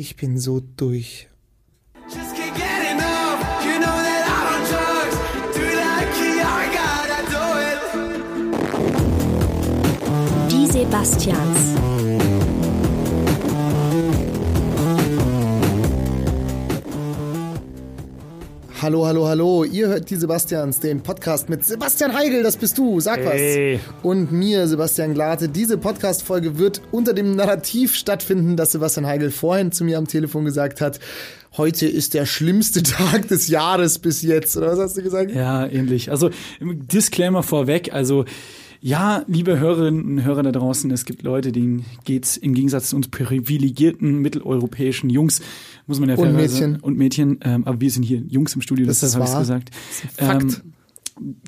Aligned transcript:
Ich 0.00 0.14
bin 0.14 0.38
so 0.38 0.60
durch. 0.60 1.26
Just 2.08 2.36
can't 2.36 2.54
Hallo, 18.80 19.06
hallo, 19.06 19.26
hallo. 19.26 19.64
Ihr 19.64 19.88
hört 19.88 20.08
die 20.08 20.14
Sebastians, 20.14 20.78
den 20.78 21.00
Podcast 21.02 21.48
mit 21.48 21.64
Sebastian 21.64 22.14
Heigel, 22.16 22.44
das 22.44 22.56
bist 22.56 22.78
du, 22.78 23.00
sag 23.00 23.18
Hey. 23.18 23.80
was. 23.82 24.04
Und 24.04 24.30
mir, 24.30 24.68
Sebastian 24.68 25.14
Glate. 25.14 25.48
Diese 25.48 25.78
Podcast-Folge 25.78 26.58
wird 26.58 26.80
unter 26.92 27.12
dem 27.12 27.34
Narrativ 27.34 27.94
stattfinden, 27.96 28.56
das 28.56 28.72
Sebastian 28.72 29.06
Heigel 29.06 29.32
vorhin 29.32 29.72
zu 29.72 29.82
mir 29.82 29.98
am 29.98 30.06
Telefon 30.06 30.44
gesagt 30.44 30.80
hat. 30.80 31.00
Heute 31.56 31.86
ist 31.86 32.14
der 32.14 32.24
schlimmste 32.24 32.82
Tag 32.84 33.26
des 33.26 33.48
Jahres 33.48 33.98
bis 33.98 34.22
jetzt, 34.22 34.56
oder 34.56 34.68
was 34.68 34.78
hast 34.78 34.96
du 34.96 35.02
gesagt? 35.02 35.32
Ja, 35.32 35.66
ähnlich. 35.66 36.12
Also 36.12 36.30
Disclaimer 36.60 37.42
vorweg, 37.42 37.92
also 37.92 38.26
ja, 38.80 39.24
liebe 39.26 39.58
Hörerinnen 39.58 40.04
und 40.04 40.24
Hörer 40.24 40.42
da 40.42 40.52
draußen, 40.52 40.90
es 40.90 41.04
gibt 41.04 41.22
Leute, 41.22 41.50
denen 41.52 41.84
geht's 42.04 42.36
im 42.36 42.54
Gegensatz 42.54 42.90
zu 42.90 42.96
uns 42.96 43.08
privilegierten 43.08 44.18
mitteleuropäischen 44.20 45.10
Jungs, 45.10 45.40
muss 45.86 45.98
man 46.00 46.08
ja 46.08 46.14
Und 46.16 46.24
fairerweise- 46.26 46.54
Mädchen. 46.68 46.80
und 46.80 46.96
Mädchen, 46.96 47.38
ähm, 47.42 47.64
aber 47.66 47.80
wir 47.80 47.90
sind 47.90 48.04
hier 48.04 48.18
Jungs 48.28 48.54
im 48.54 48.60
Studio, 48.62 48.86
Das 48.86 49.02
ist 49.02 49.14
habe 49.16 49.24
ich 49.24 49.36
gesagt. 49.38 49.70
Das 50.16 50.26
Fakt. 50.28 50.42
Ähm, 50.42 50.72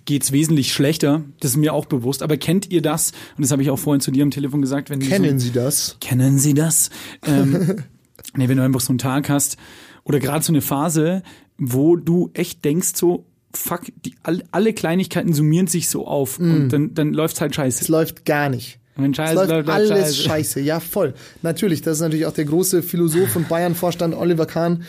geht's 0.04 0.32
wesentlich 0.32 0.72
schlechter, 0.72 1.22
das 1.38 1.52
ist 1.52 1.56
mir 1.56 1.72
auch 1.72 1.86
bewusst, 1.86 2.22
aber 2.24 2.36
kennt 2.36 2.70
ihr 2.72 2.82
das? 2.82 3.12
Und 3.36 3.42
das 3.42 3.52
habe 3.52 3.62
ich 3.62 3.70
auch 3.70 3.78
vorhin 3.78 4.00
zu 4.00 4.10
dir 4.10 4.24
am 4.24 4.32
Telefon 4.32 4.60
gesagt, 4.60 4.90
wenn 4.90 4.98
du 4.98 5.06
Kennen 5.06 5.38
so, 5.38 5.46
Sie 5.46 5.52
das? 5.52 5.96
Kennen 6.00 6.38
Sie 6.38 6.54
das? 6.54 6.90
Ähm, 7.24 7.76
nee, 8.36 8.48
wenn 8.48 8.56
du 8.56 8.64
einfach 8.64 8.80
so 8.80 8.90
einen 8.90 8.98
Tag 8.98 9.28
hast 9.28 9.56
oder 10.02 10.18
gerade 10.18 10.44
so 10.44 10.52
eine 10.52 10.60
Phase, 10.60 11.22
wo 11.56 11.94
du 11.94 12.30
echt 12.34 12.64
denkst 12.64 12.92
so, 12.96 13.26
fuck, 13.54 13.82
die, 14.04 14.14
all, 14.22 14.42
alle 14.52 14.72
Kleinigkeiten 14.72 15.32
summieren 15.32 15.66
sich 15.66 15.88
so 15.88 16.06
auf 16.06 16.38
und 16.38 16.68
dann, 16.70 16.94
dann 16.94 17.12
läuft's 17.12 17.40
halt 17.40 17.52
Es 17.52 17.56
scheiße. 17.56 17.90
läuft 17.92 18.24
gar 18.24 18.48
nicht. 18.48 18.78
Wenn 18.96 19.12
Es 19.12 19.16
scheiße 19.16 19.34
läuft 19.34 19.50
läuft, 19.50 19.66
läuft 19.68 19.78
alles 19.78 20.16
scheiße. 20.16 20.22
scheiße. 20.22 20.60
Ja, 20.60 20.78
voll. 20.80 21.14
Natürlich, 21.42 21.80
das 21.80 21.96
ist 21.98 22.00
natürlich 22.02 22.26
auch 22.26 22.32
der 22.34 22.44
große 22.44 22.82
Philosoph 22.82 23.34
und 23.36 23.48
Bayern-Vorstand 23.48 24.14
Oliver 24.14 24.46
Kahn 24.46 24.82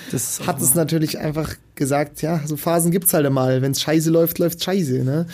hat 0.46 0.62
es 0.62 0.76
natürlich 0.76 1.18
einfach 1.20 1.56
gesagt, 1.76 2.22
ja, 2.22 2.42
so 2.46 2.58
Phasen 2.58 2.92
gibt's 2.92 3.14
halt 3.14 3.26
einmal. 3.26 3.62
Wenn 3.62 3.72
es 3.72 3.82
scheiße 3.82 4.10
läuft, 4.10 4.38
läuft 4.40 4.64
scheiße. 4.64 5.04
Ne? 5.06 5.28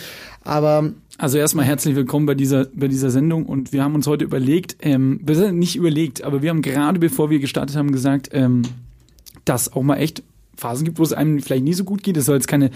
Aber 0.44 0.92
Also 1.16 1.38
erstmal 1.38 1.64
herzlich 1.64 1.96
willkommen 1.96 2.26
bei 2.26 2.34
dieser, 2.36 2.66
bei 2.72 2.86
dieser 2.88 3.10
Sendung 3.10 3.46
und 3.46 3.72
wir 3.72 3.82
haben 3.82 3.94
uns 3.96 4.06
heute 4.06 4.24
überlegt, 4.24 4.76
ähm, 4.80 5.20
wir 5.24 5.34
sind 5.34 5.58
nicht 5.58 5.74
überlegt, 5.74 6.22
aber 6.22 6.42
wir 6.42 6.50
haben 6.50 6.62
gerade 6.62 6.98
bevor 7.00 7.30
wir 7.30 7.40
gestartet 7.40 7.76
haben 7.76 7.90
gesagt, 7.90 8.28
ähm, 8.32 8.62
dass 9.44 9.72
auch 9.72 9.82
mal 9.82 9.96
echt 9.96 10.22
Phasen 10.58 10.84
gibt, 10.84 10.98
wo 10.98 11.02
es 11.04 11.12
einem 11.12 11.40
vielleicht 11.40 11.64
nie 11.64 11.74
so 11.74 11.84
gut 11.84 12.02
geht. 12.02 12.16
Es 12.16 12.26
soll 12.26 12.36
jetzt 12.36 12.48
keine 12.48 12.70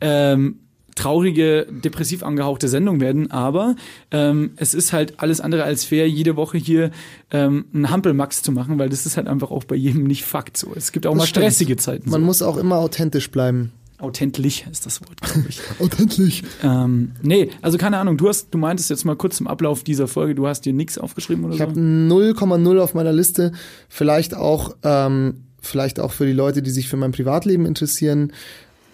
ähm, 0.00 0.58
traurige, 0.94 1.66
depressiv 1.70 2.22
angehauchte 2.22 2.68
Sendung 2.68 3.00
werden, 3.00 3.30
aber 3.30 3.76
ähm, 4.10 4.50
es 4.56 4.74
ist 4.74 4.92
halt 4.92 5.20
alles 5.20 5.40
andere 5.40 5.64
als 5.64 5.84
fair, 5.84 6.06
jede 6.08 6.36
Woche 6.36 6.58
hier 6.58 6.90
ähm, 7.30 7.64
einen 7.72 7.88
Hampelmax 7.88 8.42
zu 8.42 8.52
machen, 8.52 8.78
weil 8.78 8.90
das 8.90 9.06
ist 9.06 9.16
halt 9.16 9.26
einfach 9.26 9.50
auch 9.50 9.64
bei 9.64 9.74
jedem 9.74 10.04
nicht 10.04 10.24
Fakt 10.24 10.56
so. 10.58 10.72
Es 10.76 10.92
gibt 10.92 11.06
auch 11.06 11.14
mal 11.14 11.20
das 11.20 11.30
stimmt. 11.30 11.44
stressige 11.46 11.76
Zeiten. 11.78 12.10
man 12.10 12.20
so. 12.20 12.26
muss 12.26 12.42
auch 12.42 12.58
immer 12.58 12.76
authentisch 12.76 13.30
bleiben. 13.30 13.72
Authentlich 13.98 14.66
ist 14.70 14.84
das 14.84 15.00
Wort, 15.00 15.20
glaube 15.22 15.46
ich. 15.48 15.60
Authentisch. 15.80 16.42
ähm, 16.62 17.12
nee, 17.22 17.48
also 17.62 17.78
keine 17.78 17.98
Ahnung, 17.98 18.16
du 18.18 18.28
hast, 18.28 18.48
du 18.52 18.58
meintest 18.58 18.90
jetzt 18.90 19.04
mal 19.04 19.14
kurz 19.16 19.36
zum 19.36 19.46
Ablauf 19.46 19.84
dieser 19.84 20.08
Folge, 20.08 20.34
du 20.34 20.46
hast 20.46 20.62
dir 20.62 20.72
nichts 20.72 20.98
aufgeschrieben 20.98 21.44
oder 21.44 21.54
Ich 21.54 21.60
so? 21.60 21.66
habe 21.66 21.78
0,0 21.80 22.78
auf 22.80 22.94
meiner 22.94 23.12
Liste. 23.12 23.52
Vielleicht 23.88 24.34
auch, 24.36 24.74
ähm, 24.82 25.44
vielleicht 25.62 26.00
auch 26.00 26.12
für 26.12 26.26
die 26.26 26.32
Leute, 26.32 26.60
die 26.60 26.70
sich 26.70 26.88
für 26.88 26.96
mein 26.96 27.12
Privatleben 27.12 27.64
interessieren. 27.64 28.32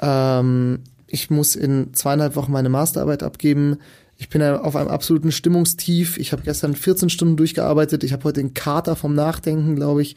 Ähm, 0.00 0.80
ich 1.06 1.30
muss 1.30 1.56
in 1.56 1.94
zweieinhalb 1.94 2.36
Wochen 2.36 2.52
meine 2.52 2.68
Masterarbeit 2.68 3.22
abgeben. 3.22 3.78
Ich 4.18 4.28
bin 4.28 4.42
auf 4.42 4.76
einem 4.76 4.88
absoluten 4.88 5.32
Stimmungstief. 5.32 6.18
Ich 6.18 6.32
habe 6.32 6.42
gestern 6.42 6.74
14 6.74 7.08
Stunden 7.08 7.36
durchgearbeitet. 7.36 8.04
Ich 8.04 8.12
habe 8.12 8.24
heute 8.24 8.40
den 8.40 8.52
Kater 8.52 8.94
vom 8.94 9.14
Nachdenken, 9.14 9.74
glaube 9.76 10.02
ich. 10.02 10.16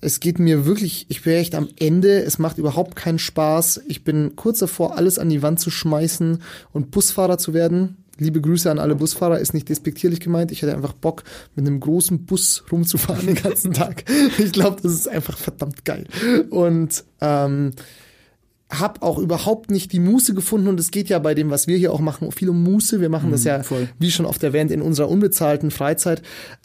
Es 0.00 0.20
geht 0.20 0.38
mir 0.38 0.64
wirklich, 0.64 1.06
ich 1.08 1.22
bin 1.22 1.34
echt 1.34 1.54
am 1.54 1.68
Ende. 1.78 2.22
Es 2.22 2.38
macht 2.38 2.58
überhaupt 2.58 2.96
keinen 2.96 3.18
Spaß. 3.18 3.82
Ich 3.88 4.04
bin 4.04 4.36
kurz 4.36 4.60
davor, 4.60 4.96
alles 4.96 5.18
an 5.18 5.28
die 5.28 5.42
Wand 5.42 5.60
zu 5.60 5.70
schmeißen 5.70 6.38
und 6.72 6.90
Busfahrer 6.90 7.38
zu 7.38 7.52
werden. 7.52 7.96
Liebe 8.18 8.40
Grüße 8.40 8.70
an 8.70 8.78
alle 8.78 8.94
Busfahrer, 8.94 9.38
ist 9.38 9.54
nicht 9.54 9.68
despektierlich 9.68 10.20
gemeint. 10.20 10.52
Ich 10.52 10.62
hätte 10.62 10.74
einfach 10.74 10.94
Bock, 10.94 11.24
mit 11.54 11.66
einem 11.66 11.80
großen 11.80 12.24
Bus 12.24 12.64
rumzufahren 12.70 13.26
den 13.26 13.34
ganzen 13.34 13.72
Tag. 13.72 14.04
Ich 14.38 14.52
glaube, 14.52 14.80
das 14.82 14.92
ist 14.92 15.08
einfach 15.08 15.36
verdammt 15.36 15.84
geil. 15.84 16.06
Und 16.50 17.04
ähm, 17.20 17.72
hab 18.70 19.02
auch 19.02 19.18
überhaupt 19.18 19.70
nicht 19.70 19.92
die 19.92 20.00
Muße 20.00 20.34
gefunden 20.34 20.68
und 20.68 20.80
es 20.80 20.90
geht 20.90 21.08
ja 21.08 21.18
bei 21.18 21.34
dem, 21.34 21.50
was 21.50 21.66
wir 21.66 21.76
hier 21.76 21.92
auch 21.92 22.00
machen, 22.00 22.32
viel 22.32 22.48
um 22.48 22.62
Muße. 22.62 23.00
Wir 23.00 23.08
machen 23.08 23.30
das 23.30 23.44
ja, 23.44 23.62
voll. 23.62 23.88
wie 23.98 24.10
schon 24.10 24.26
oft 24.26 24.42
erwähnt, 24.42 24.70
in 24.70 24.82
unserer 24.82 25.08
unbezahlten 25.08 25.70
Freizeit. 25.70 26.22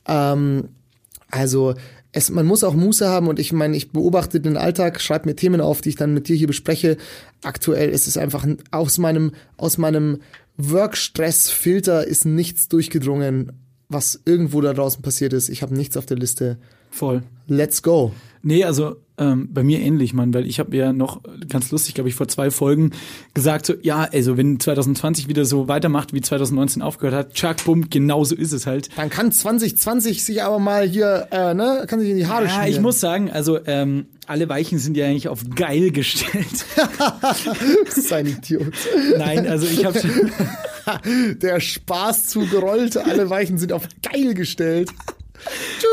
Ähm, 0.07 0.69
also 1.29 1.75
es, 2.13 2.29
man 2.29 2.45
muss 2.45 2.63
auch 2.63 2.73
Muße 2.73 3.07
haben 3.07 3.27
und 3.27 3.39
ich 3.39 3.53
meine, 3.53 3.77
ich 3.77 3.91
beobachte 3.91 4.41
den 4.41 4.57
Alltag, 4.57 4.99
schreibe 5.01 5.29
mir 5.29 5.35
Themen 5.35 5.61
auf, 5.61 5.81
die 5.81 5.89
ich 5.89 5.95
dann 5.95 6.13
mit 6.13 6.27
dir 6.27 6.35
hier 6.35 6.47
bespreche. 6.47 6.97
Aktuell 7.41 7.89
ist 7.89 8.07
es 8.07 8.17
einfach 8.17 8.45
aus 8.72 8.97
meinem, 8.97 9.31
aus 9.57 9.77
meinem 9.77 10.19
Workstress-Filter 10.57 12.05
ist 12.05 12.25
nichts 12.25 12.67
durchgedrungen, 12.67 13.53
was 13.88 14.21
irgendwo 14.25 14.61
da 14.61 14.73
draußen 14.73 15.01
passiert 15.01 15.33
ist. 15.33 15.50
Ich 15.50 15.61
habe 15.61 15.75
nichts 15.75 15.95
auf 15.95 16.05
der 16.05 16.17
Liste. 16.17 16.57
Voll. 16.89 17.23
Let's 17.47 17.81
go. 17.81 18.11
Nee, 18.44 18.63
also 18.63 18.96
ähm, 19.18 19.50
bei 19.53 19.63
mir 19.63 19.79
ähnlich, 19.79 20.13
Mann, 20.13 20.34
weil 20.34 20.47
ich 20.47 20.59
habe 20.59 20.75
ja 20.75 20.94
noch 20.94 21.22
ganz 21.47 21.72
lustig, 21.72 21.94
glaube 21.94 22.09
ich, 22.09 22.16
vor 22.16 22.28
zwei 22.28 22.50
Folgen 22.50 22.91
gesagt, 23.34 23.68
so, 23.68 23.74
ja, 23.81 24.07
also 24.12 24.35
wenn 24.38 24.59
2020 24.59 25.28
wieder 25.28 25.46
so 25.46 25.68
weitermacht, 25.68 26.13
wie 26.13 26.22
2019 26.22 26.81
aufgehört 26.81 27.16
hat, 27.16 27.34
tschak, 27.34 27.63
bumm, 27.63 27.90
genau 27.90 28.24
so 28.24 28.35
ist 28.35 28.51
es 28.51 28.66
halt. 28.66 28.90
Dann 28.97 29.09
kann 29.09 29.31
2020 29.31 30.24
sich 30.24 30.41
aber 30.41 30.57
mal 30.59 30.88
hier, 30.88 31.28
äh, 31.31 31.53
ne, 31.53 31.85
kann 31.88 32.00
sich 32.00 32.09
in 32.09 32.18
die 32.18 32.25
Haare 32.25 32.46
Ja, 32.46 32.50
schmieren. 32.50 32.72
ich 32.72 32.81
muss 32.81 33.00
sagen, 33.00 33.30
also 33.30 33.59
ähm, 33.66 34.07
alle 34.25 34.50
Weichen 34.50 34.80
sind 34.80 34.97
ja 34.97 35.06
eigentlich 35.06 35.28
auf 35.28 35.41
geil 35.56 35.91
gestellt. 35.91 36.66
Das 37.85 37.97
ist 37.97 38.12
ein 38.13 38.25
Idiot. 38.25 38.74
Nein, 39.18 39.46
also 39.47 39.68
ich 39.68 39.85
habe 39.85 40.00
Der 41.41 41.59
Spaßzug 41.59 42.50
gerollt, 42.50 42.97
alle 42.97 43.30
Weichen 43.30 43.57
sind 43.57 43.72
auf 43.72 43.88
geil 44.01 44.34
gestellt. 44.34 44.90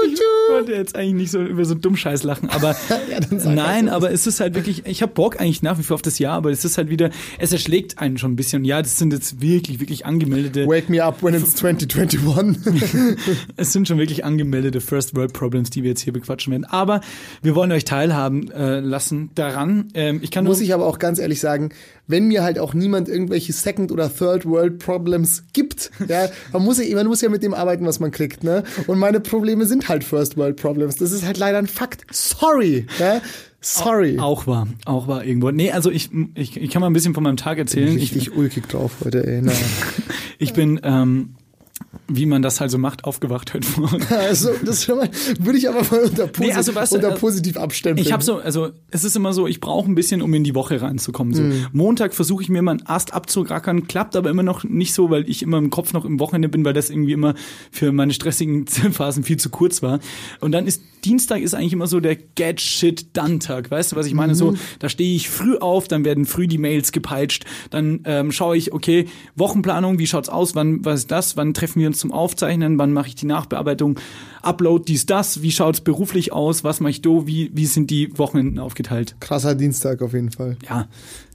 Ich 0.06 0.20
wollte 0.54 0.72
jetzt 0.72 0.96
eigentlich 0.96 1.14
nicht 1.14 1.30
so 1.30 1.42
über 1.42 1.64
so 1.64 1.74
Dummscheiß 1.74 2.22
lachen, 2.22 2.48
aber 2.50 2.74
Ja, 3.10 3.20
nein, 3.48 3.88
aber 3.88 4.10
es 4.10 4.26
ist 4.26 4.40
halt 4.40 4.54
wirklich, 4.54 4.86
ich 4.86 5.02
habe 5.02 5.12
Bock 5.12 5.40
eigentlich 5.40 5.62
nach 5.62 5.78
wie 5.78 5.82
vor 5.82 5.94
auf 5.96 6.02
das 6.02 6.18
Jahr, 6.18 6.36
aber 6.36 6.50
es 6.50 6.64
ist 6.64 6.78
halt 6.78 6.90
wieder, 6.90 7.10
es 7.38 7.52
erschlägt 7.52 7.98
einen 7.98 8.18
schon 8.18 8.32
ein 8.32 8.36
bisschen. 8.36 8.64
Ja, 8.64 8.82
das 8.82 8.98
sind 8.98 9.12
jetzt 9.12 9.40
wirklich, 9.40 9.80
wirklich 9.80 10.06
angemeldete, 10.06 10.66
Wake 10.66 10.88
me 10.88 11.02
up 11.02 11.22
when 11.22 11.34
it's 11.34 11.54
2021. 11.54 13.16
es 13.56 13.72
sind 13.72 13.88
schon 13.88 13.98
wirklich 13.98 14.24
angemeldete 14.24 14.80
First 14.80 15.14
World 15.14 15.32
Problems, 15.32 15.70
die 15.70 15.82
wir 15.82 15.90
jetzt 15.90 16.02
hier 16.02 16.12
bequatschen 16.12 16.50
werden. 16.50 16.64
Aber 16.64 17.00
wir 17.42 17.54
wollen 17.54 17.72
euch 17.72 17.84
teilhaben 17.84 18.50
äh, 18.50 18.80
lassen 18.80 19.30
daran. 19.34 19.88
Ähm, 19.94 20.20
ich 20.22 20.30
kann 20.30 20.44
Muss 20.44 20.60
ich 20.60 20.74
aber 20.74 20.86
auch 20.86 20.98
ganz 20.98 21.18
ehrlich 21.18 21.40
sagen, 21.40 21.70
wenn 22.08 22.26
mir 22.26 22.42
halt 22.42 22.58
auch 22.58 22.74
niemand 22.74 23.08
irgendwelche 23.08 23.52
Second 23.52 23.92
oder 23.92 24.12
Third 24.12 24.44
World 24.46 24.78
Problems 24.78 25.44
gibt, 25.52 25.90
ja, 26.08 26.28
man 26.52 26.62
muss 26.62 26.78
ja, 26.78 26.94
man 26.96 27.06
muss 27.06 27.20
ja 27.20 27.28
mit 27.28 27.42
dem 27.42 27.54
arbeiten, 27.54 27.86
was 27.86 28.00
man 28.00 28.10
kriegt, 28.10 28.42
ne? 28.42 28.64
Und 28.86 28.98
meine 28.98 29.20
Probleme 29.20 29.66
sind 29.66 29.88
halt 29.88 30.02
First 30.02 30.36
World 30.36 30.56
Problems. 30.56 30.96
Das 30.96 31.12
ist 31.12 31.24
halt 31.24 31.38
leider 31.38 31.58
ein 31.58 31.66
Fakt. 31.66 32.04
Sorry, 32.10 32.86
ja? 32.98 33.20
Sorry. 33.60 34.18
auch 34.18 34.46
war, 34.46 34.68
auch 34.84 35.08
war 35.08 35.24
irgendwo. 35.24 35.50
Nee, 35.50 35.72
also 35.72 35.90
ich, 35.90 36.10
ich, 36.34 36.56
ich 36.56 36.70
kann 36.70 36.80
mal 36.80 36.86
ein 36.88 36.92
bisschen 36.92 37.14
von 37.14 37.24
meinem 37.24 37.36
Tag 37.36 37.58
erzählen. 37.58 37.88
Ich, 37.88 38.12
Richtig 38.14 38.36
ulkig 38.36 38.68
drauf 38.68 38.92
heute, 39.04 39.26
ey. 39.26 39.42
Naja. 39.42 39.58
ich 40.38 40.52
bin, 40.52 40.80
ähm, 40.84 41.34
wie 42.06 42.26
man 42.26 42.42
das 42.42 42.60
halt 42.60 42.70
so 42.70 42.78
macht, 42.78 43.04
aufgewacht 43.04 43.54
heute 43.54 43.68
Morgen. 43.80 44.04
Also, 44.10 44.50
das 44.64 44.86
würde 44.88 45.58
ich 45.58 45.68
aber 45.68 45.82
mal 45.90 46.04
unter, 46.04 46.26
posi 46.26 46.48
Nee, 46.48 46.54
also 46.54 46.74
weißt 46.74 46.92
du, 46.92 46.96
unter 46.96 47.14
äh, 47.14 47.18
positiv 47.18 47.56
abstempeln. 47.56 48.06
Ich 48.06 48.12
habe 48.12 48.22
so, 48.22 48.36
also 48.36 48.70
es 48.90 49.04
ist 49.04 49.16
immer 49.16 49.32
so, 49.32 49.46
ich 49.46 49.60
brauche 49.60 49.90
ein 49.90 49.94
bisschen, 49.94 50.20
um 50.22 50.32
in 50.34 50.44
die 50.44 50.54
Woche 50.54 50.80
reinzukommen. 50.82 51.34
So. 51.34 51.42
Mhm. 51.42 51.66
Montag 51.72 52.14
versuche 52.14 52.42
ich 52.42 52.48
mir 52.48 52.60
mal 52.62 52.72
einen 52.72 52.86
Ast 52.86 53.14
abzurackern, 53.14 53.86
klappt 53.88 54.16
aber 54.16 54.28
immer 54.30 54.42
noch 54.42 54.64
nicht 54.64 54.92
so, 54.92 55.10
weil 55.10 55.28
ich 55.28 55.42
immer 55.42 55.58
im 55.58 55.70
Kopf 55.70 55.92
noch 55.92 56.04
im 56.04 56.20
Wochenende 56.20 56.48
bin, 56.48 56.64
weil 56.64 56.74
das 56.74 56.90
irgendwie 56.90 57.12
immer 57.12 57.34
für 57.70 57.90
meine 57.92 58.12
stressigen 58.12 58.66
Phasen 58.92 59.24
viel 59.24 59.38
zu 59.38 59.48
kurz 59.50 59.82
war. 59.82 60.00
Und 60.40 60.52
dann 60.52 60.66
ist 60.66 60.82
Dienstag 61.04 61.42
ist 61.42 61.54
eigentlich 61.54 61.72
immer 61.72 61.86
so 61.86 62.00
der 62.00 62.16
Get 62.16 62.60
Shit 62.60 63.16
Done 63.16 63.38
Tag, 63.38 63.70
weißt 63.70 63.92
du, 63.92 63.96
was 63.96 64.06
ich 64.06 64.14
meine? 64.14 64.34
So, 64.34 64.52
Mhm. 64.52 64.58
da 64.80 64.88
stehe 64.88 65.14
ich 65.14 65.28
früh 65.28 65.56
auf, 65.56 65.86
dann 65.88 66.04
werden 66.04 66.26
früh 66.26 66.48
die 66.48 66.58
Mails 66.58 66.90
gepeitscht, 66.92 67.44
dann 67.70 68.00
ähm, 68.04 68.32
schaue 68.32 68.56
ich, 68.56 68.72
okay, 68.72 69.06
Wochenplanung, 69.36 69.98
wie 69.98 70.06
schaut's 70.06 70.28
aus? 70.28 70.54
Wann 70.54 70.84
was 70.84 71.00
ist 71.00 71.10
das? 71.10 71.36
Wann 71.36 71.54
treffen 71.54 71.77
wir 71.78 71.86
uns 71.88 71.98
zum 71.98 72.12
Aufzeichnen? 72.12 72.78
Wann 72.78 72.92
mache 72.92 73.08
ich 73.08 73.14
die 73.14 73.26
Nachbearbeitung? 73.26 73.98
Upload 74.42 74.84
dies 74.86 75.06
das? 75.06 75.42
Wie 75.42 75.50
schaut's 75.50 75.80
beruflich 75.80 76.32
aus? 76.32 76.64
Was 76.64 76.80
mache 76.80 76.90
ich 76.90 77.02
do? 77.02 77.26
Wie 77.26 77.50
wie 77.54 77.66
sind 77.66 77.90
die 77.90 78.16
Wochenenden 78.18 78.58
aufgeteilt? 78.58 79.16
Krasser 79.20 79.54
Dienstag 79.54 80.02
auf 80.02 80.12
jeden 80.12 80.30
Fall. 80.30 80.56
Ja. 80.68 80.88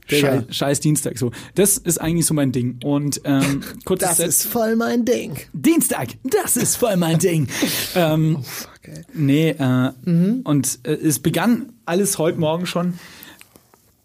Scheiß, 0.06 0.44
scheiß 0.50 0.80
Dienstag 0.80 1.16
so. 1.16 1.30
Das 1.54 1.78
ist 1.78 1.98
eigentlich 1.98 2.26
so 2.26 2.34
mein 2.34 2.52
Ding. 2.52 2.78
Und 2.84 3.22
ähm, 3.24 3.62
kurzes 3.86 4.08
Das 4.08 4.16
Set- 4.18 4.28
ist 4.28 4.42
voll 4.44 4.76
mein 4.76 5.06
Ding. 5.06 5.32
Dienstag, 5.54 6.08
das 6.24 6.58
ist 6.58 6.76
voll 6.76 6.98
mein 6.98 7.18
Ding. 7.18 7.48
ähm, 7.94 8.38
ey. 8.82 8.92
Nee, 9.14 9.50
äh, 9.58 9.90
Mhm. 10.04 10.40
und 10.44 10.80
äh, 10.82 10.92
es 10.92 11.20
begann 11.20 11.72
alles 11.86 12.18
heute 12.18 12.38
Morgen 12.38 12.66
schon, 12.66 12.94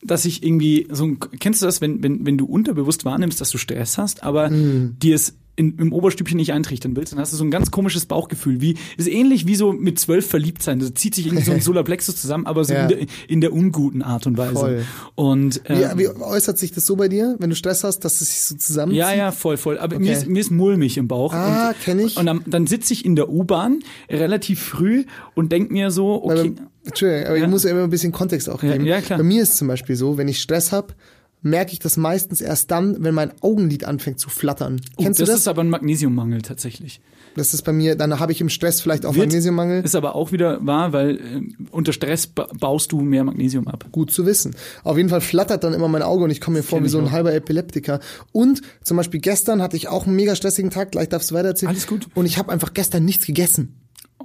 dass 0.01 0.23
ich 0.23 0.41
irgendwie 0.41 0.87
so 0.89 1.03
ein, 1.03 1.19
kennst 1.41 1.61
du 1.61 1.65
das, 1.65 1.81
wenn, 1.81 2.01
wenn, 2.01 2.25
wenn 2.25 2.37
du 2.37 2.45
unterbewusst 2.45 3.03
wahrnimmst, 3.03 3.41
dass 3.41 3.49
du 3.51 3.57
Stress 3.57 3.97
hast, 3.97 4.23
aber 4.23 4.49
Mhm. 4.49 4.95
dir 4.99 5.15
es 5.15 5.33
in, 5.59 5.77
im 5.77 5.93
Oberstübchen 5.93 6.37
nicht 6.37 6.53
eintrichtern 6.53 6.95
willst, 6.95 7.11
dann 7.13 7.19
hast 7.19 7.33
du 7.33 7.37
so 7.37 7.43
ein 7.43 7.51
ganz 7.51 7.69
komisches 7.69 8.05
Bauchgefühl, 8.05 8.61
wie, 8.61 8.75
ist 8.97 9.07
ähnlich 9.07 9.45
wie 9.45 9.55
so 9.55 9.73
mit 9.73 9.99
zwölf 9.99 10.25
verliebt 10.25 10.63
sein, 10.63 10.79
da 10.79 10.95
zieht 10.95 11.13
sich 11.13 11.25
irgendwie 11.27 11.43
so 11.43 11.51
ein 11.51 11.59
Solarplexus 11.61 12.15
zusammen, 12.15 12.45
aber 12.47 12.63
so 12.65 12.73
Ja. 12.73 12.83
in, 12.83 12.87
der, 12.87 12.97
in 13.27 13.41
der 13.41 13.53
unguten 13.53 14.01
Art 14.01 14.25
und 14.25 14.37
Weise. 14.37 14.53
Voll. 14.53 14.85
Und, 15.15 15.61
Wie, 15.67 15.73
äh, 15.73 15.97
wie 15.97 16.07
äußert 16.07 16.57
sich 16.57 16.71
das 16.71 16.85
so 16.85 16.95
bei 16.95 17.09
dir, 17.09 17.35
wenn 17.39 17.49
du 17.49 17.55
Stress 17.55 17.83
hast, 17.83 17.99
dass 18.05 18.21
es 18.21 18.29
sich 18.29 18.41
so 18.43 18.55
zusammenzieht? 18.55 18.99
ja, 18.99 19.13
ja, 19.13 19.31
voll, 19.31 19.57
voll. 19.57 19.77
Aber 19.77 19.99
mir, 19.99 20.05
Okay. 20.11 20.13
ist, 20.21 20.27
mir 20.27 20.39
ist 20.39 20.49
mulmig 20.51 20.97
im 20.97 21.07
Bauch. 21.07 21.33
Ah, 21.33 21.69
und, 21.69 21.79
kenn 21.81 21.99
ich. 21.99 22.15
Und 22.17 22.25
dann, 22.25 22.41
dann 22.47 22.65
sitze 22.65 22.93
ich 22.93 23.03
in 23.05 23.15
der 23.17 23.29
U-Bahn 23.29 23.79
relativ 24.09 24.61
früh 24.61 25.03
und 25.35 25.51
denk 25.51 25.71
mir 25.71 25.91
so, 25.91 26.23
okay, 26.23 26.53
Entschuldigung, 26.85 27.25
aber 27.27 27.37
Ja. 27.37 27.43
ich 27.43 27.49
muss 27.49 27.63
ja 27.65 27.71
immer 27.71 27.83
ein 27.83 27.89
bisschen 27.89 28.11
Kontext 28.13 28.49
auch 28.49 28.63
Ja, 28.63 28.71
geben. 28.73 28.85
ja, 28.85 29.01
klar. 29.01 29.17
Bei 29.19 29.23
mir 29.23 29.43
ist 29.43 29.57
zum 29.57 29.67
Beispiel 29.67 29.95
so, 29.95 30.17
wenn 30.17 30.27
ich 30.27 30.41
Stress 30.41 30.71
habe, 30.71 30.93
merke 31.41 31.71
ich 31.73 31.79
das 31.79 31.95
meistens 31.97 32.41
erst 32.41 32.69
dann, 32.71 33.01
wenn 33.03 33.13
mein 33.13 33.31
Augenlid 33.41 33.85
anfängt 33.85 34.19
zu 34.19 34.29
flattern. 34.29 34.81
oh, 34.97 35.03
Kennst 35.03 35.19
das, 35.21 35.25
du 35.27 35.31
das? 35.31 35.39
ist 35.41 35.47
aber 35.47 35.61
ein 35.61 35.69
Magnesiummangel 35.69 36.41
tatsächlich. 36.41 36.99
das 37.35 37.53
ist 37.53 37.61
bei 37.63 37.71
mir, 37.71 37.95
dann 37.95 38.19
habe 38.19 38.31
ich 38.33 38.41
im 38.41 38.49
Stress 38.49 38.81
vielleicht 38.81 39.05
auch 39.05 39.15
Wird- 39.15 39.27
Magnesiummangel. 39.27 39.83
Ist 39.83 39.95
aber 39.95 40.15
auch 40.15 40.31
wieder 40.33 40.65
wahr, 40.65 40.91
weil 40.91 41.15
äh, 41.15 41.41
unter 41.71 41.93
Stress 41.93 42.27
ba 42.27 42.47
baust 42.59 42.91
du 42.91 42.99
mehr 43.01 43.23
Magnesium 43.23 43.67
ab. 43.69 43.85
Gut 43.91 44.11
zu 44.11 44.25
wissen. 44.25 44.53
Auf 44.83 44.97
jeden 44.97 45.07
Fall 45.09 45.21
flattert 45.21 45.63
dann 45.63 45.73
immer 45.73 45.87
mein 45.87 46.01
Auge 46.01 46.25
und 46.25 46.29
ich 46.31 46.41
komme 46.41 46.57
mir 46.57 46.63
vor 46.63 46.83
wie 46.83 46.89
so 46.89 46.99
ein 46.99 47.05
auch. 47.07 47.11
halber 47.11 47.33
Epileptiker. 47.33 47.99
Und 48.33 48.61
zum 48.83 48.97
Beispiel 48.97 49.21
gestern 49.21 49.61
hatte 49.61 49.77
ich 49.77 49.87
auch 49.87 50.05
einen 50.07 50.15
mega 50.17 50.35
stressigen 50.35 50.71
Tag, 50.71 50.91
gleich 50.91 51.07
darfst 51.09 51.31
du 51.31 51.35
weitererzählen. 51.35 51.69
Alles 51.69 51.87
gut. 51.87 52.07
Und 52.15 52.25
ich 52.25 52.37
habe 52.37 52.51
einfach 52.51 52.73
gestern 52.73 53.05
nichts 53.05 53.25
gegessen. 53.25 53.75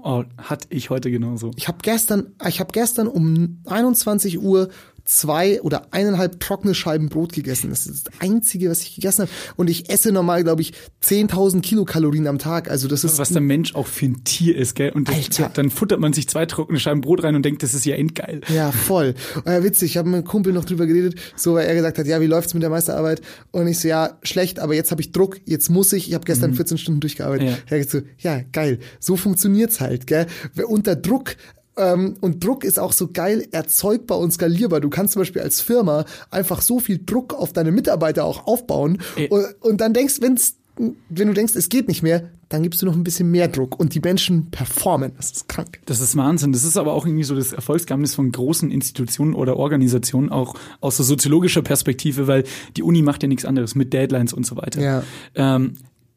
Oh, 0.03 0.25
hatte 0.37 0.67
ich 0.71 0.91
heute 0.91 1.11
genauso. 1.11 1.53
Ich 1.57 1.67
habe 1.69 1.79
gestern, 1.81 2.33
ich 2.47 2.61
habe 2.61 2.73
gestern 2.73 3.07
um 3.07 3.61
21 3.65 4.39
Uhr 4.43 4.69
zwei 5.05 5.61
oder 5.61 5.89
eineinhalb 5.91 6.41
trockene 6.41 6.75
Scheiben 6.75 7.09
Brot 7.09 7.33
gegessen. 7.33 7.71
Das 7.71 7.87
ist 7.87 8.09
das 8.09 8.21
Einzige, 8.21 8.71
was 8.71 8.83
ich 8.83 8.95
gegessen 8.95 9.23
habe. 9.23 9.31
Und 9.57 9.69
ich 9.69 9.91
esse 9.91 10.13
normal, 10.13 10.45
glaube 10.45 10.63
ich, 10.63 10.73
10.000 11.03 11.61
Kilokalorien 11.61 12.27
am 12.27 12.39
Tag. 12.39 12.71
Also 12.71 12.89
das 12.89 13.05
ist 13.05 13.19
Was 13.19 13.31
der 13.31 13.43
Mensch 13.43 13.75
auch 13.75 13.87
für 13.87 14.07
ein 14.07 14.25
Tier 14.25 14.57
ist, 14.57 14.75
gell? 14.75 14.91
Und 14.93 15.09
das, 15.09 15.53
dann 15.53 15.71
futtert 15.71 16.01
man 16.01 16.13
sich 16.13 16.29
zwei 16.29 16.47
trockene 16.47 16.79
Scheiben 16.81 17.03
Brot 17.03 17.23
rein 17.23 17.35
und 17.35 17.45
denkt, 17.45 17.63
das 17.63 17.75
ist 17.75 17.85
ja 17.85 17.97
endgeil. 17.97 18.41
Ja, 18.49 18.73
voll. 18.73 19.15
Äh, 19.45 19.63
witzig, 19.63 19.93
ich 19.93 19.97
habe 19.97 20.09
mit 20.09 20.17
einem 20.17 20.25
Kumpel 20.25 20.53
noch 20.53 20.65
drüber 20.65 20.87
geredet, 20.87 21.21
so 21.37 21.55
weil 21.55 21.67
er 21.67 21.75
gesagt 21.75 21.99
hat, 21.99 22.07
ja, 22.07 22.21
wie 22.21 22.27
läuft's 22.27 22.55
mit 22.55 22.63
der 22.63 22.71
Meisterarbeit? 22.71 23.21
Und 23.51 23.69
ich 23.69 23.79
so, 23.79 23.89
ja, 23.89 24.19
schlecht, 24.23 24.59
aber 24.59 24.75
jetzt 24.75 24.91
habe 24.91 25.03
ich 25.03 25.13
Druck, 25.13 25.41
jetzt 25.45 25.69
muss 25.69 25.93
ich, 25.93 26.09
ich 26.09 26.15
habe 26.15 26.25
gestern 26.25 26.55
14 26.55 26.79
Stunden 26.79 27.01
durchgearbeitet. 27.01 27.49
Ja. 27.49 27.77
Er 27.77 27.85
so, 27.85 28.01
ja, 28.19 28.41
geil, 28.53 28.79
so 29.01 29.17
funktioniert's 29.17 29.81
halt, 29.81 30.07
gell? 30.07 30.27
Unter 30.67 30.97
Druck 30.97 31.37
ähm, 31.77 32.17
und 32.21 32.45
Druck 32.45 32.65
ist 32.65 32.79
auch 32.79 32.93
so 32.93 33.09
geil 33.13 33.47
erzeugbar 33.53 34.19
und 34.19 34.33
skalierbar. 34.33 34.81
Du 34.81 34.91
kannst 34.91 35.15
zum 35.15 35.21
Beispiel 35.21 35.43
als 35.43 35.61
Firma 35.61 36.05
einfach 36.31 36.63
so 36.63 36.79
viel 36.79 37.01
Druck 37.05 37.35
auf 37.35 37.53
deine 37.53 37.73
Mitarbeiter 37.73 38.25
auch 38.25 38.47
aufbauen 38.47 38.99
und, 39.31 39.45
und 39.61 39.81
dann 39.81 39.93
denkst, 39.93 40.21
wenn's 40.21 40.57
wenn 40.77 41.29
du 41.29 41.35
denkst, 41.35 41.55
es 41.55 41.69
geht 41.69 41.87
nicht 41.89 42.03
mehr, 42.03 42.31
dann 42.49 42.63
gibst 42.63 42.83
du 42.83 42.87
noch 42.87 42.95
ein 42.95 43.05
bisschen 43.05 43.31
mehr 43.31 43.49
Druck 43.49 43.79
und 43.79 43.95
die 43.95 44.01
Menschen 44.01 44.51
performen. 44.51 45.13
Das 45.17 45.31
ist 45.31 45.49
krank. 45.49 45.81
Das 45.87 46.01
ist 46.01 46.17
Wahnsinn. 46.17 46.53
Das 46.53 46.65
ist 46.65 46.77
aber 46.77 46.93
auch 46.93 47.07
irgendwie 47.07 47.25
so 47.25 47.35
das 47.35 47.53
Erfolgsgeheimnis 47.53 48.15
von 48.15 48.33
großen 48.33 48.71
Institutionen 48.71 49.35
oder 49.35 49.57
Organisationen, 49.57 50.31
auch 50.31 50.55
aus 50.81 50.97
der 50.97 51.05
soziologischer 51.05 51.63
Perspektive, 51.63 52.27
weil 52.27 52.45
die 52.77 52.83
Uni 52.83 53.03
macht 53.03 53.23
ja 53.23 53.29
nichts 53.29 53.45
anderes 53.45 53.75
mit 53.75 53.93
Deadlines 53.93 54.33
und 54.33 54.47
so 54.47 54.57
weiter. 54.57 54.81
Ja. 54.81 55.03
Ähm, 55.35 55.75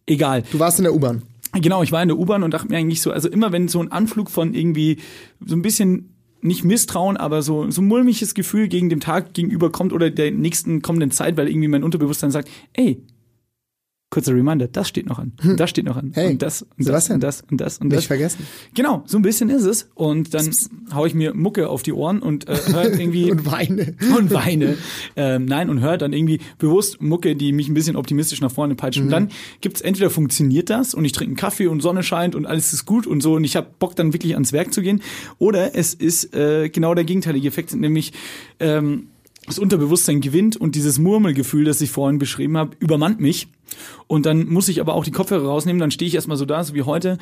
egal. 0.08 0.44
Du 0.52 0.60
warst 0.60 0.80
in 0.80 0.84
der 0.84 0.94
U-Bahn. 0.96 1.22
Genau, 1.62 1.84
ich 1.84 1.92
war 1.92 2.02
in 2.02 2.08
der 2.08 2.18
U-Bahn 2.18 2.44
und 2.44 2.54
dachte 2.54 2.70
mir 2.70 2.78
eigentlich 2.78 3.02
so, 3.02 3.12
also 3.12 3.30
immer 3.30 3.52
wenn 3.52 3.68
so 3.68 3.82
ein 3.82 3.92
Anflug 3.92 4.30
von 4.30 4.54
irgendwie 4.54 4.98
so 5.46 5.56
ein 5.56 5.62
bisschen 5.62 6.14
nicht 6.42 6.64
Misstrauen, 6.64 7.18
aber 7.18 7.42
so 7.42 7.70
so 7.72 7.82
mulmiges 7.82 8.34
Gefühl 8.34 8.68
gegen 8.68 8.90
dem 8.90 9.00
Tag 9.00 9.34
gegenüber 9.34 9.72
kommt 9.72 9.92
oder 9.92 10.10
der 10.10 10.32
nächsten 10.32 10.82
kommenden 10.82 11.12
Zeit, 11.12 11.36
weil 11.38 11.48
irgendwie 11.48 11.68
mein 11.68 11.84
Unterbewusstsein 11.84 12.32
sagt, 12.32 12.50
ey, 12.74 13.02
kurzer 14.18 14.34
Reminder, 14.34 14.68
das 14.68 14.88
steht 14.88 15.06
noch 15.06 15.20
an, 15.20 15.34
und 15.44 15.60
das 15.60 15.70
steht 15.70 15.86
noch 15.86 15.96
an 15.98 16.06
Hm. 16.08 16.14
Hey, 16.14 16.32
und 16.32 16.42
das 16.42 16.62
und 16.64 16.70
das 16.80 16.86
Sebastian. 16.88 17.16
und 17.18 17.24
das 17.24 17.42
und 17.52 17.62
das 17.62 17.78
und 17.78 17.88
Nicht 17.90 17.98
das. 17.98 18.06
vergessen. 18.06 18.48
Genau, 18.74 19.04
so 19.06 19.18
ein 19.18 19.22
bisschen 19.22 19.50
ist 19.50 19.64
es 19.64 19.90
und 19.94 20.34
dann 20.34 20.50
hau 20.94 21.06
ich 21.06 21.14
mir 21.14 21.34
Mucke 21.34 21.70
auf 21.70 21.84
die 21.84 21.94
Ohren 21.94 22.20
und 22.20 22.48
äh, 22.50 22.56
hör 22.72 22.86
irgendwie 23.00 23.30
Und 23.32 23.46
weine. 23.46 23.96
und 24.18 24.34
weine. 24.34 24.78
Ähm, 25.16 25.46
nein, 25.46 25.70
und 25.70 25.82
hört 25.82 26.02
dann 26.02 26.14
irgendwie 26.14 26.40
bewusst 26.58 27.02
Mucke, 27.02 27.36
die 27.36 27.52
mich 27.52 27.68
ein 27.70 27.74
bisschen 27.74 27.96
optimistisch 27.96 28.42
nach 28.42 28.52
vorne 28.52 28.76
peitscht. 28.76 29.00
Und 29.02 29.10
dann 29.10 29.30
gibt's 29.62 29.82
entweder 29.82 30.10
funktioniert 30.10 30.70
das 30.70 30.94
und 30.94 31.06
ich 31.06 31.12
trinke 31.12 31.30
einen 31.32 31.36
Kaffee 31.38 31.68
und 31.68 31.82
Sonne 31.82 32.02
scheint 32.04 32.34
und 32.36 32.46
alles 32.46 32.74
ist 32.74 32.86
gut 32.86 33.06
und 33.06 33.22
so 33.22 33.36
und 33.36 33.44
ich 33.44 33.56
habe 33.56 33.68
Bock 33.80 33.96
dann 33.96 34.14
wirklich 34.14 34.34
ans 34.34 34.54
Werk 34.54 34.74
zu 34.74 34.82
gehen. 34.82 35.02
Oder 35.38 35.76
es 35.76 35.94
ist 35.94 36.34
äh, 36.34 36.70
genau 36.70 36.96
der 36.96 37.04
gegenteilige 37.04 37.48
Effekt, 37.48 37.76
nämlich 37.76 38.14
ähm, 38.60 39.08
das 39.48 39.58
Unterbewusstsein 39.60 40.22
gewinnt 40.22 40.58
und 40.58 40.76
dieses 40.76 41.00
Murmelgefühl, 41.00 41.64
das 41.66 41.82
ich 41.82 41.90
vorhin 41.90 42.20
beschrieben 42.20 42.58
habe, 42.58 42.76
übermannt 42.80 43.20
mich. 43.20 43.48
Und 44.08 44.26
dann 44.26 44.48
muss 44.48 44.68
ich 44.70 44.80
aber 44.82 44.94
auch 44.94 45.04
die 45.04 45.12
Kopfhörer 45.12 45.48
rausnehmen, 45.48 45.80
dann 45.80 45.92
stehe 45.92 46.08
ich 46.08 46.16
erstmal 46.16 46.38
so 46.38 46.46
da, 46.46 46.64
so 46.64 46.74
wie 46.74 46.84
heute. 46.84 47.18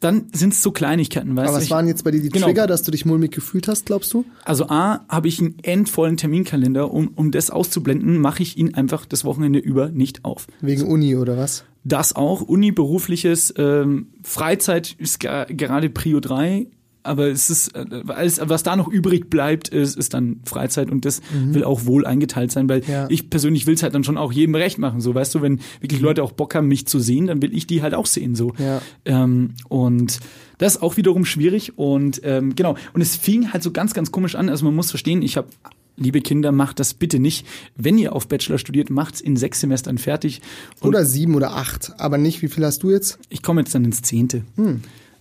Dann 0.00 0.26
sind's 0.32 0.60
so 0.62 0.70
Kleinigkeiten, 0.72 1.36
weißt 1.36 1.48
Aber 1.48 1.52
du? 1.52 1.56
was 1.58 1.64
Ich- 1.64 1.70
waren 1.70 1.86
jetzt 1.86 2.02
bei 2.04 2.10
dir 2.10 2.20
die 2.20 2.28
Genau. 2.28 2.46
Trigger, 2.46 2.66
dass 2.66 2.82
du 2.82 2.90
dich 2.90 3.04
mulmig 3.04 3.32
gefühlt 3.32 3.68
hast, 3.68 3.86
glaubst 3.86 4.12
du? 4.12 4.24
Also 4.44 4.66
A, 4.68 5.04
habe 5.08 5.28
ich 5.28 5.40
einen 5.40 5.56
endvollen 5.62 6.16
Terminkalender, 6.16 6.90
um, 6.92 7.08
um 7.14 7.30
das 7.30 7.50
auszublenden, 7.50 8.18
mache 8.18 8.42
ich 8.42 8.56
ihn 8.58 8.74
einfach 8.74 9.06
das 9.06 9.24
Wochenende 9.24 9.58
über 9.60 9.90
nicht 9.90 10.24
auf. 10.24 10.46
Wegen 10.60 10.82
Uni 10.82 11.16
oder 11.16 11.36
was? 11.36 11.64
Das 11.84 12.14
auch, 12.16 12.40
Uni, 12.42 12.72
berufliches, 12.72 13.54
ähm, 13.56 14.08
Freizeit 14.22 14.94
ist 14.98 15.20
gerade 15.20 15.90
Prio 15.90 16.18
3, 16.20 16.66
aber 17.04 17.28
es 17.28 17.50
ist, 17.50 17.68
äh, 17.76 17.84
alles, 18.08 18.40
was 18.42 18.62
da 18.62 18.74
noch 18.76 18.88
übrig 18.88 19.30
bleibt, 19.30 19.68
ist, 19.68 19.96
ist 19.96 20.14
dann 20.14 20.40
Freizeit 20.44 20.90
und 20.90 21.04
das 21.04 21.20
will 21.32 21.62
auch 21.64 21.84
wohl 21.86 22.06
eingeteilt 22.06 22.50
sein, 22.50 22.68
weil 22.68 22.80
Mhm. 22.80 22.84
Ja. 22.90 23.06
ich 23.10 23.30
persönlich 23.30 23.66
will 23.66 23.74
es 23.74 23.82
halt 23.82 23.94
dann 23.94 24.02
schon 24.04 24.16
auch 24.18 24.32
jedem 24.32 24.54
recht 24.54 24.78
machen. 24.78 25.00
So, 25.00 25.14
weißt 25.14 25.34
du, 25.34 25.42
wenn 25.42 25.60
wirklich 25.80 26.00
Leute 26.00 26.22
auch 26.22 26.32
Bock 26.32 26.54
haben, 26.54 26.66
mich 26.66 26.86
zu 26.86 26.98
sehen, 26.98 27.26
dann 27.28 27.40
will 27.42 27.54
ich 27.56 27.66
die 27.66 27.82
halt 27.82 27.94
auch 27.94 28.06
sehen. 28.06 28.34
So. 28.34 28.52
Ja. 28.58 28.80
Ähm, 29.04 29.50
und 29.68 30.18
das 30.58 30.76
ist 30.76 30.82
auch 30.82 30.96
wiederum 30.96 31.24
schwierig. 31.24 31.78
Und 31.78 32.20
ähm, 32.24 32.54
genau, 32.56 32.76
und 32.94 33.00
es 33.00 33.16
fing 33.16 33.52
halt 33.52 33.62
so 33.62 33.70
ganz, 33.70 33.94
ganz 33.94 34.10
komisch 34.10 34.34
an. 34.34 34.48
Also 34.48 34.64
man 34.64 34.74
muss 34.74 34.90
verstehen, 34.90 35.22
ich 35.22 35.36
habe 35.36 35.48
Liebe 35.96 36.20
Kinder, 36.22 36.50
macht 36.50 36.80
das 36.80 36.92
bitte 36.92 37.20
nicht. 37.20 37.46
Wenn 37.76 37.98
ihr 37.98 38.14
auf 38.16 38.26
Bachelor 38.26 38.58
studiert, 38.58 38.90
macht's 38.90 39.20
in 39.20 39.36
sechs 39.36 39.60
Semestern 39.60 39.96
fertig. 39.98 40.40
Und 40.80 40.88
Oder 40.88 41.04
sieben 41.04 41.36
oder 41.36 41.52
acht. 41.52 41.92
Aber 41.98 42.18
nicht, 42.18 42.42
wie 42.42 42.48
viel 42.48 42.64
hast 42.64 42.82
du 42.82 42.90
jetzt? 42.90 43.20
ich 43.28 43.42
komme 43.42 43.60
jetzt 43.60 43.76
dann 43.76 43.84
ins 43.84 44.02
Zehnte 44.02 44.42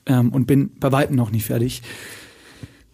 ähm, 0.05 0.31
und 0.31 0.47
bin 0.47 0.71
bei 0.79 0.91
weitem 0.91 1.15
noch 1.15 1.31
nicht 1.31 1.45
fertig. 1.45 1.81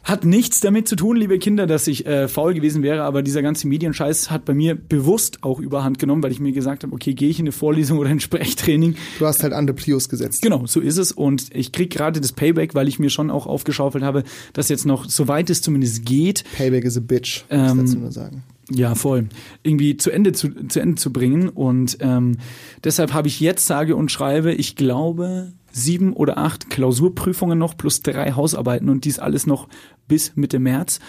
Hat 0.01 0.23
nichts 0.23 0.59
damit 0.61 0.87
zu 0.87 0.95
tun, 0.95 1.17
liebe 1.17 1.37
Kinder, 1.37 1.67
dass 1.67 1.85
ich 1.85 2.05
äh, 2.07 2.27
faul 2.27 2.53
gewesen 2.53 2.81
wäre, 2.81 3.03
aber 3.03 3.21
dieser 3.21 3.41
ganze 3.43 3.67
Medienscheiß 3.67 4.31
hat 4.31 4.45
bei 4.45 4.53
mir 4.55 4.73
bewusst 4.73 5.43
auch 5.43 5.59
überhand 5.59 5.99
genommen, 5.99 6.23
weil 6.23 6.31
ich 6.31 6.39
mir 6.39 6.51
gesagt 6.51 6.83
habe, 6.83 6.95
okay, 6.95 7.13
gehe 7.13 7.29
ich 7.29 7.37
in 7.37 7.43
eine 7.43 7.51
Vorlesung 7.51 7.99
oder 7.99 8.09
ein 8.09 8.19
Sprechtraining. 8.19 8.95
Du 9.19 9.25
hast 9.27 9.43
halt 9.43 9.53
andere 9.53 9.75
Prios 9.75 10.09
gesetzt. 10.09 10.41
Genau, 10.41 10.65
so 10.65 10.79
ist 10.79 10.97
es. 10.97 11.11
Und 11.11 11.53
ich 11.53 11.73
krieg 11.73 11.91
gerade 11.91 12.21
das 12.21 12.31
Payback, 12.31 12.73
weil 12.73 12.87
ich 12.87 12.97
mir 12.97 13.09
schon 13.09 13.29
auch 13.29 13.45
aufgeschaufelt 13.45 14.03
habe, 14.03 14.23
dass 14.53 14.69
jetzt 14.69 14.85
noch, 14.85 15.07
soweit 15.07 15.49
es 15.49 15.61
zumindest 15.61 16.05
geht, 16.05 16.43
Payback 16.57 16.85
is 16.85 16.97
a 16.97 17.01
bitch, 17.01 17.43
muss 17.49 17.61
ich 17.61 17.71
Ähm, 17.71 17.77
dazu 17.85 17.97
nur 17.99 18.11
sagen. 18.11 18.43
Ja, 18.71 18.95
voll. 18.95 19.29
Irgendwie 19.63 19.97
zu 19.97 20.11
Ende 20.11 20.31
zu, 20.31 20.67
zu 20.67 20.79
Ende 20.79 20.95
zu 20.95 21.11
bringen. 21.11 21.49
Und 21.49 21.97
ähm, 22.01 22.37
deshalb 22.83 23.13
habe 23.13 23.27
ich 23.27 23.39
jetzt 23.39 23.65
sage 23.65 23.95
und 23.95 24.11
schreibe, 24.11 24.53
ich 24.53 24.75
glaube, 24.75 25.53
sieben 25.71 26.13
oder 26.13 26.37
acht 26.37 26.69
Klausurprüfungen 26.69 27.57
noch 27.57 27.77
plus 27.77 28.01
drei 28.01 28.31
Hausarbeiten 28.31 28.89
und 28.89 29.05
dies 29.05 29.19
alles 29.19 29.47
noch 29.47 29.67
bis 30.07 30.35
Mitte 30.35 30.59
März. 30.59 30.99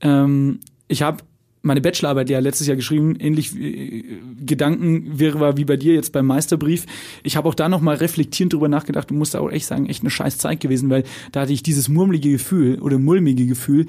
Ähm, 0.00 0.60
ich 0.88 1.02
habe 1.02 1.18
meine 1.62 1.82
Bachelorarbeit 1.82 2.30
ja 2.30 2.38
letztes 2.38 2.66
Jahr 2.66 2.76
geschrieben, 2.76 3.16
ähnlich 3.16 3.54
äh, 3.54 4.02
Gedankenwirrwarr 4.40 5.58
wie 5.58 5.66
bei 5.66 5.76
dir 5.76 5.94
jetzt 5.94 6.12
beim 6.12 6.26
Meisterbrief. 6.26 6.86
Ich 7.22 7.36
habe 7.36 7.48
auch 7.48 7.54
da 7.54 7.68
noch 7.68 7.82
mal 7.82 7.96
reflektierend 7.96 8.54
drüber 8.54 8.68
nachgedacht 8.68 9.10
und 9.10 9.18
musste 9.18 9.40
auch 9.40 9.50
echt 9.50 9.66
sagen, 9.66 9.86
echt 9.86 10.02
eine 10.02 10.10
scheiß 10.10 10.38
Zeit 10.38 10.60
gewesen, 10.60 10.88
weil 10.88 11.04
da 11.32 11.42
hatte 11.42 11.52
ich 11.52 11.62
dieses 11.62 11.88
murmelige 11.88 12.30
Gefühl 12.30 12.80
oder 12.80 12.98
mulmige 12.98 13.46
Gefühl 13.46 13.86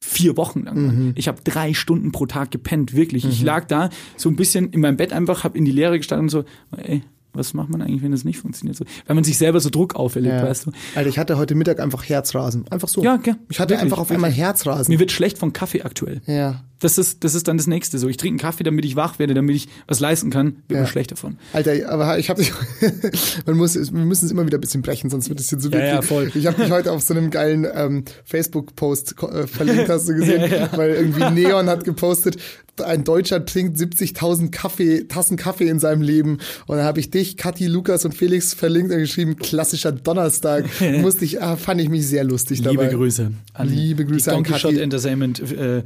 vier 0.00 0.36
Wochen 0.36 0.62
lang. 0.64 1.12
Ich 1.16 1.26
habe 1.28 1.38
drei 1.42 1.74
Stunden 1.74 2.12
pro 2.12 2.26
Tag 2.26 2.50
gepennt, 2.50 2.94
wirklich. 2.94 3.24
Ich 3.24 3.42
lag 3.42 3.66
da 3.66 3.90
so 4.16 4.28
ein 4.28 4.36
bisschen 4.36 4.70
in 4.70 4.80
meinem 4.80 4.96
Bett 4.96 5.12
einfach, 5.12 5.42
habe 5.44 5.56
in 5.58 5.64
die 5.64 5.72
Leere 5.72 5.96
gestanden 5.98 6.24
und 6.26 6.30
so, 6.30 6.44
ey, 6.76 7.02
was 7.32 7.52
macht 7.52 7.68
man 7.68 7.82
eigentlich, 7.82 8.02
wenn 8.02 8.12
das 8.12 8.24
nicht 8.24 8.38
funktioniert? 8.38 8.76
So, 8.78 8.84
weil 9.06 9.14
man 9.14 9.22
sich 9.24 9.36
selber 9.36 9.60
so 9.60 9.68
Druck 9.68 9.94
auferlegt, 9.94 10.34
Ja. 10.36 10.42
weißt 10.44 10.66
du. 10.66 10.72
Alter, 10.94 11.08
ich 11.10 11.18
hatte 11.18 11.36
heute 11.36 11.54
Mittag 11.54 11.80
einfach 11.80 12.02
Herzrasen. 12.08 12.66
Einfach 12.70 12.88
so. 12.88 13.02
Ja, 13.02 13.16
gell, 13.16 13.36
Ich 13.50 13.58
hatte 13.60 13.70
wirklich, 13.74 13.84
einfach 13.84 13.98
auf 13.98 14.10
einmal 14.10 14.30
Herzrasen. 14.30 14.92
Mir 14.92 14.98
wird 15.00 15.12
schlecht 15.12 15.36
von 15.38 15.52
Kaffee 15.52 15.82
aktuell. 15.82 16.22
ja. 16.26 16.62
Das 16.80 16.98
ist, 16.98 17.24
das 17.24 17.34
ist 17.34 17.48
dann 17.48 17.56
das 17.56 17.66
nächste. 17.66 17.98
So, 17.98 18.06
ich 18.08 18.18
trinke 18.18 18.32
einen 18.34 18.38
Kaffee, 18.38 18.62
damit 18.62 18.84
ich 18.84 18.96
wach 18.96 19.18
werde, 19.18 19.32
damit 19.32 19.56
ich 19.56 19.68
was 19.86 19.98
leisten 20.00 20.28
kann, 20.30 20.56
wird 20.68 20.72
Ja. 20.72 20.80
mir 20.82 20.86
schlecht 20.86 21.10
davon. 21.10 21.38
Alter, 21.54 21.72
aber 21.88 22.18
ich 22.18 22.28
habe 22.28 22.42
dich, 22.42 22.52
man 23.46 23.56
muss, 23.56 23.74
wir 23.76 24.04
müssen 24.04 24.26
es 24.26 24.30
immer 24.30 24.44
wieder 24.46 24.58
ein 24.58 24.60
bisschen 24.60 24.82
brechen, 24.82 25.08
sonst 25.08 25.28
wird 25.30 25.40
es 25.40 25.48
hier 25.48 25.58
zu 25.58 25.70
Ja, 25.70 25.78
ja, 25.78 26.02
voll. 26.02 26.30
Ich 26.34 26.46
habe 26.46 26.62
dich 26.62 26.70
heute 26.70 26.92
auf 26.92 27.02
so 27.02 27.14
einem 27.14 27.30
geilen 27.30 27.66
ähm, 27.74 28.04
Facebook-Post 28.24 29.14
äh, 29.22 29.46
verlinkt, 29.46 29.88
hast 29.88 30.08
du 30.08 30.14
gesehen, 30.16 30.68
weil 30.72 30.90
irgendwie 30.90 31.30
Neon 31.30 31.68
hat 31.68 31.84
gepostet, 31.84 32.36
ein 32.84 33.04
Deutscher 33.04 33.42
trinkt 33.46 33.78
70.000 33.78 34.50
Kaffee, 34.50 35.04
Tassen 35.08 35.38
Kaffee 35.38 35.68
in 35.68 35.78
seinem 35.78 36.02
Leben. 36.02 36.38
Und 36.66 36.76
dann 36.76 36.84
habe 36.84 37.00
ich 37.00 37.10
dich, 37.10 37.38
Kathi, 37.38 37.68
Lukas 37.68 38.04
und 38.04 38.14
Felix 38.14 38.52
verlinkt 38.52 38.92
und 38.92 38.98
geschrieben, 38.98 39.36
klassischer 39.36 39.92
Donnerstag. 39.92 40.66
Musste 41.00 41.24
ich, 41.24 41.40
ah, 41.40 41.56
fand 41.56 41.80
ich 41.80 41.88
mich 41.88 42.06
sehr 42.06 42.24
lustig 42.24 42.60
dabei. 42.60 42.84
Liebe 42.84 42.96
Grüße. 42.96 43.30
An 43.54 43.68
Liebe 43.70 44.04
Grüße 44.04 44.24
die 44.24 44.36
an 44.36 44.44
Donkey 44.44 44.58
Shot 44.60 44.70
Kathi. 44.72 44.82
Entertainment 44.82 45.40
äh, 45.52 45.84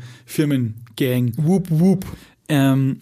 Firmengang. 0.98 1.32
Whoop, 1.46 1.66
whoop. 1.70 2.06
Ähm, 2.48 2.98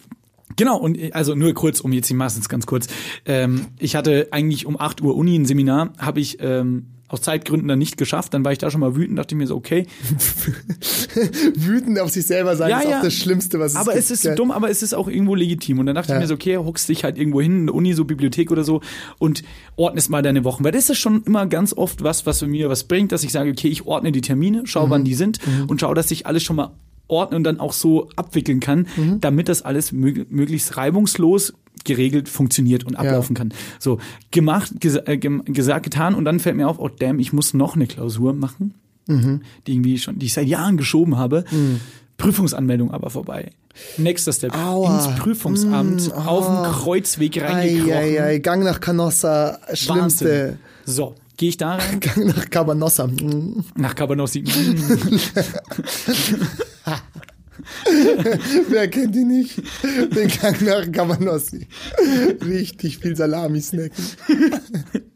genau, 0.55 0.77
und 0.77 0.97
also 1.13 1.35
nur 1.35 1.53
kurz, 1.53 1.79
um 1.79 1.91
jetzt 1.93 2.09
die 2.09 2.13
meistens 2.13 2.49
ganz 2.49 2.65
kurz. 2.65 2.87
Ähm, 3.25 3.65
ich 3.79 3.95
hatte 3.95 4.27
eigentlich 4.31 4.65
um 4.65 4.79
8 4.79 5.01
Uhr 5.01 5.15
Uni 5.15 5.35
ein 5.37 5.45
Seminar, 5.45 5.93
habe 5.97 6.19
ich 6.19 6.37
ähm, 6.41 6.85
aus 7.07 7.21
Zeitgründen 7.21 7.67
dann 7.67 7.79
nicht 7.79 7.97
geschafft. 7.97 8.33
Dann 8.35 8.45
war 8.45 8.51
ich 8.51 8.59
da 8.59 8.69
schon 8.69 8.81
mal 8.81 8.95
wütend, 8.95 9.17
dachte 9.17 9.33
ich 9.33 9.37
mir 9.39 9.47
so, 9.47 9.55
okay. 9.55 9.87
Wütend 11.55 11.99
auf 11.99 12.11
sich 12.11 12.25
selber 12.27 12.55
sein 12.55 12.69
ist 12.69 12.85
auch 12.87 13.01
das 13.01 13.13
Schlimmste, 13.15 13.59
was 13.59 13.71
es 13.71 13.77
aber 13.77 13.93
gibt. 13.93 14.03
es 14.03 14.11
ist 14.11 14.21
gell? 14.23 14.35
dumm, 14.35 14.51
aber 14.51 14.69
es 14.69 14.83
ist 14.83 14.93
auch 14.93 15.07
irgendwo 15.07 15.33
legitim. 15.35 15.79
Und 15.79 15.87
dann 15.87 15.95
dachte 15.95 16.11
Ja. 16.11 16.17
ich 16.17 16.21
mir 16.21 16.27
so, 16.27 16.35
okay, 16.35 16.57
hockst 16.57 16.87
dich 16.89 17.03
halt 17.03 17.17
irgendwo 17.17 17.41
hin, 17.41 17.61
in 17.61 17.65
der 17.67 17.75
Uni, 17.75 17.93
so 17.93 18.05
Bibliothek 18.05 18.51
oder 18.51 18.63
so 18.63 18.81
und 19.17 19.43
ordnest 19.75 20.09
mal 20.09 20.21
deine 20.21 20.43
Wochen. 20.43 20.63
Weil 20.63 20.71
das 20.71 20.89
ist 20.89 20.99
schon 20.99 21.23
immer 21.23 21.47
ganz 21.47 21.73
oft 21.73 22.03
was, 22.03 22.25
was 22.25 22.41
mir 22.43 22.69
was 22.69 22.83
bringt, 22.83 23.11
dass 23.11 23.23
ich 23.23 23.31
sage, 23.31 23.49
okay, 23.51 23.69
ich 23.69 23.85
ordne 23.87 24.11
die 24.11 24.21
Termine, 24.21 24.61
schau, 24.65 24.85
Mhm. 24.85 24.91
wann 24.91 25.03
die 25.03 25.15
sind 25.15 25.39
und 25.67 25.81
schau, 25.81 25.93
dass 25.93 26.11
ich 26.11 26.25
alles 26.27 26.43
schon 26.43 26.55
mal 26.57 26.71
ordne 27.09 27.35
und 27.37 27.43
dann 27.43 27.59
auch 27.59 27.73
so 27.73 28.07
abwickeln 28.15 28.59
kann, 28.61 28.87
Mhm. 28.95 29.19
damit 29.19 29.49
das 29.49 29.61
alles 29.63 29.91
mög 29.91 30.31
möglichst 30.31 30.77
reibungslos 30.77 31.53
geregelt 31.85 32.27
funktioniert 32.29 32.83
und 32.83 32.95
ablaufen 32.95 33.35
kann. 33.35 33.53
So, 33.79 33.99
gemacht, 34.31 34.71
gesa 34.79 34.99
äh, 35.05 35.17
gesagt, 35.17 35.83
getan 35.83 36.13
und 36.15 36.25
dann 36.25 36.39
fällt 36.39 36.55
mir 36.57 36.67
auf, 36.67 36.77
oh 36.79 36.89
damn, 36.89 37.19
ich 37.19 37.31
muss 37.33 37.53
noch 37.53 37.75
eine 37.75 37.87
Klausur 37.87 38.33
machen, 38.33 38.73
Mhm. 39.07 39.41
die 39.65 39.73
irgendwie 39.73 39.97
schon, 39.97 40.19
die 40.19 40.25
ich 40.27 40.33
seit 40.33 40.47
Jahren 40.47 40.77
geschoben 40.77 41.17
habe. 41.17 41.45
Prüfungsanmeldung 42.17 42.91
aber 42.91 43.09
vorbei. 43.09 43.51
Nächster 43.97 44.33
Step. 44.33 44.53
Aua. 44.55 44.93
Ins 45.07 45.19
Prüfungsamt, 45.19 46.13
auf 46.13 46.45
dem 46.45 46.71
Kreuzweg 46.73 47.41
reingekrochen. 47.41 47.93
Eieiei, 47.93 48.39
Gang 48.39 48.63
nach 48.63 48.81
Canossa, 48.81 49.57
schlimmste. 49.73 50.25
Wahnsinn. 50.25 50.59
So, 50.85 51.15
gehe 51.39 51.49
ich 51.49 51.57
da 51.57 51.75
rein, 51.75 51.99
Gang 52.01 52.25
nach 52.35 52.49
Cabanossa. 52.49 53.07
Mm. 53.07 53.63
nach 53.75 53.95
Cabanossi. 53.95 54.43
Wer 58.69 58.87
kennt 58.89 59.15
die 59.15 59.23
nicht? 59.23 59.61
Den 60.15 60.27
Gang 60.27 60.61
nach 60.61 60.91
Cabanossi. 60.91 61.65
Richtig 62.45 62.97
viel 62.99 63.15
Salami 63.15 63.61
snacken. 63.61 64.03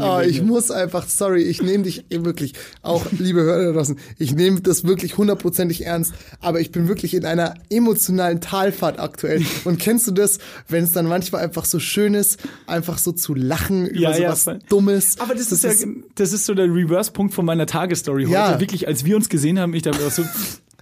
Ah, 0.00 0.22
ich 0.22 0.42
muss 0.42 0.70
einfach, 0.70 1.08
sorry, 1.08 1.42
ich 1.42 1.62
nehme 1.62 1.84
dich 1.84 2.04
wirklich, 2.10 2.54
auch 2.82 3.04
liebe 3.18 3.42
Hörer 3.42 3.72
draußen, 3.72 3.98
ich 4.18 4.34
nehme 4.34 4.60
das 4.60 4.84
wirklich 4.84 5.16
hundertprozentig 5.16 5.84
ernst, 5.84 6.14
aber 6.40 6.60
ich 6.60 6.70
bin 6.70 6.88
wirklich 6.88 7.14
in 7.14 7.24
einer 7.24 7.54
emotionalen 7.70 8.40
Talfahrt 8.40 8.98
aktuell. 8.98 9.44
Und 9.64 9.78
kennst 9.78 10.06
du 10.06 10.12
das, 10.12 10.38
wenn 10.68 10.84
es 10.84 10.92
dann 10.92 11.06
manchmal 11.06 11.42
einfach 11.42 11.64
so 11.64 11.78
schön 11.78 12.14
ist, 12.14 12.40
einfach 12.66 12.98
so 12.98 13.12
zu 13.12 13.34
lachen 13.34 13.86
über 13.86 14.00
Ja, 14.00 14.10
ja, 14.10 14.16
sowas 14.16 14.42
voll. 14.44 14.58
Dummes? 14.68 15.18
Aber 15.18 15.34
das, 15.34 15.52
ist 15.52 15.64
ja, 15.64 15.70
das 16.14 16.32
ist 16.32 16.46
so 16.46 16.54
der 16.54 16.66
Reverse-Punkt 16.66 17.34
von 17.34 17.44
meiner 17.44 17.66
Tagesstory 17.66 18.24
heute. 18.24 18.34
Ja. 18.34 18.60
Wirklich, 18.60 18.86
als 18.86 19.04
wir 19.04 19.16
uns 19.16 19.28
gesehen 19.28 19.58
haben, 19.58 19.74
ich 19.74 19.82
dachte 19.82 20.08
so, 20.10 20.22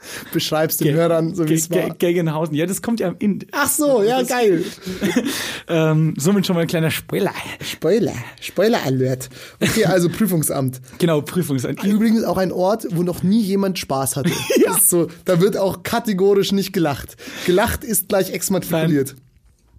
beschreibst 0.33 0.81
den 0.81 0.95
Hörern, 0.95 1.35
so 1.35 1.49
wie 1.49 1.55
es 1.55 1.71
war. 1.71 1.91
Gegenhausen. 1.91 2.55
Ja, 2.55 2.67
das 2.67 2.83
kommt 2.83 3.01
ja 3.01 3.15
in. 3.19 3.41
Ach 3.53 3.69
so, 3.69 4.03
ja, 4.03 4.21
Das- 4.21 4.29
geil. 4.29 4.65
Ähm, 5.67 6.15
somit 6.19 6.47
schon 6.47 6.55
mal 6.57 6.63
ein 6.63 6.67
kleiner 6.69 6.91
Spoiler. 6.91 7.33
Spoiler, 7.63 8.13
Spoiler 8.41 8.83
Alert. 8.85 9.31
Okay, 9.61 9.87
also 9.87 10.09
Prüfungsamt. 10.09 10.81
Genau, 10.99 11.23
Prüfungsamt. 11.23 11.83
Übrigens 11.85 12.25
auch 12.25 12.37
ein 12.37 12.53
Ort, 12.53 12.87
wo 12.91 13.03
noch 13.03 13.23
nie 13.23 13.41
jemand 13.41 13.79
Spaß 13.79 14.17
hatte. 14.17 14.31
ja. 14.63 14.79
so, 14.79 15.09
da 15.25 15.41
wird 15.41 15.57
auch 15.57 15.83
kategorisch 15.83 16.53
nicht 16.53 16.73
gelacht. 16.73 17.17
Gelacht 17.47 17.83
ist 17.85 18.09
gleich 18.09 18.31
exmatrikuliert. 18.31 19.17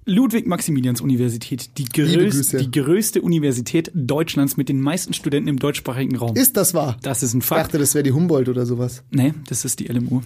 Ludwig-Maximilians-Universität, 0.06 1.78
die, 1.78 1.86
größ 1.86 2.50
die 2.50 2.72
größte 2.72 3.22
Universität 3.22 3.92
Deutschlands 3.94 4.56
mit 4.56 4.70
den 4.70 4.80
meisten 4.80 5.14
Studenten 5.14 5.50
im 5.50 5.58
deutschsprachigen 5.58 6.16
Raum. 6.16 6.36
Ist 6.36 6.58
das 6.58 6.74
wahr? 6.74 6.98
das 7.02 7.24
ist 7.24 7.34
ein 7.34 7.40
Ich 7.40 7.46
Fakt. 7.46 7.66
dachte, 7.66 7.80
das 7.80 7.96
wäre 7.96 8.04
die 8.04 8.12
Humboldt 8.12 8.50
oder 8.50 8.66
sowas. 8.66 9.04
Nee, 9.10 9.34
das 9.48 9.66
ist 9.66 9.80
die 9.80 9.88
LMU. 9.88 10.22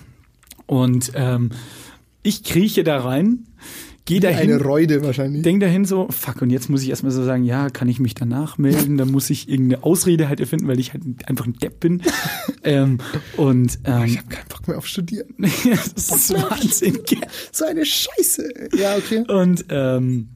Und 0.65 1.11
ähm, 1.15 1.51
ich 2.23 2.43
krieche 2.43 2.83
da 2.83 2.99
rein, 2.99 3.45
gehe 4.09 4.19
dahin, 4.19 4.51
Eine 4.51 4.61
Reude 4.61 5.03
wahrscheinlich. 5.03 5.43
denk 5.43 5.61
dahin 5.61 5.85
so, 5.85 6.07
fuck, 6.09 6.41
und 6.41 6.49
jetzt 6.49 6.67
muss 6.67 6.81
ich 6.81 6.89
erstmal 6.89 7.11
so 7.11 7.23
sagen, 7.23 7.43
ja, 7.43 7.69
kann 7.69 7.87
ich 7.87 7.99
mich 7.99 8.15
danach 8.15 8.57
melden? 8.57 8.97
Dann 8.97 9.11
muss 9.11 9.29
ich 9.29 9.47
irgendeine 9.47 9.83
Ausrede 9.83 10.27
halt 10.27 10.39
erfinden, 10.39 10.67
weil 10.67 10.79
ich 10.79 10.93
halt 10.93 11.03
einfach 11.25 11.45
ein 11.45 11.53
Depp 11.53 11.79
bin. 11.79 12.01
ähm, 12.63 12.97
und 13.37 13.77
ähm, 13.83 14.03
ich 14.05 14.17
habe 14.17 14.27
keinen 14.29 14.47
Bock 14.49 14.67
mehr 14.67 14.77
auf 14.79 14.87
Studieren. 14.87 15.35
das 15.37 16.09
ist 16.09 16.33
Wahnsinn. 16.33 16.97
So 17.51 17.65
eine 17.65 17.85
Scheiße. 17.85 18.69
Ja, 18.75 18.97
okay. 18.97 19.23
Und 19.27 19.65
ähm, 19.69 20.29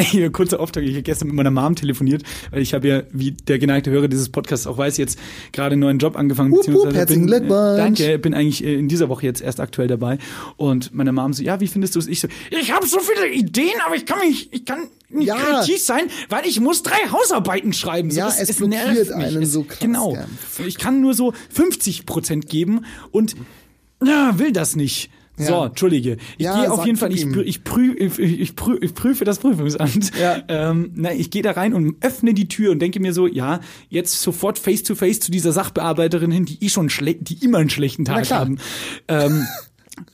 hier, 0.10 0.30
kurzer 0.30 0.60
Auftrag, 0.60 0.84
ich 0.84 0.92
habe 0.92 1.02
gestern 1.02 1.28
mit 1.28 1.36
meiner 1.36 1.50
Mom 1.50 1.74
telefoniert, 1.76 2.22
weil 2.50 2.62
ich 2.62 2.74
habe 2.74 2.88
ja, 2.88 3.02
wie 3.12 3.32
der 3.32 3.58
geneigte 3.58 3.90
Hörer 3.90 4.08
dieses 4.08 4.28
Podcasts 4.28 4.66
auch 4.66 4.76
weiß, 4.78 4.96
jetzt 4.96 5.18
gerade 5.52 5.72
einen 5.74 5.80
neuen 5.80 5.98
Job 5.98 6.16
angefangen. 6.16 6.50
Wupp, 6.52 6.66
wupp, 6.72 6.92
herzlichen 6.94 7.26
bin, 7.26 7.40
Glückwunsch. 7.46 7.76
danke, 7.76 8.18
bin 8.18 8.34
eigentlich 8.34 8.64
äh, 8.64 8.74
in 8.74 8.88
dieser 8.88 9.08
Woche 9.08 9.26
jetzt 9.26 9.40
erst 9.42 9.60
aktuell 9.60 9.88
dabei. 9.88 10.18
Und 10.56 10.94
meine 10.94 11.12
Mom 11.12 11.32
so, 11.32 11.42
ja, 11.42 11.60
wie 11.60 11.66
findest 11.68 11.94
du 11.94 11.98
es? 11.98 12.06
Ich 12.06 12.20
so, 12.20 12.28
ich 12.50 12.72
habe 12.72 12.86
so 12.86 12.98
viele 13.00 13.28
Ideen, 13.32 13.80
aber 13.86 13.94
ich 13.96 14.06
kann 14.06 14.18
mich, 14.20 14.52
ich 14.52 14.64
kann 14.64 14.80
nicht 15.08 15.26
Ja. 15.28 15.36
kreativ 15.36 15.80
sein, 15.80 16.04
weil 16.28 16.46
ich 16.46 16.60
muss 16.60 16.82
drei 16.82 17.08
Hausarbeiten 17.10 17.72
schreiben. 17.72 18.10
So, 18.10 18.18
Ja, 18.20 18.26
das- 18.26 18.40
es 18.48 18.56
blockiert 18.56 18.84
nervt 18.94 19.12
einen 19.12 19.42
Es- 19.42 19.52
so 19.52 19.64
krass, 19.64 19.78
Genau. 19.80 20.12
gell. 20.12 20.66
Ich 20.68 20.78
kann 20.78 21.00
nur 21.00 21.14
so 21.14 21.32
50 21.50 22.06
Prozent 22.06 22.48
geben 22.48 22.84
und 23.10 23.34
ja, 24.04 24.38
will 24.38 24.52
das 24.52 24.76
nicht. 24.76 25.10
So, 25.40 25.52
Ja. 25.52 25.66
entschuldige. 25.66 26.16
Ich 26.38 26.44
Ja, 26.44 26.60
gehe 26.60 26.70
auf 26.72 26.84
jeden 26.86 26.96
Fall, 26.98 27.12
ich, 27.12 27.26
ich, 27.26 27.64
prü, 27.64 27.92
ich, 27.94 28.18
ich, 28.18 28.56
prü, 28.56 28.78
ich 28.80 28.94
prüfe 28.94 29.24
das 29.24 29.38
Prüfungsamt. 29.38 30.10
Ja. 30.20 30.38
Ähm, 30.48 30.90
na, 30.94 31.12
ich 31.12 31.30
gehe 31.30 31.42
da 31.42 31.52
rein 31.52 31.74
und 31.74 31.96
öffne 32.04 32.34
die 32.34 32.46
Tür 32.48 32.72
und 32.72 32.78
denke 32.80 33.00
mir 33.00 33.12
so, 33.12 33.26
ja, 33.26 33.60
jetzt 33.88 34.20
sofort 34.22 34.58
face 34.58 34.82
to 34.82 34.94
face 34.94 35.20
zu 35.20 35.30
dieser 35.30 35.52
Sachbearbeiterin 35.52 36.30
hin, 36.30 36.44
die 36.44 36.62
eh 36.64 36.68
schon 36.68 36.90
schle 36.90 37.14
die 37.14 37.42
immer 37.44 37.58
einen 37.58 37.70
schlechten 37.70 38.04
Tag 38.04 38.30
haben. 38.30 38.58
Ähm, 39.08 39.46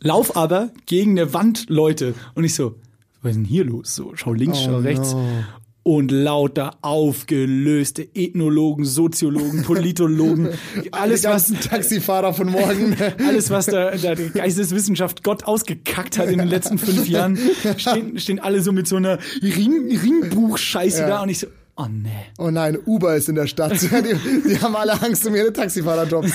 lauf 0.00 0.36
aber 0.36 0.70
gegen 0.86 1.12
eine 1.12 1.32
Wand, 1.34 1.66
Leute. 1.68 2.14
Und 2.34 2.44
ich 2.44 2.54
so, 2.54 2.76
was 3.22 3.32
ist 3.32 3.36
denn 3.38 3.44
hier 3.44 3.64
los? 3.64 3.94
So, 3.94 4.12
schau 4.14 4.32
links, 4.32 4.62
schau 4.62 4.76
Oh 4.76 4.78
rechts. 4.80 5.12
no. 5.14 5.28
Und 5.86 6.10
lauter 6.10 6.78
aufgelöste 6.82 8.08
Ethnologen, 8.12 8.84
Soziologen, 8.84 9.62
Politologen, 9.62 10.48
alles 10.90 11.22
was 11.22 11.52
Taxifahrer 11.52 12.34
von 12.34 12.50
morgen. 12.50 12.96
alles, 13.24 13.50
was 13.50 13.66
da, 13.66 13.92
da 13.92 14.16
die 14.16 14.30
Geisteswissenschaft 14.30 15.22
Gott 15.22 15.44
ausgekackt 15.44 16.18
hat 16.18 16.28
in 16.28 16.38
den 16.38 16.48
letzten 16.48 16.78
fünf 16.78 17.06
Jahren, 17.06 17.38
stehen, 17.76 18.18
stehen 18.18 18.40
alle 18.40 18.62
so 18.62 18.72
mit 18.72 18.88
so 18.88 18.96
einer 18.96 19.20
Ring, 19.40 19.96
Ringbuch-Scheiße 19.96 21.02
Ja. 21.02 21.08
da 21.08 21.22
und 21.22 21.28
ich 21.28 21.38
so, 21.38 21.46
oh 21.76 21.86
nee. 21.88 22.10
Oh 22.36 22.50
nein, 22.50 22.76
Uber 22.84 23.14
ist 23.14 23.28
in 23.28 23.36
der 23.36 23.46
Stadt. 23.46 23.80
Die, 23.80 23.88
die 24.48 24.60
haben 24.60 24.74
alle 24.74 25.00
Angst 25.00 25.24
um 25.24 25.36
ihre 25.36 25.52
Taxifahrerjobs. 25.52 26.32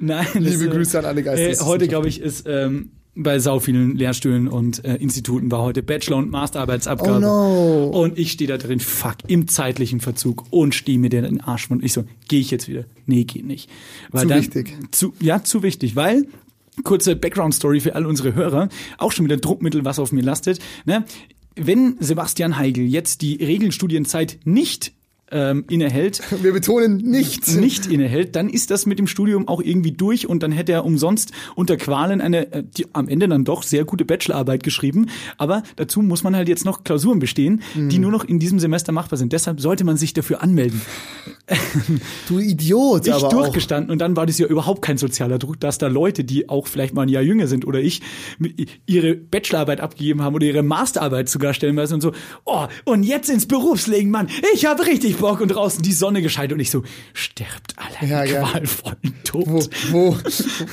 Nein, 0.00 0.26
Liebe 0.32 0.64
das, 0.68 0.74
Grüße 0.74 0.98
an 1.00 1.04
alle 1.04 1.20
äh, 1.20 1.24
Geisteswissenschaftler. 1.24 1.66
Heute, 1.66 1.86
glaube 1.86 2.08
ich, 2.08 2.22
ist 2.22 2.46
ähm, 2.48 2.92
bei 3.14 3.38
sau 3.38 3.58
vielen 3.60 3.96
Lehrstühlen 3.96 4.48
und 4.48 4.84
äh, 4.84 4.96
Instituten 4.96 5.50
war 5.50 5.62
heute 5.62 5.82
Bachelor- 5.82 6.18
und 6.18 6.30
Masterarbeitsabgabe. 6.30 7.16
Oh 7.16 7.20
no. 7.20 7.86
Und 7.88 8.18
ich 8.18 8.32
stehe 8.32 8.48
da 8.48 8.56
drin, 8.56 8.80
fuck, 8.80 9.16
im 9.26 9.48
zeitlichen 9.48 10.00
Verzug 10.00 10.44
und 10.50 10.74
stehe 10.74 10.98
mir 10.98 11.10
den 11.10 11.40
Arsch 11.40 11.68
von. 11.68 11.82
Ich 11.82 11.92
so, 11.92 12.04
gehe 12.28 12.40
ich 12.40 12.50
jetzt 12.50 12.68
wieder? 12.68 12.84
Nee, 13.06 13.24
geht 13.24 13.44
nicht. 13.44 13.68
Weil 14.10 14.22
Zu 14.22 14.28
dann, 14.28 14.38
wichtig. 14.38 14.76
Zu, 14.92 15.12
ja, 15.20 15.42
zu 15.42 15.62
wichtig, 15.62 15.96
weil 15.96 16.26
kurze 16.84 17.16
Background-Story 17.16 17.80
für 17.80 17.94
all 17.94 18.06
unsere 18.06 18.34
Hörer, 18.34 18.68
auch 18.96 19.12
schon 19.12 19.26
wieder 19.26 19.36
Druckmittel, 19.36 19.84
was 19.84 19.98
auf 19.98 20.12
mir 20.12 20.22
lastet. 20.22 20.60
Ne? 20.84 21.04
Wenn 21.56 21.96
Sebastian 22.00 22.56
Heigl 22.56 22.84
jetzt 22.84 23.22
die 23.22 23.34
Regelstudienzeit 23.34 24.38
nicht 24.44 24.92
ähm, 25.30 25.64
innehält, 25.68 26.20
Wir 26.42 26.52
betonen 26.52 26.96
nichts. 26.98 27.54
nicht 27.54 27.86
innehält, 27.86 28.36
dann 28.36 28.48
ist 28.48 28.70
das 28.70 28.86
mit 28.86 28.98
dem 28.98 29.06
Studium 29.06 29.48
auch 29.48 29.60
irgendwie 29.62 29.92
durch 29.92 30.28
und 30.28 30.42
dann 30.42 30.52
hätte 30.52 30.72
er 30.72 30.84
umsonst 30.84 31.32
unter 31.54 31.76
Qualen 31.76 32.20
eine 32.20 32.52
äh, 32.52 32.62
die, 32.64 32.86
am 32.92 33.08
Ende 33.08 33.28
dann 33.28 33.44
doch 33.44 33.62
sehr 33.62 33.84
gute 33.84 34.04
Bachelorarbeit 34.04 34.62
geschrieben. 34.62 35.06
Aber 35.38 35.62
dazu 35.76 36.02
muss 36.02 36.22
man 36.22 36.34
halt 36.36 36.48
jetzt 36.48 36.64
noch 36.64 36.84
Klausuren 36.84 37.18
bestehen, 37.18 37.62
die 37.74 37.96
Mhm. 37.96 38.02
nur 38.02 38.10
noch 38.12 38.24
in 38.24 38.38
diesem 38.38 38.58
Semester 38.58 38.92
machbar 38.92 39.18
sind. 39.18 39.32
Deshalb 39.32 39.60
sollte 39.60 39.84
man 39.84 39.96
sich 39.96 40.12
dafür 40.14 40.42
anmelden. 40.42 40.80
Du 42.28 42.38
Idiot, 42.38 43.06
Ich 43.06 43.12
aber 43.12 43.26
auch. 43.26 43.32
durchgestanden 43.32 43.90
und 43.90 43.98
dann 43.98 44.16
war 44.16 44.26
das 44.26 44.38
ja 44.38 44.46
überhaupt 44.46 44.82
kein 44.82 44.98
sozialer 44.98 45.38
Druck, 45.38 45.58
dass 45.60 45.78
da 45.78 45.88
Leute, 45.88 46.22
die 46.24 46.48
auch 46.48 46.66
vielleicht 46.66 46.94
mal 46.94 47.02
ein 47.02 47.08
Jahr 47.08 47.22
jünger 47.22 47.46
sind 47.48 47.66
oder 47.66 47.80
ich, 47.80 48.00
ihre 48.86 49.14
Bachelorarbeit 49.16 49.80
abgegeben 49.80 50.22
haben 50.22 50.34
oder 50.34 50.46
ihre 50.46 50.62
Masterarbeit 50.62 51.28
sogar 51.28 51.54
stellen 51.54 51.78
und 51.78 52.00
so, 52.00 52.12
oh, 52.44 52.66
und 52.84 53.02
jetzt 53.02 53.30
ins 53.30 53.46
Berufsleben, 53.46 54.10
Mann, 54.10 54.28
ich 54.54 54.66
habe 54.66 54.86
richtig 54.86 55.19
Bock 55.20 55.40
und 55.40 55.48
draußen 55.48 55.82
die 55.82 55.92
Sonne 55.92 56.22
gescheit 56.22 56.52
und 56.52 56.60
ich 56.60 56.70
so, 56.70 56.82
sterbt 57.14 57.74
alle 57.76 58.08
Ja, 58.10 58.24
ja, 58.24 58.32
ja. 58.40 58.48
qualvollen 58.48 59.14
Tod. 59.24 59.46
Wo, 59.46 59.66
wo, 59.92 60.16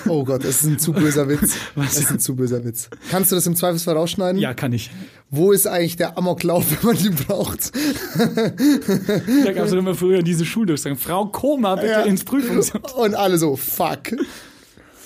oh 0.10 0.24
Gott, 0.24 0.44
das 0.44 0.62
ist 0.62 0.64
ein 0.64 0.80
zu 0.80 0.94
böser 0.94 1.28
Witz. 1.30 1.56
Was? 1.76 1.96
Das 1.96 2.00
ist 2.06 2.12
ein 2.12 2.20
zu 2.20 2.36
böser 2.36 2.64
Witz. 2.66 2.90
Kannst 3.12 3.32
du 3.32 3.36
das 3.36 3.46
im 3.48 3.56
Zweifelsfall 3.56 3.96
rausschneiden? 3.96 4.42
Ja, 4.42 4.54
kann 4.54 4.74
ich. 4.74 4.90
Wo 5.30 5.52
ist 5.52 5.68
eigentlich 5.68 5.98
der 5.98 6.18
Amoklauf, 6.18 6.66
wenn 6.84 6.94
man 6.96 7.06
ihn 7.06 7.16
braucht? 7.16 7.72
Da 9.46 9.52
gab 9.54 9.66
es 9.66 9.74
immer 9.74 9.96
früher 9.96 10.24
diese 10.24 10.46
Schuldurchsagen. 10.46 10.98
Frau 10.98 11.26
Koma, 11.28 11.76
bitte 11.76 11.88
Ja. 11.88 12.02
ins 12.04 12.24
Prüfungsamt. 12.24 12.94
Und 12.94 13.16
alle 13.16 13.38
so, 13.38 13.56
fuck. 13.56 14.12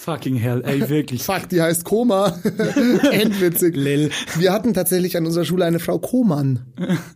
Fucking 0.03 0.35
hell, 0.35 0.63
ey, 0.65 0.89
wirklich. 0.89 1.21
Fuck, 1.21 1.49
die 1.49 1.61
heißt 1.61 1.83
Koma. 1.83 2.39
Endwitzig. 3.11 3.75
Lel. 3.75 4.09
Wir 4.39 4.51
hatten 4.51 4.73
tatsächlich 4.73 5.15
an 5.15 5.27
unserer 5.27 5.45
Schule 5.45 5.63
eine 5.63 5.77
Frau 5.77 5.99
Koman. 5.99 6.59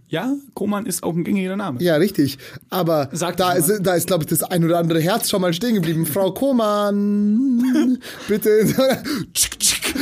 Ja, 0.07 0.35
Koman 0.53 0.85
ist 0.85 1.01
auch 1.01 1.15
ein 1.15 1.23
gängiger 1.23 1.55
Name. 1.55 1.81
Ja, 1.81 1.95
richtig. 1.95 2.37
Aber 2.69 3.09
Sag 3.11 3.37
da 3.37 3.53
ist, 3.53 3.71
da 3.81 3.95
ist, 3.95 4.05
glaube 4.05 4.23
ich, 4.23 4.29
das 4.29 4.43
ein 4.43 4.63
oder 4.63 4.77
andere 4.77 4.99
Herz 4.99 5.31
schon 5.31 5.41
mal 5.41 5.51
stehen 5.53 5.73
geblieben. 5.73 6.05
Frau 6.05 6.31
Koman, 6.31 7.97
bitte. 8.27 8.67
Tschick, 9.33 9.59
tschick. 9.59 9.95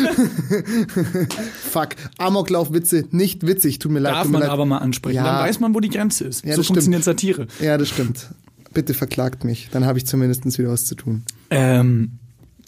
Fuck. 1.72 1.90
Amoklauf-Witze, 2.18 3.06
nicht 3.12 3.48
witzig. 3.48 3.80
Tut 3.80 3.94
mir 3.94 4.00
leid. 4.00 4.14
Darf 4.14 4.26
mir 4.26 4.32
man 4.34 4.42
leid. 4.42 4.50
aber 4.50 4.66
mal 4.66 4.80
ansprechen. 4.80 5.16
Ja. 5.16 5.24
Dann 5.24 5.48
weiß 5.48 5.62
man, 5.62 5.74
wo 5.74 5.80
die 5.80 5.90
Grenze 5.90 6.26
ist. 6.26 6.44
Ja, 6.44 6.56
so 6.56 6.64
stimmt. 6.64 6.76
funktioniert 6.76 7.04
Satire. 7.06 7.48
Ja, 7.62 7.78
das 7.78 7.88
stimmt. 7.88 8.28
Bitte 8.74 8.94
verklagt 8.94 9.46
mich. 9.46 9.70
Dann 9.72 9.86
habe 9.86 10.00
ich 10.00 10.06
zumindest 10.06 10.46
wieder 10.58 10.70
was 10.70 10.84
zu 10.84 10.96
tun. 10.96 11.24
Ähm, 11.50 12.20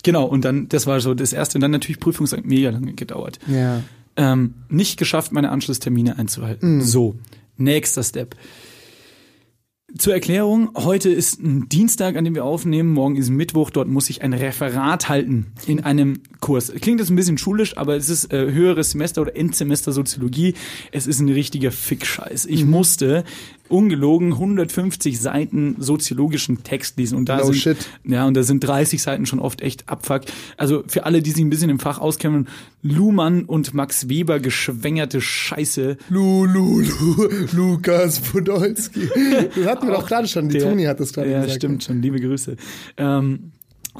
genau, 0.05 0.25
und 0.25 0.45
dann, 0.45 0.69
das 0.69 0.87
war 0.87 1.01
so 1.01 1.13
das 1.13 1.33
erste. 1.33 1.57
Und 1.57 1.61
dann 1.61 1.71
natürlich 1.71 1.99
Prüfung 1.99 2.27
hat 2.27 2.45
mega 2.45 2.69
lange 2.69 2.93
gedauert. 2.93 3.39
Ja. 3.47 3.81
Ähm, 4.15 4.53
nicht 4.69 4.97
geschafft, 4.97 5.33
meine 5.33 5.51
Anschlusstermine 5.51 6.17
einzuhalten. 6.17 6.81
So, 6.81 7.15
nächster 7.57 8.03
Step. 8.03 8.35
Zur 9.97 10.13
Erklärung, 10.13 10.71
heute 10.75 11.09
ist 11.09 11.41
ein 11.41 11.69
Dienstag, 11.69 12.17
an 12.17 12.25
dem 12.25 12.35
wir 12.35 12.43
aufnehmen, 12.43 12.91
morgen 12.91 13.15
ist 13.15 13.29
Mittwoch, 13.29 13.69
dort 13.69 13.87
muss 13.87 14.09
ich 14.09 14.23
ein 14.23 14.33
Referat 14.33 15.07
halten 15.07 15.53
in 15.67 15.83
einem 15.83 16.21
Kurs. 16.41 16.73
Klingt 16.81 16.99
jetzt 16.99 17.09
ein 17.09 17.15
bisschen 17.15 17.37
schulisch, 17.37 17.77
aber 17.77 17.95
es 17.95 18.09
ist 18.09 18.33
äh, 18.33 18.51
höheres 18.51 18.91
Semester 18.91 19.21
oder 19.21 19.35
Endsemester 19.37 19.93
Soziologie. 19.93 20.53
Es 20.91 21.07
ist 21.07 21.21
ein 21.21 21.29
richtiger 21.29 21.71
Fickscheiß. 21.71 22.45
Ich 22.45 22.65
musste 22.65 23.23
ungelogen 23.69 24.33
150 24.33 25.19
Seiten 25.19 25.75
soziologischen 25.79 26.63
Text 26.63 26.97
lesen 26.97 27.17
und 27.17 27.27
da 27.29 27.37
No 27.37 27.45
sind 27.45 27.55
shit. 27.55 27.77
ja 28.03 28.25
und 28.27 28.35
da 28.35 28.43
sind 28.43 28.59
30 28.59 29.01
Seiten 29.01 29.25
schon 29.25 29.39
oft 29.39 29.61
echt 29.61 29.89
Abfuck. 29.89 30.21
Also 30.57 30.83
für 30.87 31.05
alle, 31.05 31.21
die 31.21 31.31
sich 31.31 31.41
ein 31.43 31.49
bisschen 31.49 31.69
im 31.69 31.79
Fach 31.79 31.99
auskennen, 31.99 32.47
Luhmann 32.83 33.45
und 33.45 33.73
Max 33.73 34.07
Weber 34.09 34.39
geschwängerte 34.39 35.21
Scheiße. 35.21 35.97
Lu, 36.09 36.45
Lu, 36.45 36.81
Lu, 36.81 37.27
Lukas 37.53 38.19
Podolski. 38.19 39.09
Das 39.55 39.65
hatten 39.65 39.87
wir 39.87 39.93
doch 39.95 40.07
gerade 40.07 40.27
schon. 40.27 40.49
Die 40.49 40.57
Der- 40.59 40.69
Toni 40.69 40.83
hat 40.83 40.99
das 40.99 41.13
gerade 41.13 41.31
Ja, 41.31 41.41
gesagt. 41.41 41.55
stimmt 41.57 41.83
schon. 41.83 42.01
Liebe 42.01 42.19
Grüße. 42.19 42.55
Ähm, 42.97 43.51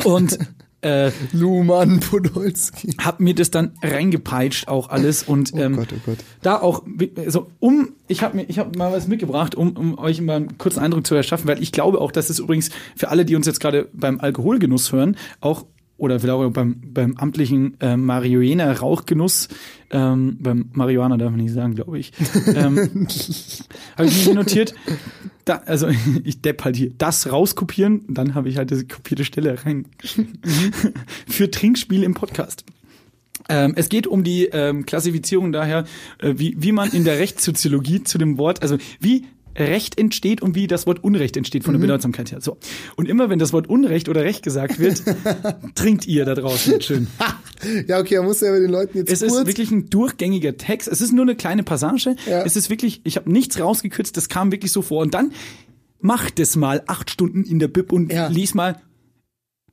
und 0.03 0.38
äh, 0.85 1.11
Luhmann 1.33 1.99
Podolski. 1.99 2.95
hab 3.03 3.19
mir 3.19 3.33
das 3.33 3.51
dann 3.51 3.71
reingepeitscht 3.81 4.67
auch 4.67 4.89
alles 4.89 5.23
und 5.23 5.51
Oh 5.53 5.57
ähm, 5.57 5.75
Gott, 5.77 5.89
oh 5.93 5.99
Gott. 6.05 6.17
da 6.41 6.61
auch 6.61 6.83
also 7.17 7.47
um 7.59 7.89
ich 8.07 8.21
habe 8.21 8.37
mir 8.37 8.43
ich 8.43 8.59
habe 8.59 8.77
mal 8.77 8.91
was 8.91 9.07
mitgebracht 9.07 9.55
um, 9.55 9.75
um 9.75 9.97
euch 9.97 10.21
mal 10.21 10.35
einen 10.35 10.57
kurzen 10.57 10.79
Eindruck 10.79 11.05
zu 11.07 11.15
erschaffen 11.15 11.47
weil 11.47 11.61
ich 11.61 11.71
glaube 11.71 11.99
auch 11.99 12.11
dass 12.11 12.29
es 12.29 12.39
übrigens 12.39 12.69
für 12.95 13.09
alle 13.09 13.25
die 13.25 13.35
uns 13.35 13.47
jetzt 13.47 13.59
gerade 13.59 13.89
beim 13.93 14.19
Alkoholgenuss 14.19 14.91
hören 14.91 15.17
auch 15.41 15.65
oder 15.97 16.19
vielleicht 16.19 16.35
auch 16.35 16.49
beim, 16.51 16.81
beim 16.93 17.15
amtlichen 17.17 17.79
äh, 17.79 17.95
Marihuana 17.95 18.71
Rauchgenuss 18.73 19.47
ähm, 19.91 20.37
beim 20.39 20.69
Marihuana 20.73 21.17
darf 21.17 21.31
man 21.31 21.39
nicht 21.39 21.53
sagen 21.53 21.75
glaube 21.75 21.99
ich. 21.99 22.11
Ähm, 22.55 23.07
habe 23.97 24.07
ich 24.07 24.17
mir 24.17 24.23
hier 24.23 24.33
notiert. 24.33 24.75
Da, 25.45 25.61
also 25.65 25.87
ich 26.23 26.41
depp 26.41 26.63
halt 26.63 26.75
hier. 26.75 26.91
Das 26.97 27.31
rauskopieren 27.31 28.03
dann 28.07 28.35
habe 28.35 28.49
ich 28.49 28.57
halt 28.57 28.71
diese 28.71 28.85
kopierte 28.85 29.25
Stelle 29.25 29.63
rein 29.65 29.85
für 31.27 31.49
Trinkspiel 31.49 32.03
im 32.03 32.13
Podcast. 32.13 32.65
Ähm, 33.47 33.73
es 33.75 33.89
geht 33.89 34.07
um 34.07 34.23
die 34.23 34.45
ähm, 34.45 34.85
Klassifizierung 34.85 35.51
daher, 35.51 35.85
äh, 36.19 36.33
wie, 36.37 36.55
wie 36.57 36.71
man 36.71 36.91
in 36.91 37.03
der 37.03 37.19
Rechtssoziologie 37.19 38.03
zu 38.03 38.17
dem 38.17 38.37
Wort, 38.37 38.61
also 38.61 38.77
wie 38.99 39.25
Recht 39.57 39.97
entsteht 39.97 40.41
und 40.41 40.55
wie 40.55 40.67
das 40.67 40.85
Wort 40.85 41.03
Unrecht 41.03 41.38
entsteht 41.38 41.63
von 41.63 41.74
der 41.74 41.79
Bedeutsamkeit 41.79 42.31
her. 42.31 42.41
So. 42.41 42.57
Und 42.95 43.07
immer 43.07 43.29
wenn 43.29 43.39
das 43.39 43.53
Wort 43.53 43.67
Unrecht 43.67 44.09
oder 44.09 44.24
Recht 44.24 44.43
gesagt 44.43 44.79
wird, 44.79 45.03
trinkt 45.75 46.05
ihr 46.07 46.25
da 46.25 46.35
draußen 46.35 46.81
schön. 46.81 47.07
Ja, 47.88 48.00
okay, 48.00 48.17
man 48.17 48.25
muss 48.25 48.41
ja 48.41 48.51
den 48.53 48.69
Leuten 48.69 48.97
jetzt 48.97 49.12
Es 49.12 49.21
kurz... 49.21 49.31
ist 49.33 49.47
wirklich 49.47 49.71
ein 49.71 49.89
durchgängiger 49.89 50.57
Text. 50.57 50.88
Es 50.89 51.00
ist 51.01 51.13
nur 51.13 51.24
eine 51.24 51.35
kleine 51.35 51.63
Passage. 51.63 52.15
Ja. 52.29 52.43
Es 52.43 52.55
ist 52.57 52.69
wirklich, 52.69 53.00
ich 53.05 53.15
habe 53.15 53.31
nichts 53.31 53.59
rausgekürzt, 53.59 54.15
das 54.17 54.27
kam 54.29 54.51
wirklich 54.51 54.71
so 54.74 54.81
vor. 54.81 55.01
Und 55.01 55.13
dann 55.13 55.31
mach 56.01 56.29
das 56.29 56.57
mal 56.57 56.83
acht 56.85 57.09
Stunden 57.09 57.43
in 57.43 57.57
der 57.59 57.69
Bib 57.69 57.91
und 57.93 58.12
Ja. 58.12 58.27
lies 58.27 58.53
mal 58.53 58.81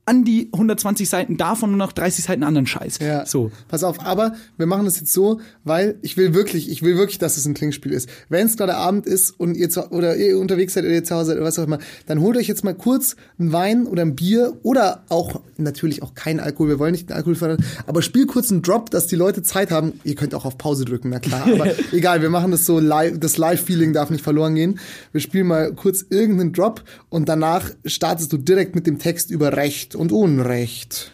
an 0.05 0.25
die 0.25 0.49
120 0.51 1.07
Seiten 1.07 1.37
davon 1.37 1.71
und 1.71 1.77
noch 1.77 1.93
30 1.93 2.25
Seiten 2.25 2.43
anderen 2.43 2.67
Scheiß. 2.67 2.99
Ja. 2.99 3.25
So. 3.25 3.51
Pass 3.69 3.83
auf, 3.83 4.05
aber 4.05 4.33
wir 4.57 4.65
machen 4.65 4.83
das 4.83 4.99
jetzt 4.99 5.13
so, 5.13 5.39
weil 5.63 5.97
ich 6.01 6.17
will 6.17 6.33
wirklich, 6.33 6.69
ich 6.69 6.83
will 6.83 6.97
wirklich, 6.97 7.19
dass 7.19 7.37
es 7.37 7.45
ein 7.45 7.55
Trinkspiel 7.55 7.93
ist. 7.93 8.09
Wenn 8.27 8.47
es 8.47 8.57
gerade 8.57 8.75
Abend 8.75 9.05
ist 9.05 9.31
und 9.31 9.55
ihr 9.55 9.69
zu, 9.69 9.91
oder 9.91 10.17
ihr 10.17 10.37
unterwegs 10.37 10.73
seid 10.73 10.83
oder 10.83 10.93
ihr 10.93 11.03
zu 11.05 11.15
Hause 11.15 11.27
seid 11.27 11.37
oder 11.37 11.45
was 11.45 11.57
auch 11.57 11.63
immer, 11.63 11.79
dann 12.05 12.19
holt 12.19 12.35
euch 12.35 12.47
jetzt 12.47 12.65
mal 12.65 12.73
kurz 12.73 13.15
einen 13.39 13.53
Wein 13.53 13.85
oder 13.85 14.01
ein 14.01 14.15
Bier 14.15 14.57
oder 14.63 15.05
auch 15.07 15.41
natürlich 15.57 16.03
auch 16.03 16.13
kein 16.15 16.41
Alkohol. 16.41 16.67
Wir 16.67 16.79
wollen 16.79 16.91
nicht 16.91 17.09
den 17.09 17.15
Alkohol 17.15 17.35
fördern, 17.35 17.63
aber 17.87 18.01
spiel 18.01 18.25
kurz 18.25 18.51
einen 18.51 18.61
Drop, 18.61 18.89
dass 18.89 19.07
die 19.07 19.15
Leute 19.15 19.41
Zeit 19.41 19.71
haben. 19.71 20.01
Ihr 20.03 20.15
könnt 20.15 20.35
auch 20.35 20.43
auf 20.43 20.57
Pause 20.57 20.83
drücken, 20.83 21.09
na 21.11 21.19
klar. 21.19 21.47
Aber 21.49 21.67
egal, 21.93 22.21
wir 22.21 22.29
machen 22.29 22.51
das 22.51 22.65
so 22.65 22.79
live. 22.79 23.19
Das 23.19 23.37
Live-Feeling 23.37 23.93
darf 23.93 24.09
nicht 24.09 24.23
verloren 24.23 24.55
gehen. 24.55 24.79
Wir 25.13 25.21
spielen 25.21 25.47
mal 25.47 25.73
kurz 25.73 26.05
irgendeinen 26.09 26.51
Drop 26.51 26.83
und 27.09 27.29
danach 27.29 27.69
startest 27.85 28.33
du 28.33 28.37
direkt 28.37 28.75
mit 28.75 28.85
dem 28.85 28.99
Text 28.99 29.31
über 29.31 29.55
Recht 29.55 29.92
und 29.95 30.11
Unrecht. 30.11 31.11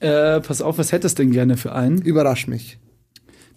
Äh, 0.00 0.40
pass 0.40 0.62
auf, 0.62 0.78
was 0.78 0.92
hättest 0.92 1.18
du 1.18 1.22
denn 1.22 1.32
gerne 1.32 1.56
für 1.56 1.72
einen? 1.72 2.00
Überrasch 2.00 2.46
mich. 2.46 2.78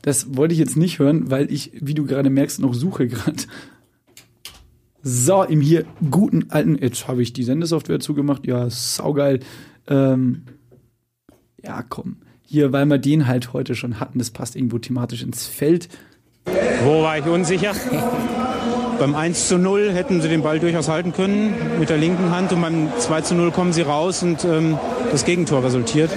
Das 0.01 0.35
wollte 0.35 0.53
ich 0.53 0.59
jetzt 0.59 0.75
nicht 0.75 0.99
hören, 0.99 1.31
weil 1.31 1.51
ich, 1.51 1.71
wie 1.75 1.93
du 1.93 2.05
gerade 2.05 2.29
merkst, 2.29 2.59
noch 2.59 2.73
suche 2.73 3.07
gerade. 3.07 3.43
So, 5.01 5.43
im 5.43 5.61
hier 5.61 5.85
guten 6.09 6.49
alten, 6.49 6.77
jetzt 6.77 7.07
habe 7.07 7.21
ich 7.21 7.33
die 7.33 7.43
Sendesoftware 7.43 7.99
zugemacht, 7.99 8.45
ja, 8.47 8.69
saugeil. 8.69 9.39
Ähm, 9.87 10.43
ja, 11.61 11.83
komm. 11.87 12.17
Hier, 12.41 12.71
weil 12.71 12.85
wir 12.85 12.97
den 12.97 13.27
halt 13.27 13.53
heute 13.53 13.75
schon 13.75 13.99
hatten, 13.99 14.19
das 14.19 14.31
passt 14.31 14.55
irgendwo 14.55 14.77
thematisch 14.79 15.23
ins 15.23 15.47
Feld. 15.47 15.89
Wo 16.83 17.01
war 17.01 17.17
ich 17.17 17.25
unsicher? 17.25 17.73
beim 18.99 19.15
1 19.15 19.47
zu 19.47 19.57
0 19.57 19.91
hätten 19.91 20.21
sie 20.21 20.29
den 20.29 20.41
Ball 20.43 20.59
durchaus 20.59 20.87
halten 20.87 21.13
können 21.13 21.53
mit 21.79 21.89
der 21.89 21.97
linken 21.97 22.31
Hand 22.31 22.51
und 22.51 22.61
beim 22.61 22.89
2 22.97 23.21
zu 23.21 23.35
0 23.35 23.51
kommen 23.51 23.73
sie 23.73 23.81
raus 23.81 24.23
und 24.23 24.45
ähm, 24.45 24.77
das 25.11 25.25
Gegentor 25.25 25.63
resultiert. 25.63 26.11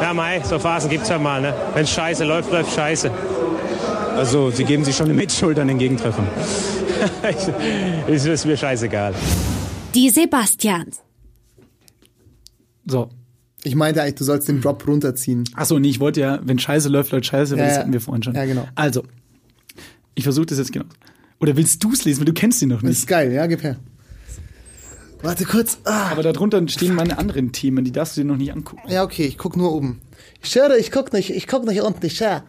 Ja, 0.00 0.12
Mai, 0.14 0.42
so 0.44 0.58
Phasen 0.58 0.90
gibt's 0.90 1.08
ja 1.08 1.18
mal, 1.18 1.40
ne? 1.40 1.54
Wenn 1.74 1.86
scheiße 1.86 2.24
läuft, 2.24 2.50
läuft 2.50 2.74
scheiße. 2.74 3.10
Also 4.16 4.50
sie 4.50 4.64
geben 4.64 4.84
sich 4.84 4.96
schon 4.96 5.06
eine 5.06 5.14
Mitschuld 5.14 5.58
an 5.58 5.68
den 5.68 5.78
Gegentreffern. 5.78 6.26
ist, 8.06 8.26
ist 8.26 8.46
mir 8.46 8.56
scheißegal. 8.56 9.14
Die 9.94 10.10
Sebastians. 10.10 11.00
So. 12.86 13.10
Ich 13.62 13.74
meinte 13.74 14.02
eigentlich, 14.02 14.16
du 14.16 14.24
sollst 14.24 14.48
den 14.48 14.60
Drop 14.60 14.86
runterziehen. 14.86 15.44
Achso, 15.54 15.78
nee, 15.78 15.88
ich 15.88 15.98
wollte 15.98 16.20
ja, 16.20 16.38
wenn 16.42 16.58
Scheiße 16.58 16.90
läuft, 16.90 17.12
läuft 17.12 17.26
Scheiße, 17.26 17.56
Ja, 17.56 17.64
das 17.64 17.78
hatten 17.78 17.92
wir 17.92 18.00
vorhin 18.00 18.22
schon. 18.22 18.34
Ja, 18.34 18.44
genau. 18.44 18.68
Also, 18.74 19.04
ich 20.14 20.24
versuche 20.24 20.46
das 20.46 20.58
jetzt 20.58 20.72
genau. 20.72 20.84
Oder 21.40 21.56
willst 21.56 21.82
du 21.84 21.92
es 21.92 22.04
lesen, 22.04 22.20
weil 22.20 22.26
du 22.26 22.32
kennst 22.32 22.62
ihn 22.62 22.68
noch 22.70 22.76
Das 22.80 22.88
nicht. 22.88 22.98
ist 23.00 23.06
geil, 23.06 23.32
ja, 23.32 23.46
gib 23.46 23.62
her. 23.62 23.76
Warte 25.22 25.44
kurz. 25.44 25.78
Ah. 25.84 26.08
Aber 26.10 26.22
darunter 26.22 26.66
stehen 26.68 26.94
meine 26.94 27.16
anderen 27.18 27.52
Themen, 27.52 27.84
die 27.84 27.92
darfst 27.92 28.16
du 28.16 28.20
dir 28.20 28.26
noch 28.26 28.36
nicht 28.36 28.52
angucken. 28.52 28.82
Ja, 28.90 29.02
okay, 29.04 29.24
ich 29.24 29.38
guck 29.38 29.56
nur 29.56 29.72
oben. 29.72 30.00
Ich 30.42 30.50
schwöre, 30.50 30.78
ich 30.78 30.90
guck 30.90 31.12
nicht, 31.14 31.30
ich 31.30 31.46
guck 31.46 31.64
nicht 31.64 31.80
unten, 31.80 32.04
ich 32.04 32.16
schwöre. 32.16 32.42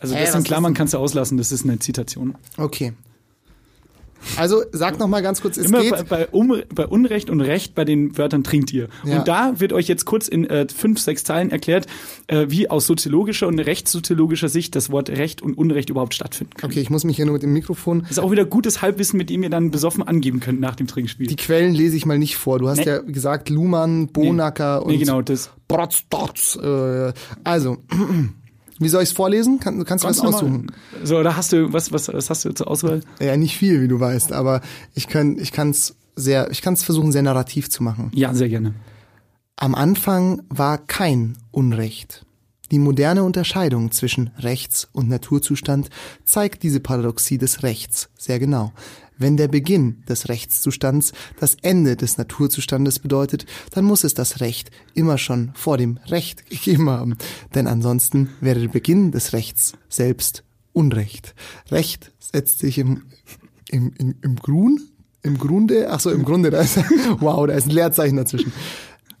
Also 0.00 0.14
Hä, 0.14 0.24
das 0.24 0.34
in 0.34 0.44
Klammern 0.44 0.74
kannst 0.74 0.92
du 0.94 0.98
auslassen, 0.98 1.38
das 1.38 1.50
ist 1.50 1.64
eine 1.64 1.78
Zitation. 1.78 2.34
Okay. 2.56 2.92
Also, 4.36 4.62
sag 4.72 4.98
noch 4.98 5.06
mal 5.08 5.22
ganz 5.22 5.40
kurz, 5.40 5.56
es 5.56 5.66
Immer 5.66 5.80
geht. 5.82 5.90
bei, 5.90 6.02
bei, 6.02 6.26
um, 6.28 6.60
bei 6.74 6.86
Unrecht 6.86 7.30
und 7.30 7.40
Recht 7.40 7.74
bei 7.74 7.84
den 7.84 8.16
Wörtern 8.18 8.44
trinkt 8.44 8.72
ihr. 8.72 8.88
Ja. 9.04 9.18
Und 9.18 9.28
da 9.28 9.60
wird 9.60 9.72
euch 9.72 9.88
jetzt 9.88 10.04
kurz 10.04 10.28
in 10.28 10.44
äh, 10.48 10.66
fünf, 10.74 11.00
sechs 11.00 11.24
Zeilen 11.24 11.50
erklärt, 11.50 11.86
äh, 12.26 12.46
wie 12.48 12.68
aus 12.68 12.86
soziologischer 12.86 13.46
und 13.46 13.58
rechtssoziologischer 13.58 14.48
Sicht 14.48 14.76
das 14.76 14.90
Wort 14.90 15.08
Recht 15.10 15.40
und 15.42 15.56
Unrecht 15.56 15.90
überhaupt 15.90 16.14
stattfinden 16.14 16.54
kann. 16.56 16.70
Okay, 16.70 16.80
ich 16.80 16.90
muss 16.90 17.04
mich 17.04 17.16
hier 17.16 17.24
nur 17.26 17.34
mit 17.34 17.42
dem 17.42 17.52
Mikrofon. 17.52 18.00
Das 18.02 18.12
ist 18.12 18.18
auch 18.18 18.30
wieder 18.30 18.44
gutes 18.44 18.82
Halbwissen, 18.82 19.16
mit 19.16 19.30
dem 19.30 19.42
ihr 19.42 19.50
dann 19.50 19.70
besoffen 19.70 20.02
angeben 20.02 20.40
könnt 20.40 20.60
nach 20.60 20.74
dem 20.76 20.86
Trinkspiel. 20.86 21.26
Die 21.26 21.36
Quellen 21.36 21.74
lese 21.74 21.96
ich 21.96 22.04
mal 22.06 22.18
nicht 22.18 22.36
vor. 22.36 22.58
Du 22.58 22.68
hast 22.68 22.78
Nee. 22.78 22.86
ja 22.86 22.98
gesagt, 22.98 23.48
Luhmann, 23.50 24.08
Bonacker 24.08 24.82
und 24.84 24.92
nee, 24.92 24.98
genau, 24.98 25.22
das. 25.22 25.50
Brotzdots. 25.68 26.56
Äh, 26.56 27.12
also, 27.44 27.78
wie 28.78 28.88
soll 28.88 29.02
ich 29.02 29.10
es 29.10 29.14
vorlesen? 29.14 29.60
Kann, 29.60 29.84
kannst 29.84 30.04
du 30.04 30.08
was 30.08 30.20
aussuchen? 30.20 30.72
So, 31.04 31.22
da 31.22 31.36
hast 31.36 31.52
du, 31.52 31.72
was, 31.72 31.92
was, 31.92 32.08
was 32.08 32.30
hast 32.30 32.44
du 32.44 32.52
zur 32.52 32.68
Auswahl? 32.68 33.00
Ja, 33.20 33.36
nicht 33.36 33.56
viel, 33.56 33.82
wie 33.82 33.88
du 33.88 33.98
weißt, 34.00 34.32
aber 34.32 34.60
ich 34.94 35.08
kann 35.08 35.38
ich 35.38 35.52
kann's 35.52 35.96
sehr, 36.16 36.50
ich 36.50 36.62
kann 36.62 36.74
es 36.74 36.82
versuchen, 36.82 37.12
sehr 37.12 37.22
narrativ 37.22 37.70
zu 37.70 37.82
machen. 37.82 38.10
Ja, 38.14 38.34
sehr 38.34 38.48
gerne. 38.48 38.74
Am 39.56 39.74
Anfang 39.74 40.42
war 40.48 40.78
kein 40.78 41.36
Unrecht. 41.50 42.24
Die 42.70 42.78
moderne 42.78 43.24
Unterscheidung 43.24 43.90
zwischen 43.92 44.30
Rechts- 44.38 44.88
und 44.92 45.08
Naturzustand 45.08 45.88
zeigt 46.24 46.62
diese 46.62 46.80
Paradoxie 46.80 47.38
des 47.38 47.62
Rechts 47.62 48.10
sehr 48.18 48.38
genau. 48.38 48.72
Wenn 49.18 49.36
der 49.36 49.48
Beginn 49.48 50.02
des 50.08 50.28
Rechtszustands 50.28 51.12
das 51.40 51.56
Ende 51.62 51.96
des 51.96 52.18
Naturzustandes 52.18 53.00
bedeutet, 53.00 53.46
dann 53.72 53.84
muss 53.84 54.04
es 54.04 54.14
das 54.14 54.40
Recht 54.40 54.70
immer 54.94 55.18
schon 55.18 55.50
vor 55.54 55.76
dem 55.76 55.98
Recht 56.06 56.48
gegeben 56.48 56.88
haben. 56.88 57.16
Denn 57.54 57.66
ansonsten 57.66 58.30
wäre 58.40 58.60
der 58.60 58.68
Beginn 58.68 59.10
des 59.10 59.32
Rechts 59.32 59.72
selbst 59.88 60.44
Unrecht. 60.72 61.34
Recht 61.70 62.12
setzt 62.20 62.60
sich 62.60 62.78
im, 62.78 63.02
im, 63.68 63.92
im, 63.98 64.14
im 64.22 64.36
Grun, 64.36 64.80
im 65.22 65.36
Grunde, 65.36 65.90
ach 65.90 65.98
so, 65.98 66.10
im 66.10 66.24
Grunde, 66.24 66.50
da 66.50 66.60
ist, 66.60 66.76
wow, 67.18 67.46
da 67.46 67.54
ist 67.54 67.66
ein 67.66 67.70
Leerzeichen 67.70 68.16
dazwischen. 68.16 68.52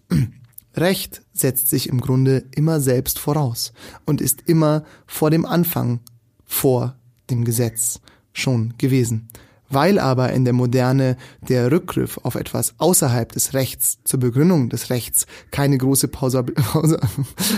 Recht 0.76 1.22
setzt 1.32 1.68
sich 1.68 1.88
im 1.88 2.00
Grunde 2.00 2.44
immer 2.54 2.80
selbst 2.80 3.18
voraus 3.18 3.72
und 4.06 4.20
ist 4.20 4.42
immer 4.46 4.84
vor 5.06 5.30
dem 5.30 5.44
Anfang 5.44 6.00
vor 6.44 6.96
dem 7.30 7.44
Gesetz 7.44 8.00
schon 8.32 8.74
gewesen. 8.78 9.28
Weil 9.70 9.98
aber 9.98 10.32
in 10.32 10.44
der 10.44 10.54
Moderne 10.54 11.16
der 11.46 11.70
Rückgriff 11.70 12.18
auf 12.22 12.34
etwas 12.34 12.74
außerhalb 12.78 13.32
des 13.32 13.54
Rechts 13.54 13.98
zur 14.04 14.20
Begründung 14.20 14.68
des 14.68 14.90
Rechts 14.90 15.26
keine 15.50 15.78
große 15.78 16.08
Pausa 16.08 16.42
Pausa 16.42 16.98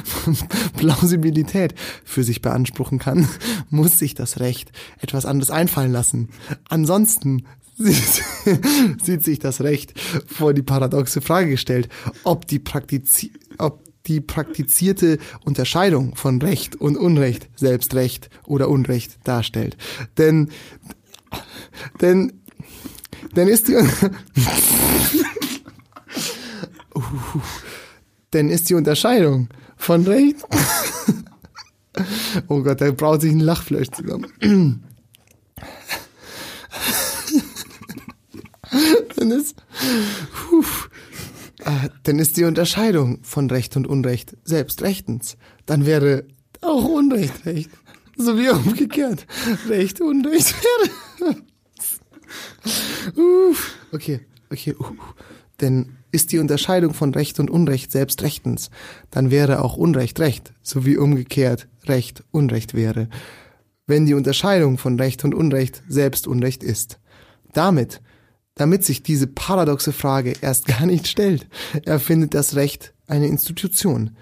Plausibilität 0.76 1.74
für 2.04 2.24
sich 2.24 2.42
beanspruchen 2.42 2.98
kann, 2.98 3.28
muss 3.70 3.98
sich 3.98 4.14
das 4.14 4.40
Recht 4.40 4.72
etwas 5.00 5.26
anderes 5.26 5.50
einfallen 5.50 5.92
lassen. 5.92 6.30
Ansonsten 6.68 7.44
sieht, 9.02 9.24
sich 9.24 9.38
das 9.38 9.62
Recht 9.62 9.98
vor 10.26 10.52
die 10.52 10.62
paradoxe 10.62 11.22
Frage 11.22 11.50
gestellt, 11.50 11.88
ob 12.24 12.46
die 12.46 12.58
Praktizi 12.58 13.32
ob 13.56 13.82
die 14.06 14.20
praktizierte 14.20 15.18
Unterscheidung 15.44 16.16
von 16.16 16.40
Recht 16.40 16.76
und 16.76 16.96
Unrecht 16.96 17.48
selbst 17.56 17.94
Recht 17.94 18.30
oder 18.46 18.68
Unrecht 18.68 19.18
darstellt. 19.24 19.76
Denn 20.18 20.48
denn, 22.00 22.40
denn 23.36 23.48
ist 23.48 23.68
die, 23.68 23.76
Uh, 26.94 27.40
denn 28.32 28.48
ist 28.48 28.68
die 28.68 28.74
Unterscheidung 28.74 29.48
von 29.76 30.04
Recht, 30.06 30.36
oh 32.48 32.62
Gott, 32.62 32.80
da 32.80 32.90
braut 32.90 33.20
sich 33.20 33.32
ein 33.32 33.40
Lachfleisch 33.40 33.90
zusammen. 33.90 34.84
dann 39.16 39.30
ist, 39.30 39.56
puh, 40.32 40.64
äh, 41.60 41.88
dann 42.04 42.18
ist 42.18 42.36
die 42.36 42.44
Unterscheidung 42.44 43.20
von 43.22 43.50
Recht 43.50 43.76
und 43.76 43.86
Unrecht 43.86 44.36
selbst 44.44 44.82
rechtens. 44.82 45.36
Dann 45.66 45.86
wäre 45.86 46.24
auch 46.60 46.84
Unrecht 46.84 47.46
Recht. 47.46 47.70
So 48.16 48.36
wie 48.38 48.50
umgekehrt. 48.50 49.26
Recht, 49.68 50.00
Unrecht 50.00 50.54
wäre. 50.54 50.90
Okay, 53.92 54.20
okay. 54.50 54.74
Denn 55.60 55.96
ist 56.12 56.32
die 56.32 56.38
Unterscheidung 56.38 56.94
von 56.94 57.14
Recht 57.14 57.38
und 57.38 57.50
Unrecht 57.50 57.92
selbst 57.92 58.22
rechtens, 58.22 58.70
dann 59.10 59.30
wäre 59.30 59.62
auch 59.62 59.76
Unrecht 59.76 60.18
Recht, 60.20 60.52
so 60.62 60.84
wie 60.84 60.96
umgekehrt 60.96 61.68
Recht 61.84 62.24
Unrecht 62.30 62.74
wäre, 62.74 63.08
wenn 63.86 64.06
die 64.06 64.14
Unterscheidung 64.14 64.78
von 64.78 64.98
Recht 64.98 65.24
und 65.24 65.34
Unrecht 65.34 65.82
selbst 65.88 66.26
Unrecht 66.26 66.62
ist. 66.62 66.98
Damit, 67.52 68.00
damit 68.54 68.84
sich 68.84 69.02
diese 69.02 69.26
paradoxe 69.26 69.92
Frage 69.92 70.34
erst 70.40 70.66
gar 70.66 70.86
nicht 70.86 71.06
stellt, 71.08 71.48
erfindet 71.84 72.34
das 72.34 72.54
Recht 72.56 72.92
eine 73.06 73.26
Institution, 73.26 74.16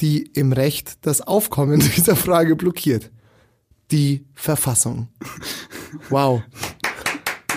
die 0.00 0.22
im 0.34 0.52
Recht 0.52 0.98
das 1.02 1.20
Aufkommen 1.20 1.80
dieser 1.96 2.16
Frage 2.16 2.56
blockiert. 2.56 3.10
Die 3.90 4.24
Verfassung. 4.34 5.08
Wow. 6.10 6.42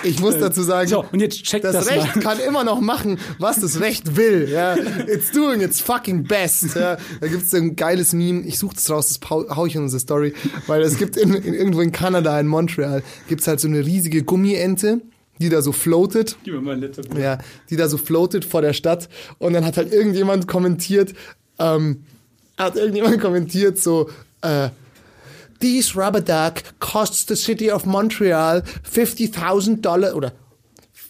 Ich 0.02 0.18
muss 0.20 0.38
dazu 0.38 0.62
sagen, 0.62 0.88
So, 0.88 1.04
und 1.12 1.20
jetzt 1.20 1.42
check 1.42 1.62
das, 1.62 1.72
das 1.74 1.90
Recht 1.90 2.16
mal. 2.16 2.22
kann 2.22 2.40
immer 2.40 2.64
noch 2.64 2.80
machen, 2.80 3.18
was 3.38 3.60
das 3.60 3.80
Recht 3.80 4.16
will. 4.16 4.48
Ja. 4.48 4.74
It's 5.06 5.30
doing 5.32 5.60
its 5.60 5.80
fucking 5.80 6.24
best. 6.24 6.74
Ja. 6.74 6.96
Da 7.20 7.26
gibt's 7.26 7.52
ein 7.54 7.76
geiles 7.76 8.12
Meme. 8.14 8.42
Ich 8.46 8.58
suche 8.58 8.74
das 8.76 8.88
raus, 8.90 9.08
das 9.20 9.30
hau 9.30 9.66
ich 9.66 9.74
in 9.74 9.82
unsere 9.82 10.00
Story. 10.00 10.32
Weil 10.66 10.82
es 10.82 10.96
gibt 10.96 11.16
in, 11.16 11.34
in, 11.34 11.52
irgendwo 11.52 11.82
in 11.82 11.92
Kanada, 11.92 12.38
in 12.40 12.46
Montreal, 12.46 13.02
gibt's 13.28 13.46
halt 13.46 13.60
so 13.60 13.68
eine 13.68 13.84
riesige 13.84 14.22
Gummiente, 14.22 15.02
die 15.38 15.50
da 15.50 15.60
so 15.60 15.72
floatet. 15.72 16.36
Gib 16.44 16.54
mir 16.54 16.60
mal 16.62 16.72
einen 16.72 16.82
Laptop. 16.82 17.18
Ja, 17.18 17.38
die 17.68 17.76
da 17.76 17.88
so 17.88 17.98
floatet 17.98 18.44
vor 18.46 18.62
der 18.62 18.72
Stadt. 18.72 19.08
Und 19.38 19.52
dann 19.52 19.66
hat 19.66 19.76
halt 19.76 19.92
irgendjemand 19.92 20.48
kommentiert, 20.48 21.12
ähm, 21.58 22.04
hat 22.56 22.76
irgendjemand 22.76 23.20
kommentiert 23.20 23.78
so, 23.78 24.08
äh, 24.40 24.70
This 25.60 25.94
rubber 25.94 26.20
duck 26.20 26.62
costs 26.80 27.24
the 27.26 27.36
city 27.36 27.70
of 27.70 27.86
Montreal 27.86 28.62
$50,000 28.62 29.80
Dollar 29.80 30.14
oder 30.14 30.32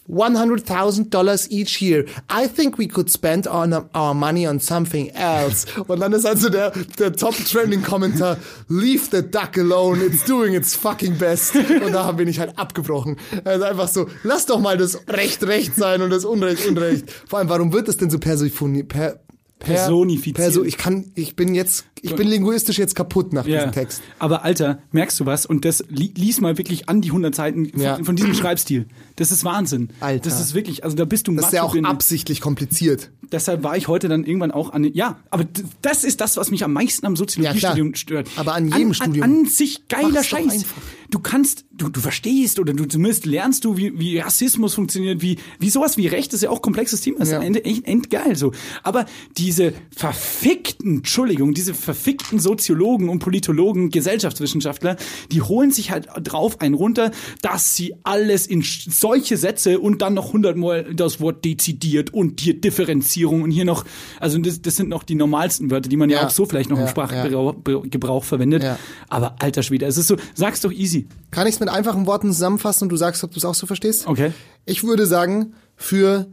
$100,000 0.09 1.47
each 1.51 1.81
year. 1.81 2.05
I 2.29 2.47
think 2.47 2.77
we 2.77 2.87
could 2.87 3.09
spend 3.09 3.47
on 3.47 3.73
our 3.95 4.13
money 4.13 4.45
on 4.45 4.59
something 4.59 5.09
else. 5.11 5.65
Und 5.87 5.99
dann 5.99 6.13
ist 6.13 6.25
also 6.25 6.49
der, 6.49 6.71
der 6.99 7.13
Top-Trending-Kommentar, 7.13 8.37
leave 8.67 9.05
the 9.11 9.21
duck 9.21 9.57
alone, 9.57 10.03
it's 10.03 10.25
doing 10.25 10.53
its 10.53 10.75
fucking 10.75 11.17
best. 11.17 11.55
Und 11.55 11.93
da 11.93 12.11
bin 12.11 12.27
ich 12.27 12.39
halt 12.39 12.57
abgebrochen. 12.57 13.17
Also 13.45 13.63
einfach 13.63 13.87
so, 13.87 14.07
lass 14.23 14.45
doch 14.45 14.59
mal 14.59 14.77
das 14.77 14.99
Recht 15.07 15.43
Recht 15.43 15.75
sein 15.75 16.01
und 16.01 16.09
das 16.09 16.25
Unrecht 16.25 16.67
Unrecht. 16.67 17.09
Vor 17.27 17.39
allem, 17.39 17.49
warum 17.49 17.71
wird 17.71 17.87
das 17.87 17.97
denn 17.97 18.09
so 18.09 18.19
persifoni 18.19 18.83
per, 18.83 19.19
per, 19.59 19.75
Personifiziert. 19.75 20.37
Perso 20.37 20.63
ich 20.63 20.77
kann, 20.77 21.11
ich 21.15 21.35
bin 21.35 21.55
jetzt, 21.55 21.85
ich 22.01 22.15
bin 22.15 22.27
linguistisch 22.27 22.77
jetzt 22.77 22.95
kaputt 22.95 23.31
nach 23.33 23.45
diesem 23.45 23.71
Text. 23.71 24.01
Aber 24.19 24.43
Alter, 24.43 24.79
merkst 24.91 25.19
du 25.19 25.25
was? 25.25 25.45
Und 25.45 25.65
das 25.65 25.83
li 25.89 26.11
lies 26.15 26.41
mal 26.41 26.57
wirklich 26.57 26.89
an 26.89 27.01
die 27.01 27.09
100 27.11 27.33
Seiten 27.35 27.69
von, 27.69 27.79
Ja. 27.81 28.03
von 28.03 28.15
diesem 28.15 28.33
Schreibstil. 28.33 28.87
Das 29.17 29.31
ist 29.31 29.43
Wahnsinn. 29.43 29.89
Alter. 29.99 30.29
Das 30.29 30.39
ist 30.41 30.53
wirklich, 30.55 30.83
also 30.83 30.95
da 30.95 31.05
bist 31.05 31.27
du 31.27 31.35
Das 31.35 31.47
ist 31.47 31.53
ja 31.53 31.63
auch 31.63 31.73
bin- 31.73 31.85
absichtlich 31.85 32.41
kompliziert. 32.41 33.11
Deshalb 33.31 33.63
war 33.63 33.77
ich 33.77 33.87
heute 33.87 34.09
dann 34.09 34.25
irgendwann 34.25 34.51
auch 34.51 34.73
an, 34.73 34.83
ja, 34.83 35.19
aber 35.29 35.45
das 35.81 36.03
ist 36.03 36.19
das, 36.19 36.35
was 36.35 36.51
mich 36.51 36.65
am 36.65 36.73
meisten 36.73 37.05
am 37.05 37.15
Soziologiestudium 37.15 37.91
Ja, 37.91 37.95
stört. 37.95 38.29
Aber 38.35 38.53
an 38.55 38.67
jedem 38.67 38.89
an, 38.89 38.93
Studium. 38.93 39.23
An, 39.23 39.31
an 39.39 39.45
sich 39.45 39.87
geiler 39.87 40.09
Mach's 40.09 40.27
Scheiß. 40.27 40.65
Du 41.11 41.19
kannst, 41.19 41.63
du, 41.71 41.87
du 41.89 41.99
verstehst 42.01 42.59
oder 42.59 42.73
du 42.73 42.85
zumindest 42.85 43.25
lernst 43.25 43.63
du, 43.63 43.77
wie, 43.77 43.97
wie 43.99 44.19
Rassismus 44.19 44.73
funktioniert, 44.73 45.21
wie, 45.21 45.37
wie 45.59 45.69
sowas 45.69 45.95
wie 45.97 46.07
Recht 46.07 46.33
ist 46.33 46.41
ja 46.43 46.49
auch 46.49 46.57
ein 46.57 46.61
komplexes 46.61 47.01
Thema. 47.01 47.19
Das 47.19 47.29
ist 47.29 47.33
Ja. 47.33 47.41
Ende 47.41 47.63
echt, 47.63 47.85
echt 47.85 48.09
geil 48.09 48.35
so. 48.35 48.51
Aber 48.83 49.05
diese 49.37 49.73
verfickten, 49.95 50.97
Entschuldigung, 50.97 51.53
diese 51.53 51.73
verfickten 51.73 51.90
Soziologen 52.39 53.09
und 53.09 53.19
Politologen, 53.19 53.89
Gesellschaftswissenschaftler, 53.89 54.95
die 55.31 55.41
holen 55.41 55.71
sich 55.71 55.91
halt 55.91 56.07
drauf 56.23 56.61
einen 56.61 56.75
runter, 56.75 57.11
dass 57.41 57.75
sie 57.75 57.95
alles 58.03 58.47
in 58.47 58.63
solche 58.63 59.37
Sätze 59.37 59.79
und 59.79 60.01
dann 60.01 60.13
noch 60.13 60.33
hundertmal 60.33 60.93
das 60.93 61.19
Wort 61.19 61.43
dezidiert 61.45 62.13
und 62.13 62.39
hier 62.41 62.59
Differenzierung 62.59 63.41
und 63.43 63.51
hier 63.51 63.65
noch, 63.65 63.85
also 64.19 64.37
das, 64.37 64.61
das 64.61 64.75
sind 64.75 64.89
noch 64.89 65.03
die 65.03 65.15
normalsten 65.15 65.71
Wörter, 65.71 65.89
die 65.89 65.97
man 65.97 66.09
ja, 66.09 66.21
Ja. 66.21 66.27
auch 66.27 66.31
so 66.31 66.45
vielleicht 66.45 66.69
noch 66.69 66.77
im 66.77 66.83
Ja, 66.85 66.89
Sprachgebrauch 66.89 67.55
Gebrauch 67.89 68.23
verwendet. 68.23 68.63
Ja. 68.63 68.77
Aber 69.09 69.35
alter 69.39 69.63
Schwede, 69.63 69.85
es 69.85 69.97
ist 69.97 70.07
so, 70.07 70.17
sag's 70.33 70.61
doch 70.61 70.71
easy. 70.71 71.07
Kann 71.31 71.47
ich 71.47 71.55
es 71.55 71.59
mit 71.59 71.69
einfachen 71.69 72.05
Worten 72.05 72.27
zusammenfassen 72.31 72.83
und 72.85 72.89
du 72.89 72.97
sagst, 72.97 73.23
ob 73.23 73.31
du 73.31 73.37
es 73.37 73.45
auch 73.45 73.55
so 73.55 73.67
verstehst? 73.67 74.07
Okay. 74.07 74.31
Ich 74.65 74.83
würde 74.83 75.05
sagen, 75.05 75.53
für, 75.75 76.27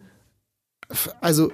also, 1.21 1.51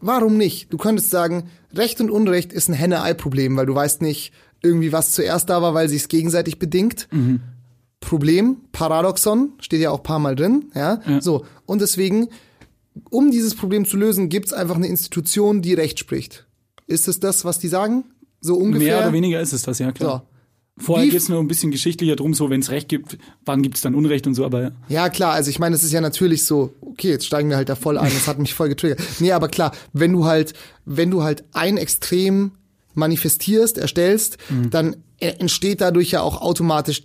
warum 0.00 0.36
nicht? 0.36 0.72
Du 0.72 0.76
könntest 0.78 1.10
sagen, 1.10 1.50
Recht 1.74 2.00
und 2.00 2.10
Unrecht 2.10 2.52
ist 2.52 2.68
ein 2.68 2.74
Henne-Ei-Problem, 2.74 3.56
weil 3.56 3.66
du 3.66 3.74
weißt 3.74 4.02
nicht 4.02 4.32
irgendwie, 4.62 4.92
was 4.92 5.12
zuerst 5.12 5.50
da 5.50 5.62
war, 5.62 5.74
weil 5.74 5.88
sich 5.88 6.02
es 6.02 6.08
gegenseitig 6.08 6.58
bedingt. 6.58 7.08
Problem, 8.00 8.58
Paradoxon, 8.72 9.52
steht 9.60 9.80
ja 9.80 9.90
auch 9.90 9.98
ein 9.98 10.02
paar 10.04 10.18
Mal 10.18 10.36
drin, 10.36 10.70
ja? 10.74 11.00
So. 11.20 11.44
Und 11.64 11.80
deswegen, 11.80 12.28
um 13.10 13.30
dieses 13.30 13.54
Problem 13.54 13.84
zu 13.84 13.96
lösen, 13.96 14.28
gibt's 14.28 14.52
einfach 14.52 14.76
eine 14.76 14.86
Institution, 14.86 15.62
die 15.62 15.74
Recht 15.74 15.98
spricht. 15.98 16.46
Ist 16.86 17.08
es 17.08 17.20
das, 17.20 17.44
was 17.44 17.58
die 17.58 17.68
sagen? 17.68 18.04
So 18.40 18.56
ungefähr? 18.56 18.96
Mehr 18.96 18.98
oder 18.98 19.12
weniger 19.12 19.40
ist 19.40 19.52
es 19.52 19.62
das, 19.62 19.78
ja 19.78 19.92
klar. 19.92 20.24
So. 20.24 20.35
Vorher 20.78 21.06
Wie- 21.06 21.10
geht's 21.10 21.28
nur 21.30 21.40
ein 21.40 21.48
bisschen 21.48 21.70
geschichtlicher 21.70 22.16
drum, 22.16 22.34
so 22.34 22.50
wenn 22.50 22.60
es 22.60 22.70
Recht 22.70 22.88
gibt, 22.90 23.16
wann 23.46 23.62
gibt's 23.62 23.80
dann 23.80 23.94
Unrecht 23.94 24.26
und 24.26 24.34
so, 24.34 24.44
aber 24.44 24.62
ja. 24.62 24.70
Ja, 24.88 25.08
klar, 25.08 25.32
also 25.32 25.48
ich 25.48 25.58
meine, 25.58 25.74
es 25.74 25.82
ist 25.82 25.92
ja 25.92 26.02
natürlich 26.02 26.44
so, 26.44 26.74
okay, 26.82 27.08
jetzt 27.08 27.24
steigen 27.26 27.48
wir 27.48 27.56
halt 27.56 27.68
da 27.70 27.76
voll 27.76 27.96
ein, 27.96 28.12
das 28.12 28.26
hat 28.28 28.38
mich 28.38 28.52
voll 28.52 28.68
getriggert. 28.68 29.00
Nee, 29.18 29.32
aber 29.32 29.48
klar, 29.48 29.72
wenn 29.94 30.12
du 30.12 30.26
halt, 30.26 30.52
wenn 30.84 31.10
du 31.10 31.22
halt 31.22 31.44
ein 31.52 31.78
Extrem 31.78 32.52
manifestierst, 32.94 33.78
erstellst, 33.78 34.38
Mhm. 34.50 34.70
dann 34.70 34.96
e- 35.20 35.28
entsteht 35.38 35.80
dadurch 35.80 36.10
ja 36.10 36.20
auch 36.20 36.40
automatisch 36.42 37.04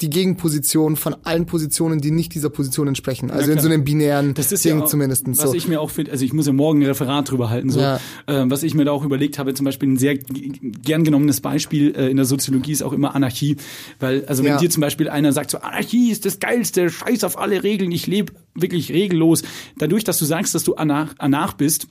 die 0.00 0.08
Gegenposition 0.10 0.96
von 0.96 1.14
allen 1.24 1.46
Positionen, 1.46 2.00
die 2.00 2.10
nicht 2.10 2.34
dieser 2.34 2.48
Position 2.50 2.88
entsprechen. 2.88 3.30
Also 3.30 3.52
in 3.52 3.58
so 3.60 3.68
einem 3.68 3.84
binären 3.84 4.34
Das 4.34 4.50
ist 4.50 4.64
Ding 4.64 4.78
ja 4.78 4.84
auch, 4.84 4.88
zumindest. 4.88 5.26
Was 5.28 5.38
So. 5.50 5.54
ich 5.54 5.68
mir 5.68 5.80
auch 5.80 5.90
finde, 5.90 6.12
also 6.12 6.24
ich 6.24 6.32
muss 6.32 6.46
ja 6.46 6.52
morgen 6.52 6.80
ein 6.80 6.86
Referat 6.86 7.30
drüber 7.30 7.50
halten, 7.50 7.70
so. 7.70 7.80
Ja. 7.80 8.00
Ähm, 8.26 8.50
was 8.50 8.62
ich 8.62 8.74
mir 8.74 8.84
da 8.84 8.92
auch 8.92 9.04
überlegt 9.04 9.38
habe, 9.38 9.52
zum 9.54 9.64
Beispiel 9.64 9.90
ein 9.90 9.96
sehr 9.98 10.16
gern 10.16 11.04
genommenes 11.04 11.40
Beispiel 11.40 11.94
äh, 11.94 12.08
in 12.10 12.16
der 12.16 12.24
Soziologie 12.26 12.72
ist 12.72 12.82
auch 12.82 12.92
immer 12.92 13.14
Anarchie. 13.14 13.56
Weil, 13.98 14.24
also 14.26 14.42
wenn 14.42 14.52
Ja. 14.52 14.58
dir 14.58 14.70
zum 14.70 14.80
Beispiel 14.80 15.08
einer 15.08 15.32
sagt, 15.32 15.50
so 15.50 15.58
Anarchie 15.58 16.10
ist 16.10 16.24
das 16.24 16.38
Geilste, 16.40 16.88
scheiß 16.88 17.24
auf 17.24 17.38
alle 17.38 17.62
Regeln, 17.62 17.92
ich 17.92 18.06
lebe 18.06 18.32
wirklich 18.54 18.92
regellos. 18.92 19.42
Dadurch, 19.78 20.04
dass 20.04 20.18
du 20.18 20.24
sagst, 20.24 20.54
dass 20.54 20.64
du 20.64 20.74
Anarch, 20.76 21.10
Anarch 21.18 21.54
bist, 21.54 21.86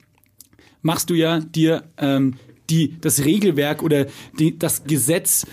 machst 0.82 1.10
du 1.10 1.14
ja 1.14 1.40
dir 1.40 1.84
ähm, 1.98 2.34
die, 2.70 2.94
das 3.00 3.24
Regelwerk 3.24 3.82
oder 3.82 4.06
die, 4.38 4.56
das 4.58 4.84
Gesetz 4.84 5.44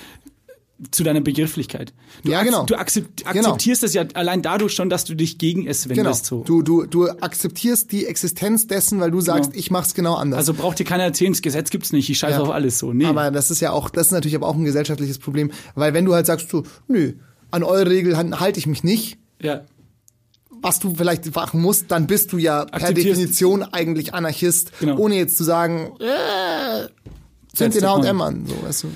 zu 0.91 1.03
deiner 1.03 1.21
Begrifflichkeit. 1.21 1.93
Du 2.23 2.31
Ja, 2.31 2.43
genau. 2.43 2.63
Du 2.65 2.75
akzept, 2.75 3.25
Genau. 3.25 3.49
akzeptierst 3.51 3.83
es 3.83 3.93
ja 3.95 4.05
allein 4.13 4.41
dadurch 4.43 4.73
schon, 4.73 4.89
dass 4.89 5.05
du 5.05 5.15
dich 5.15 5.37
gegen 5.39 5.65
es 5.67 5.83
Genau. 5.87 5.97
wendest. 6.03 6.25
So. 6.25 6.43
Du, 6.43 6.61
du, 6.61 6.85
du 6.85 7.09
akzeptierst 7.09 7.91
die 7.91 8.05
Existenz 8.05 8.67
dessen, 8.67 8.99
weil 8.99 9.09
du 9.09 9.19
sagst, 9.21 9.51
Genau. 9.51 9.59
ich 9.59 9.71
mach's 9.71 9.93
genau 9.95 10.13
anders. 10.15 10.37
Also 10.37 10.53
braucht 10.53 10.77
dir 10.77 10.83
keiner 10.83 11.03
erzählen, 11.03 11.31
das 11.33 11.41
Gesetz 11.41 11.71
gibt's 11.71 11.91
nicht, 11.91 12.09
ich 12.09 12.19
scheiße 12.19 12.35
Ja. 12.37 12.41
auf 12.41 12.51
alles 12.51 12.77
so. 12.77 12.93
Nee. 12.93 13.05
Aber 13.05 13.31
das 13.31 13.49
ist 13.49 13.59
ja 13.59 13.71
auch, 13.71 13.89
das 13.89 14.07
ist 14.07 14.11
natürlich 14.11 14.35
aber 14.35 14.47
auch 14.47 14.55
ein 14.55 14.65
gesellschaftliches 14.65 15.17
Problem, 15.17 15.51
weil 15.73 15.93
wenn 15.95 16.05
du 16.05 16.13
halt 16.13 16.25
sagst, 16.27 16.49
so, 16.49 16.63
nö, 16.87 17.13
an 17.49 17.63
eure 17.63 17.89
Regel 17.89 18.15
han- 18.15 18.39
halte 18.39 18.59
ich 18.59 18.67
mich 18.67 18.83
nicht, 18.83 19.17
ja. 19.41 19.61
was 20.61 20.79
du 20.79 20.93
vielleicht 20.95 21.33
machen 21.35 21.61
musst, 21.61 21.85
dann 21.89 22.05
bist 22.07 22.33
du 22.33 22.37
ja 22.37 22.65
per 22.65 22.93
Definition 22.93 23.63
eigentlich 23.63 24.13
Anarchist, 24.13 24.71
Genau. 24.79 24.97
ohne 24.97 25.15
jetzt 25.15 25.37
zu 25.37 25.43
sagen, 25.43 25.93
äh, 25.99 26.87
That's 27.57 27.75
den 27.75 27.85
H&M 27.87 28.21
an, 28.21 28.45
so, 28.45 28.55
weißt 28.63 28.83
du. 28.83 28.87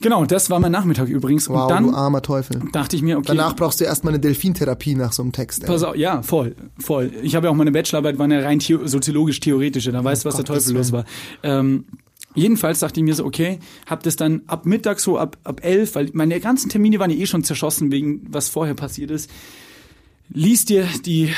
Genau, 0.00 0.24
das 0.24 0.48
war 0.48 0.60
mein 0.60 0.72
Nachmittag 0.72 1.08
übrigens. 1.08 1.48
Wow, 1.48 1.62
und 1.62 1.70
dann 1.70 1.86
du 1.88 1.94
armer 1.94 2.22
Teufel. 2.22 2.62
dachte 2.72 2.94
ich 2.94 3.02
mir, 3.02 3.18
okay, 3.18 3.28
Danach 3.28 3.56
brauchst 3.56 3.80
du 3.80 3.84
erstmal 3.84 4.12
eine 4.12 4.20
Delfintherapie 4.20 4.94
nach 4.94 5.12
so 5.12 5.22
einem 5.22 5.32
Text. 5.32 5.62
Ey. 5.62 5.66
pass 5.68 5.82
auf, 5.82 5.96
ja, 5.96 6.22
voll, 6.22 6.54
voll. 6.78 7.10
Ich 7.22 7.34
habe 7.34 7.46
ja 7.46 7.50
auch 7.50 7.56
meine 7.56 7.72
Bachelorarbeit, 7.72 8.18
war 8.18 8.24
eine 8.24 8.44
rein 8.44 8.60
theo 8.60 8.86
soziologisch-theoretische, 8.86 9.90
da 9.90 10.04
weißt 10.04 10.24
du, 10.24 10.28
was 10.28 10.36
der 10.36 10.44
Gottes 10.44 10.64
Teufel 10.66 10.76
los 10.76 10.92
war. 10.92 11.04
Ähm, 11.42 11.86
jedenfalls 12.34 12.78
dachte 12.78 13.00
ich 13.00 13.04
mir 13.04 13.14
so, 13.14 13.24
okay, 13.24 13.58
hab 13.86 14.02
das 14.04 14.16
dann 14.16 14.42
ab 14.46 14.66
Mittag 14.66 15.00
so, 15.00 15.18
ab, 15.18 15.36
ab 15.42 15.60
elf, 15.64 15.96
weil 15.96 16.10
meine 16.12 16.38
ganzen 16.38 16.68
Termine 16.68 17.00
waren 17.00 17.10
ja 17.10 17.16
eh 17.16 17.26
schon 17.26 17.42
zerschossen 17.42 17.90
wegen 17.90 18.26
was 18.30 18.48
vorher 18.48 18.74
passiert 18.74 19.10
ist. 19.10 19.28
Lies 20.30 20.66
dir 20.66 20.86
die 21.06 21.30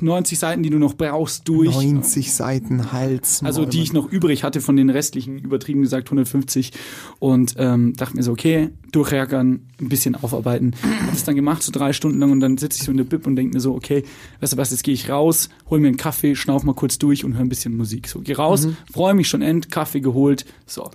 90 0.00 0.38
Seiten, 0.38 0.62
die 0.62 0.70
du 0.70 0.78
noch 0.78 0.94
brauchst, 0.94 1.46
durch. 1.48 1.74
90 1.74 2.32
Seiten 2.32 2.92
Hals. 2.92 3.42
Also 3.42 3.66
die 3.66 3.82
ich 3.82 3.92
noch 3.92 4.10
übrig 4.10 4.42
hatte 4.42 4.60
von 4.60 4.76
den 4.76 4.88
restlichen, 4.88 5.38
übertrieben 5.38 5.82
gesagt 5.82 6.08
150 6.08 6.72
und 7.18 7.54
ähm, 7.58 7.92
dachte 7.94 8.16
mir 8.16 8.22
so, 8.22 8.32
okay, 8.32 8.70
durchärgern, 8.90 9.66
ein 9.80 9.88
bisschen 9.88 10.14
aufarbeiten. 10.14 10.74
Hab 11.02 11.10
das 11.10 11.24
dann 11.24 11.36
gemacht, 11.36 11.62
so 11.62 11.72
drei 11.72 11.92
Stunden 11.92 12.18
lang 12.20 12.32
und 12.32 12.40
dann 12.40 12.56
sitze 12.56 12.78
ich 12.78 12.84
so 12.84 12.90
in 12.90 12.96
der 12.96 13.04
Bib 13.04 13.26
und 13.26 13.36
denke 13.36 13.54
mir 13.54 13.60
so, 13.60 13.74
okay, 13.74 14.04
weißt 14.40 14.54
du 14.54 14.56
was, 14.56 14.70
jetzt 14.70 14.82
gehe 14.82 14.94
ich 14.94 15.10
raus, 15.10 15.50
hol 15.68 15.78
mir 15.78 15.88
einen 15.88 15.98
Kaffee, 15.98 16.34
schnauf 16.34 16.62
mal 16.62 16.74
kurz 16.74 16.96
durch 16.98 17.24
und 17.24 17.34
höre 17.34 17.42
ein 17.42 17.50
bisschen 17.50 17.76
Musik. 17.76 18.08
So, 18.08 18.20
geh 18.20 18.32
raus, 18.32 18.68
freue 18.90 19.14
mich 19.14 19.28
schon 19.28 19.42
end, 19.42 19.70
Kaffee 19.70 20.00
geholt, 20.00 20.46
so, 20.64 20.90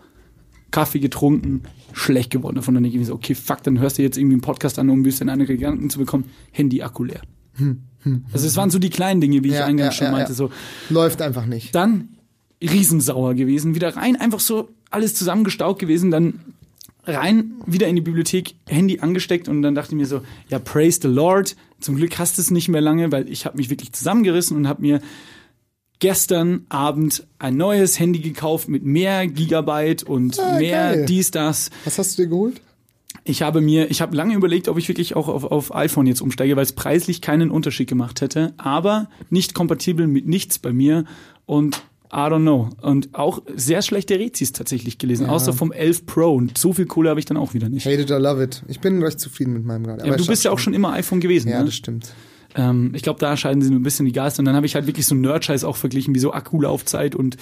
Kaffee 0.71 0.99
getrunken, 0.99 1.63
schlecht 1.91 2.31
geworden 2.31 2.55
davon. 2.55 2.73
Dann 2.73 2.83
denke 2.83 2.97
ich 2.97 3.01
mir 3.01 3.05
so, 3.05 3.13
okay, 3.13 3.35
fuck, 3.35 3.61
dann 3.61 3.79
hörst 3.79 3.99
du 3.99 4.01
jetzt 4.01 4.17
irgendwie 4.17 4.35
einen 4.35 4.41
Podcast 4.41 4.79
an, 4.79 4.89
um 4.89 4.99
ein 4.99 5.03
bisschen 5.03 5.29
andere 5.29 5.55
Gedanken 5.55 5.91
zu 5.91 5.99
bekommen. 5.99 6.25
Handy-Akku 6.51 7.03
leer. 7.03 7.21
Also 8.33 8.47
es 8.47 8.57
waren 8.57 8.69
so 8.69 8.79
die 8.79 8.89
kleinen 8.89 9.21
Dinge, 9.21 9.43
wie 9.43 9.49
ich 9.49 9.53
Ja, 9.53 9.65
eingangs 9.65 9.97
ja, 9.97 10.05
schon 10.05 10.11
meinte, 10.11 10.33
so, 10.33 10.51
Läuft 10.89 11.21
einfach 11.21 11.45
nicht. 11.45 11.73
dann 11.73 12.09
riesensauer 12.61 13.33
gewesen, 13.35 13.75
wieder 13.75 13.95
rein, 13.95 14.15
einfach 14.15 14.39
so 14.39 14.69
alles 14.89 15.15
zusammengestaucht 15.15 15.79
gewesen, 15.79 16.11
dann 16.11 16.39
rein, 17.05 17.53
wieder 17.65 17.87
in 17.87 17.95
die 17.95 18.01
Bibliothek, 18.01 18.55
Handy 18.67 18.99
angesteckt 18.99 19.47
und 19.49 19.61
dann 19.61 19.75
dachte 19.75 19.91
ich 19.93 19.97
mir 19.97 20.05
so, 20.05 20.21
ja, 20.49 20.59
praise 20.59 20.99
the 21.01 21.07
Lord, 21.09 21.55
zum 21.81 21.95
Glück 21.97 22.17
hast 22.19 22.37
du 22.37 22.41
es 22.41 22.51
nicht 22.51 22.69
mehr 22.69 22.79
lange, 22.81 23.11
weil 23.11 23.27
ich 23.29 23.45
habe 23.45 23.57
mich 23.57 23.69
wirklich 23.69 23.91
zusammengerissen 23.91 24.55
und 24.55 24.67
habe 24.67 24.81
mir 24.81 25.01
gestern 25.99 26.65
Abend 26.69 27.25
ein 27.39 27.55
neues 27.57 27.99
Handy 27.99 28.19
gekauft 28.19 28.67
mit 28.67 28.83
mehr 28.83 29.27
Gigabyte 29.27 30.03
und 30.03 30.39
Ah, 30.39 30.57
mehr 30.57 30.95
geil. 30.95 31.05
dies, 31.05 31.31
das. 31.31 31.69
Was 31.85 31.97
hast 31.97 32.17
du 32.17 32.23
dir 32.23 32.29
geholt? 32.29 32.61
Ich 33.25 33.41
habe 33.41 33.61
mir, 33.61 33.89
ich 33.89 34.01
habe 34.01 34.15
lange 34.15 34.35
überlegt, 34.35 34.67
ob 34.67 34.77
ich 34.77 34.87
wirklich 34.89 35.15
auch 35.15 35.27
auf, 35.29 35.45
auf 35.45 35.73
iPhone 35.75 36.07
jetzt 36.07 36.21
umsteige, 36.21 36.55
weil 36.55 36.63
es 36.63 36.73
preislich 36.73 37.21
keinen 37.21 37.51
Unterschied 37.51 37.87
gemacht 37.87 38.19
hätte, 38.21 38.53
aber 38.57 39.09
nicht 39.29 39.53
kompatibel 39.53 40.07
mit 40.07 40.27
nichts 40.27 40.59
bei 40.59 40.73
mir 40.73 41.05
und 41.45 41.81
I 42.11 42.17
don't 42.27 42.41
know. 42.41 42.69
Und 42.81 43.15
auch 43.15 43.41
sehr 43.55 43.81
schlechte 43.81 44.19
Rezis 44.19 44.51
tatsächlich 44.51 44.99
gelesen, 44.99 45.25
außer 45.25 45.51
vom 45.51 45.71
11 45.71 46.05
Pro 46.05 46.35
und 46.35 46.57
so 46.59 46.71
viel 46.71 46.85
Kohle 46.85 47.09
habe 47.09 47.19
ich 47.19 47.25
dann 47.25 47.37
auch 47.37 47.55
wieder 47.55 47.69
nicht. 47.69 47.87
Hate 47.87 48.01
it 48.01 48.11
or 48.11 48.19
love 48.19 48.43
it. 48.43 48.61
Ich 48.67 48.79
bin 48.79 49.01
recht 49.01 49.19
zufrieden 49.19 49.53
mit 49.53 49.65
meinem 49.65 49.83
gerade. 49.83 50.01
Ja, 50.05 50.09
aber 50.09 50.17
du 50.17 50.27
bist 50.27 50.43
ja 50.43 50.51
auch 50.51 50.59
schon 50.59 50.75
immer 50.75 50.93
iPhone 50.93 51.21
gewesen, 51.21 51.49
Ja, 51.49 51.59
ne? 51.59 51.65
das 51.65 51.75
stimmt. 51.75 52.13
Ähm, 52.55 52.91
ich 52.93 53.01
glaube, 53.03 53.19
da 53.19 53.35
scheiden 53.37 53.61
sie 53.61 53.69
nur 53.69 53.79
ein 53.79 53.83
bisschen 53.83 54.05
die 54.05 54.11
Geister. 54.11 54.39
Und 54.39 54.45
dann 54.45 54.55
habe 54.55 54.65
ich 54.65 54.75
halt 54.75 54.87
wirklich 54.87 55.05
so 55.05 55.15
Nerd-Scheiß 55.15 55.63
auch 55.63 55.75
verglichen, 55.77 56.13
wie 56.15 56.19
so 56.19 56.33
Akkulaufzeit 56.33 57.15
und 57.15 57.37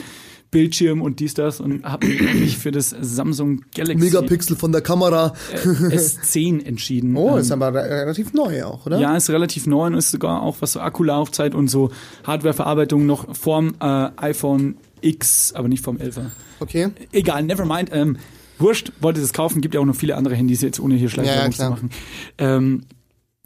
Bildschirm 0.52 1.02
und 1.02 1.22
dies, 1.22 1.34
das 1.34 1.62
und 1.62 1.86
habe 1.86 2.06
mich 2.08 2.58
für 2.58 2.72
das 2.72 2.94
Samsung 3.00 3.62
Galaxy 3.74 4.04
Megapixel 4.04 4.58
von 4.58 4.74
der 4.74 4.82
Kamera. 4.82 5.34
äh, 5.54 5.58
S10 5.96 6.66
entschieden. 6.66 7.16
Oh, 7.16 7.32
Ähm, 7.36 7.38
ist 7.38 7.52
aber 7.54 7.74
re- 7.74 7.90
relativ 7.90 8.34
neu 8.34 8.64
auch, 8.66 8.86
oder? 8.86 9.00
Ja, 9.00 9.16
ist 9.16 9.30
relativ 9.30 9.66
neu 9.66 9.86
und 9.88 9.94
ist 9.94 10.12
sogar 10.12 10.42
auch, 10.44 10.58
was 10.60 10.74
so 10.74 10.82
Akkulaufzeit 10.82 11.56
und 11.56 11.70
so 11.70 11.90
Hardwareverarbeitung 12.26 13.06
noch 13.06 13.34
vorm 13.34 13.76
äh, 13.80 14.10
iPhone 14.18 14.76
X, 15.00 15.54
aber 15.54 15.68
nicht 15.70 15.84
vom 15.86 15.98
11er. 15.98 16.32
Okay. 16.60 16.90
Egal, 17.14 17.44
never 17.44 17.66
mind. 17.66 17.90
Ähm, 17.94 18.18
wurscht, 18.60 18.92
wollte 19.00 19.22
das 19.22 19.32
kaufen, 19.34 19.62
gibt 19.62 19.74
ja 19.74 19.80
auch 19.80 19.86
noch 19.86 19.96
viele 19.96 20.18
andere 20.18 20.36
Handys 20.36 20.62
jetzt, 20.62 20.80
ohne 20.82 20.96
hier 20.96 21.04
Ja, 21.08 21.10
Schleichwerbung 21.10 21.44
ja, 21.46 21.52
zu 21.52 21.56
klar. 21.58 21.70
machen. 21.72 21.90
Ähm, 22.38 22.82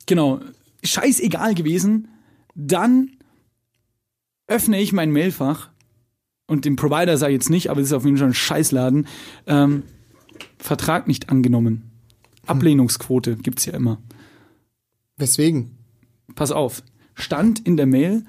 genau, 0.08 0.39
scheißegal 0.86 1.56
gewesen. 1.56 2.08
Dann 2.56 3.12
öffne 4.48 4.80
ich 4.80 4.93
mein 4.93 5.12
Mailfach 5.12 5.69
und 6.48 6.65
den 6.65 6.76
Provider 6.76 7.17
sage 7.17 7.34
ich 7.34 7.38
jetzt 7.38 7.50
nicht, 7.50 7.69
aber 7.69 7.82
es 7.82 7.88
ist 7.88 7.93
auf 7.93 8.06
jeden 8.06 8.17
Fall 8.17 8.28
ein 8.28 8.34
Scheißladen. 8.34 9.08
Ähm, 9.48 9.84
Vertrag 10.58 11.08
nicht 11.08 11.30
angenommen. 11.30 11.91
Ablehnungsquote 12.45 13.36
gibt's 13.38 13.65
ja 13.65 13.74
immer. 13.74 14.00
Weswegen? 15.17 15.76
pass 16.34 16.52
auf, 16.52 16.84
stand 17.13 17.65
in 17.65 17.78
der 17.78 17.86
Mail, 17.86 18.24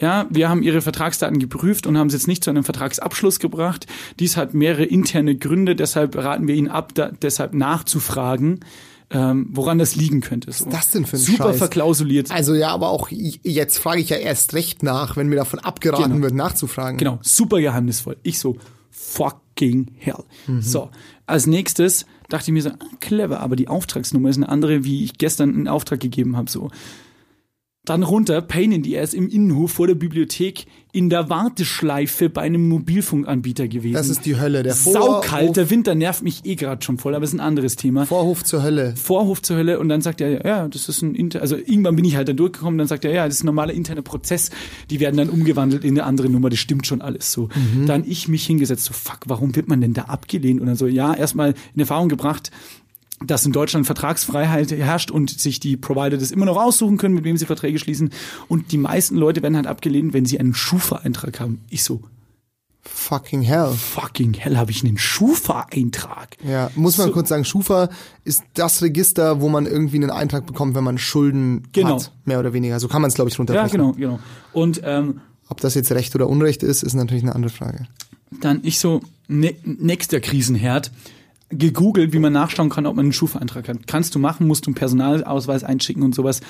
ja, 0.00 0.26
wir 0.30 0.48
haben 0.48 0.62
ihre 0.62 0.80
Vertragsdaten 0.80 1.38
geprüft 1.38 1.86
und 1.86 1.98
haben 1.98 2.06
es 2.06 2.14
jetzt 2.14 2.26
nicht 2.26 2.42
zu 2.42 2.48
einem 2.48 2.64
Vertragsabschluss 2.64 3.38
gebracht. 3.38 3.86
Dies 4.18 4.38
hat 4.38 4.54
mehrere 4.54 4.84
interne 4.84 5.36
Gründe, 5.36 5.76
deshalb 5.76 6.16
raten 6.16 6.48
wir 6.48 6.54
Ihnen 6.54 6.68
ab, 6.68 6.94
da, 6.94 7.10
deshalb 7.10 7.52
nachzufragen, 7.52 8.60
ähm, 9.10 9.48
woran 9.50 9.78
das 9.78 9.96
liegen 9.96 10.20
könnte. 10.20 10.52
So. 10.52 10.66
ist 10.66 10.72
das 10.72 10.90
denn 10.90 11.04
für 11.06 11.16
ein 11.16 11.20
Super 11.20 11.44
Scheiß? 11.50 11.58
verklausuliert. 11.58 12.30
Also 12.30 12.54
ja, 12.54 12.68
aber 12.70 12.90
auch 12.90 13.08
jetzt 13.10 13.78
frage 13.78 14.00
ich 14.00 14.08
ja 14.10 14.16
erst 14.16 14.54
recht 14.54 14.82
nach, 14.82 15.16
wenn 15.16 15.28
mir 15.28 15.36
davon 15.36 15.58
abgeraten 15.58 16.12
Genau. 16.12 16.22
wird, 16.22 16.34
nachzufragen. 16.34 16.96
Genau, 16.98 17.18
super 17.22 17.60
geheimnisvoll. 17.60 18.16
Ich 18.22 18.38
so, 18.38 18.56
fucking 18.90 19.90
hell. 19.98 20.24
Mhm. 20.46 20.62
So, 20.62 20.90
als 21.26 21.46
nächstes 21.46 22.06
dachte 22.28 22.50
ich 22.50 22.52
mir 22.52 22.62
so, 22.62 22.70
ah, 22.70 22.78
clever, 23.00 23.40
aber 23.40 23.56
die 23.56 23.68
Auftragsnummer 23.68 24.28
ist 24.28 24.36
eine 24.36 24.48
andere, 24.48 24.84
wie 24.84 25.04
ich 25.04 25.18
gestern 25.18 25.50
einen 25.54 25.68
Auftrag 25.68 26.00
gegeben 26.00 26.36
habe. 26.36 26.50
So. 26.50 26.70
Dann 27.86 28.02
runter, 28.02 28.42
Pain 28.42 28.72
in 28.72 28.84
the 28.84 28.98
Ass 28.98 29.14
im 29.14 29.28
Innenhof 29.28 29.72
vor 29.72 29.86
der 29.86 29.94
Bibliothek 29.94 30.66
in 30.92 31.08
der 31.08 31.30
Warteschleife 31.30 32.28
bei 32.28 32.42
einem 32.42 32.68
Mobilfunkanbieter 32.68 33.68
gewesen. 33.68 33.94
Das 33.94 34.10
ist 34.10 34.26
die 34.26 34.38
Hölle. 34.38 34.62
Der 34.62 34.74
Saukalt, 34.74 35.24
Vorhof, 35.24 35.52
der 35.54 35.70
Winter 35.70 35.94
nervt 35.94 36.22
mich 36.22 36.44
eh 36.44 36.56
gerade 36.56 36.82
schon 36.84 36.98
voll, 36.98 37.14
aber 37.14 37.24
ist 37.24 37.32
ein 37.32 37.40
anderes 37.40 37.76
Thema. 37.76 38.04
Vorhof 38.04 38.44
zur 38.44 38.62
Hölle. 38.62 38.94
Vorhof 38.96 39.40
zur 39.40 39.56
Hölle 39.56 39.78
und 39.78 39.88
dann 39.88 40.02
sagt 40.02 40.20
er, 40.20 40.44
ja, 40.44 40.68
das 40.68 40.90
ist 40.90 41.00
ein 41.00 41.14
inter 41.14 41.40
also 41.40 41.56
irgendwann 41.56 41.96
bin 41.96 42.04
ich 42.04 42.16
halt 42.16 42.28
da 42.28 42.34
durchgekommen, 42.34 42.76
dann 42.76 42.86
sagt 42.86 43.06
er, 43.06 43.12
ja, 43.12 43.24
das 43.24 43.36
ist 43.36 43.44
ein 43.44 43.46
normaler 43.46 43.72
interner 43.72 44.02
Prozess, 44.02 44.50
die 44.90 45.00
werden 45.00 45.16
dann 45.16 45.30
umgewandelt 45.30 45.82
in 45.84 45.98
eine 45.98 46.04
andere 46.04 46.28
Nummer, 46.28 46.50
das 46.50 46.58
stimmt 46.58 46.86
schon 46.86 47.00
alles 47.00 47.32
so. 47.32 47.48
Dann 47.86 48.04
ich 48.06 48.28
mich 48.28 48.44
hingesetzt, 48.44 48.84
so 48.84 48.92
fuck, 48.92 49.20
warum 49.26 49.56
wird 49.56 49.68
man 49.68 49.80
denn 49.80 49.94
da 49.94 50.02
abgelehnt 50.02 50.60
und 50.60 50.66
dann 50.66 50.76
so, 50.76 50.86
ja, 50.86 51.14
erstmal 51.14 51.54
in 51.74 51.80
Erfahrung 51.80 52.08
gebracht, 52.10 52.50
dass 53.24 53.44
in 53.44 53.52
Deutschland 53.52 53.86
Vertragsfreiheit 53.86 54.70
herrscht 54.72 55.10
und 55.10 55.30
sich 55.38 55.60
die 55.60 55.76
Provider 55.76 56.16
das 56.16 56.30
immer 56.30 56.46
noch 56.46 56.56
aussuchen 56.56 56.96
können, 56.96 57.14
mit 57.14 57.24
wem 57.24 57.36
sie 57.36 57.46
Verträge 57.46 57.78
schließen. 57.78 58.10
Und 58.48 58.72
die 58.72 58.78
meisten 58.78 59.16
Leute 59.16 59.42
werden 59.42 59.56
halt 59.56 59.66
abgelehnt, 59.66 60.12
wenn 60.14 60.24
sie 60.24 60.40
einen 60.40 60.54
Schufa-Eintrag 60.54 61.38
haben. 61.40 61.60
Ich 61.68 61.82
so, 61.84 62.00
Fucking 62.82 63.42
hell. 63.42 63.72
fucking 63.72 64.32
hell, 64.32 64.56
habe 64.56 64.70
ich 64.70 64.82
einen 64.82 64.96
Schufa-Eintrag? 64.96 66.36
Ja, 66.46 66.70
muss 66.76 66.96
man 66.96 67.08
So. 67.08 67.12
kurz 67.12 67.28
sagen, 67.28 67.44
Schufa 67.44 67.90
ist 68.24 68.42
das 68.54 68.80
Register, 68.82 69.40
wo 69.42 69.48
man 69.50 69.66
irgendwie 69.66 69.96
einen 69.96 70.10
Eintrag 70.10 70.46
bekommt, 70.46 70.74
wenn 70.74 70.84
man 70.84 70.96
Schulden 70.96 71.68
Genau. 71.72 71.96
hat. 71.96 72.12
Mehr 72.24 72.40
oder 72.40 72.52
weniger. 72.54 72.80
So 72.80 72.88
kann 72.88 73.02
man 73.02 73.08
es, 73.10 73.14
glaube 73.14 73.28
ich, 73.28 73.34
Ja, 73.34 73.38
runterbrechen. 73.38 73.78
genau, 73.78 73.92
genau. 73.92 74.18
Und 74.52 74.80
ähm, 74.84 75.20
Ob 75.48 75.60
das 75.60 75.74
jetzt 75.74 75.92
Recht 75.92 76.14
oder 76.14 76.28
Unrecht 76.28 76.62
ist, 76.62 76.82
ist 76.82 76.94
natürlich 76.94 77.22
eine 77.22 77.34
andere 77.34 77.50
Frage. 77.52 77.86
dann 78.40 78.60
ich 78.62 78.78
so, 78.78 79.02
ne, 79.28 79.54
nächster 79.64 80.20
Krisenherd, 80.20 80.90
gegoogelt, 81.50 82.12
wie 82.12 82.18
man 82.18 82.32
nachschauen 82.32 82.70
kann, 82.70 82.86
ob 82.86 82.96
man 82.96 83.06
einen 83.06 83.12
Schufa-Eintrag 83.12 83.68
hat. 83.68 83.86
Kannst 83.86 84.14
du 84.14 84.18
machen, 84.18 84.46
musst 84.46 84.66
du 84.66 84.70
einen 84.70 84.76
Personalausweis 84.76 85.64
einschicken 85.64 86.02
und 86.02 86.14
sowas. 86.14 86.40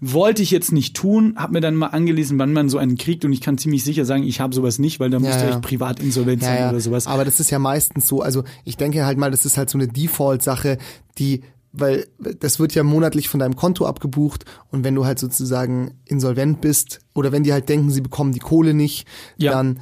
Wollte 0.00 0.42
ich 0.42 0.50
jetzt 0.50 0.72
nicht 0.72 0.96
tun, 0.96 1.34
hab 1.36 1.52
mir 1.52 1.60
dann 1.60 1.76
mal 1.76 1.86
angelesen, 1.88 2.38
wann 2.38 2.52
man 2.52 2.68
so 2.68 2.76
einen 2.76 2.96
kriegt 2.96 3.24
und 3.24 3.32
ich 3.32 3.40
kann 3.40 3.56
ziemlich 3.56 3.84
sicher 3.84 4.04
sagen, 4.04 4.24
ich 4.24 4.40
habe 4.40 4.54
sowas 4.54 4.78
nicht, 4.78 4.98
weil 4.98 5.10
da 5.10 5.18
ja. 5.18 5.50
ich 5.50 5.60
privat 5.60 6.00
insolvent 6.00 6.42
sein 6.42 6.70
oder 6.70 6.80
sowas. 6.80 7.06
Aber 7.06 7.24
das 7.24 7.38
ist 7.38 7.50
ja 7.50 7.60
meistens 7.60 8.08
so, 8.08 8.20
also 8.20 8.42
ich 8.64 8.76
denke 8.76 9.06
halt 9.06 9.16
mal, 9.16 9.30
das 9.30 9.46
ist 9.46 9.56
halt 9.56 9.70
so 9.70 9.78
eine 9.78 9.86
Default-Sache, 9.86 10.78
die, 11.18 11.42
weil 11.72 12.08
das 12.18 12.58
wird 12.58 12.74
ja 12.74 12.82
monatlich 12.82 13.28
von 13.28 13.38
deinem 13.38 13.54
Konto 13.54 13.86
abgebucht 13.86 14.44
und 14.70 14.82
wenn 14.82 14.96
du 14.96 15.06
halt 15.06 15.20
sozusagen 15.20 15.92
insolvent 16.04 16.60
bist 16.60 16.98
oder 17.14 17.30
wenn 17.30 17.44
die 17.44 17.52
halt 17.52 17.68
denken, 17.68 17.90
sie 17.90 18.00
bekommen 18.00 18.32
die 18.32 18.40
Kohle 18.40 18.74
nicht, 18.74 19.06
Ja. 19.36 19.52
dann 19.52 19.78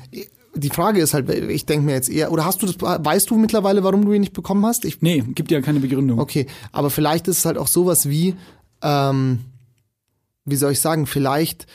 die 0.54 0.70
Frage 0.70 1.00
ist 1.00 1.14
halt, 1.14 1.28
ich 1.30 1.66
denke 1.66 1.86
mir 1.86 1.92
jetzt 1.92 2.08
eher, 2.10 2.32
oder 2.32 2.44
hast 2.44 2.62
du 2.62 2.66
das, 2.66 2.76
weißt 2.80 3.30
du 3.30 3.36
mittlerweile, 3.36 3.84
warum 3.84 4.04
du 4.04 4.12
ihn 4.12 4.20
nicht 4.20 4.32
bekommen 4.32 4.64
hast? 4.66 4.84
Ich, 4.84 5.00
Nee, 5.00 5.20
gibt 5.34 5.50
ja 5.50 5.60
keine 5.60 5.80
Begründung. 5.80 6.18
okay, 6.18 6.46
aber 6.72 6.90
vielleicht 6.90 7.28
ist 7.28 7.38
es 7.38 7.44
halt 7.44 7.56
auch 7.58 7.68
sowas 7.68 8.08
wie, 8.08 8.34
ähm, 8.82 9.40
wie 10.44 10.56
soll 10.56 10.72
ich 10.72 10.80
sagen, 10.80 11.06
vielleicht 11.06 11.66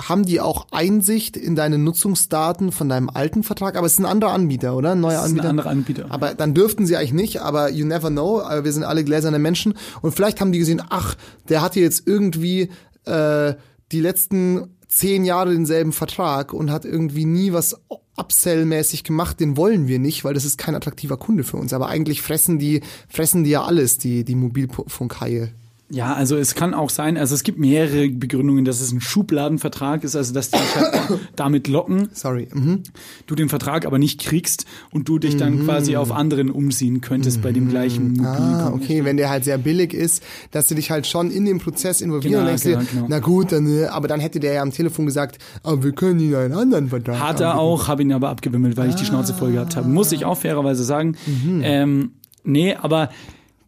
haben 0.00 0.24
die 0.24 0.40
auch 0.40 0.66
Einsicht 0.70 1.36
in 1.36 1.56
deine 1.56 1.76
Nutzungsdaten 1.76 2.72
von 2.72 2.88
deinem 2.88 3.10
alten 3.10 3.42
Vertrag, 3.42 3.76
aber 3.76 3.86
es 3.86 3.94
ist 3.94 3.98
ein 3.98 4.06
anderer 4.06 4.32
Anbieter, 4.32 4.74
oder? 4.74 4.92
Ein 4.92 5.00
neuer 5.00 5.12
Das 5.20 5.26
ist 5.26 5.32
ein 5.32 5.38
Anbieter. 5.40 5.50
anderer 5.50 5.70
Anbieter. 5.70 6.06
Aber 6.08 6.34
dann 6.34 6.54
dürften 6.54 6.86
sie 6.86 6.96
eigentlich 6.96 7.12
nicht, 7.12 7.40
aber 7.42 7.70
you 7.70 7.84
never 7.86 8.08
know, 8.08 8.40
aber 8.40 8.64
wir 8.64 8.72
sind 8.72 8.84
alle 8.84 9.04
gläserne 9.04 9.38
Menschen 9.38 9.74
und 10.00 10.12
vielleicht 10.12 10.40
haben 10.40 10.52
die 10.52 10.58
gesehen, 10.58 10.82
ach, 10.88 11.16
der 11.48 11.60
hatte 11.60 11.80
jetzt 11.80 12.06
irgendwie 12.06 12.70
äh, 13.04 13.54
die 13.92 14.00
letzten 14.00 14.76
zehn 14.90 15.24
Jahre 15.24 15.52
denselben 15.52 15.92
Vertrag 15.92 16.52
und 16.52 16.70
hat 16.70 16.84
irgendwie 16.84 17.24
nie 17.24 17.52
was 17.52 17.80
Upsell-mäßig 18.16 19.04
gemacht, 19.04 19.40
den 19.40 19.56
wollen 19.56 19.88
wir 19.88 19.98
nicht, 19.98 20.24
weil 20.24 20.34
das 20.34 20.44
ist 20.44 20.58
kein 20.58 20.74
attraktiver 20.74 21.16
Kunde 21.16 21.44
für 21.44 21.56
uns. 21.56 21.72
Aber 21.72 21.88
eigentlich 21.88 22.20
fressen 22.20 22.58
die, 22.58 22.82
fressen 23.08 23.44
die 23.44 23.50
ja 23.50 23.64
alles, 23.64 23.96
die, 23.96 24.24
die 24.24 24.34
Mobilfunkhaie. 24.34 25.54
Ja, 25.92 26.14
also 26.14 26.36
es 26.36 26.54
kann 26.54 26.72
auch 26.72 26.88
sein, 26.88 27.16
also 27.16 27.34
es 27.34 27.42
gibt 27.42 27.58
mehrere 27.58 28.08
Begründungen, 28.08 28.64
dass 28.64 28.80
es 28.80 28.92
ein 28.92 29.00
Schubladenvertrag 29.00 30.04
ist, 30.04 30.14
also 30.14 30.32
dass 30.32 30.50
die 30.50 30.58
dich 30.58 30.76
halt 30.76 31.18
damit 31.36 31.66
locken, 31.66 32.08
Sorry. 32.12 32.46
Mhm. 32.52 32.84
du 33.26 33.34
den 33.34 33.48
Vertrag 33.48 33.84
aber 33.86 33.98
nicht 33.98 34.20
kriegst 34.20 34.66
und 34.92 35.08
du 35.08 35.18
dich 35.18 35.36
dann 35.36 35.64
quasi 35.64 35.96
auf 35.96 36.12
anderen 36.12 36.50
umsehen 36.50 37.00
könntest 37.00 37.42
bei 37.42 37.50
dem 37.50 37.68
gleichen 37.68 38.24
Ah, 38.24 38.38
Mobilcom. 38.38 38.72
okay, 38.80 39.04
wenn 39.04 39.16
der 39.16 39.30
halt 39.30 39.42
sehr 39.44 39.58
billig 39.58 39.92
ist, 39.92 40.22
dass 40.52 40.68
du 40.68 40.76
dich 40.76 40.90
halt 40.92 41.08
schon 41.08 41.30
in 41.30 41.44
den 41.44 41.58
Prozess 41.58 42.00
involvieren 42.00 42.32
Genau, 42.34 42.42
und 42.42 42.46
denkst 42.48 42.62
genau, 42.62 42.78
dir, 42.80 42.86
genau. 42.92 43.06
na 43.08 43.18
gut, 43.18 43.50
dann, 43.50 43.66
äh, 43.66 43.86
aber 43.86 44.06
dann 44.06 44.20
hätte 44.20 44.38
der 44.38 44.52
ja 44.52 44.62
am 44.62 44.70
Telefon 44.70 45.06
gesagt, 45.06 45.38
aber 45.64 45.82
wir 45.82 45.92
können 45.92 46.20
Ihnen 46.20 46.36
einen 46.36 46.54
anderen 46.54 46.88
Vertrag 46.88 47.18
Hat 47.18 47.40
er 47.40 47.48
anbieten. 47.52 47.58
auch, 47.66 47.88
habe 47.88 48.02
ihn 48.02 48.12
aber 48.12 48.28
abgewimmelt, 48.28 48.76
weil 48.76 48.90
ich 48.90 48.94
die 48.94 49.04
Schnauze 49.04 49.34
voll 49.34 49.52
gehabt 49.52 49.74
habe. 49.76 49.88
Muss 49.88 50.12
ich 50.12 50.24
auch 50.24 50.38
fairerweise 50.38 50.84
sagen. 50.84 51.16
Ähm, 51.62 52.12
nee, 52.44 52.74
aber 52.74 53.10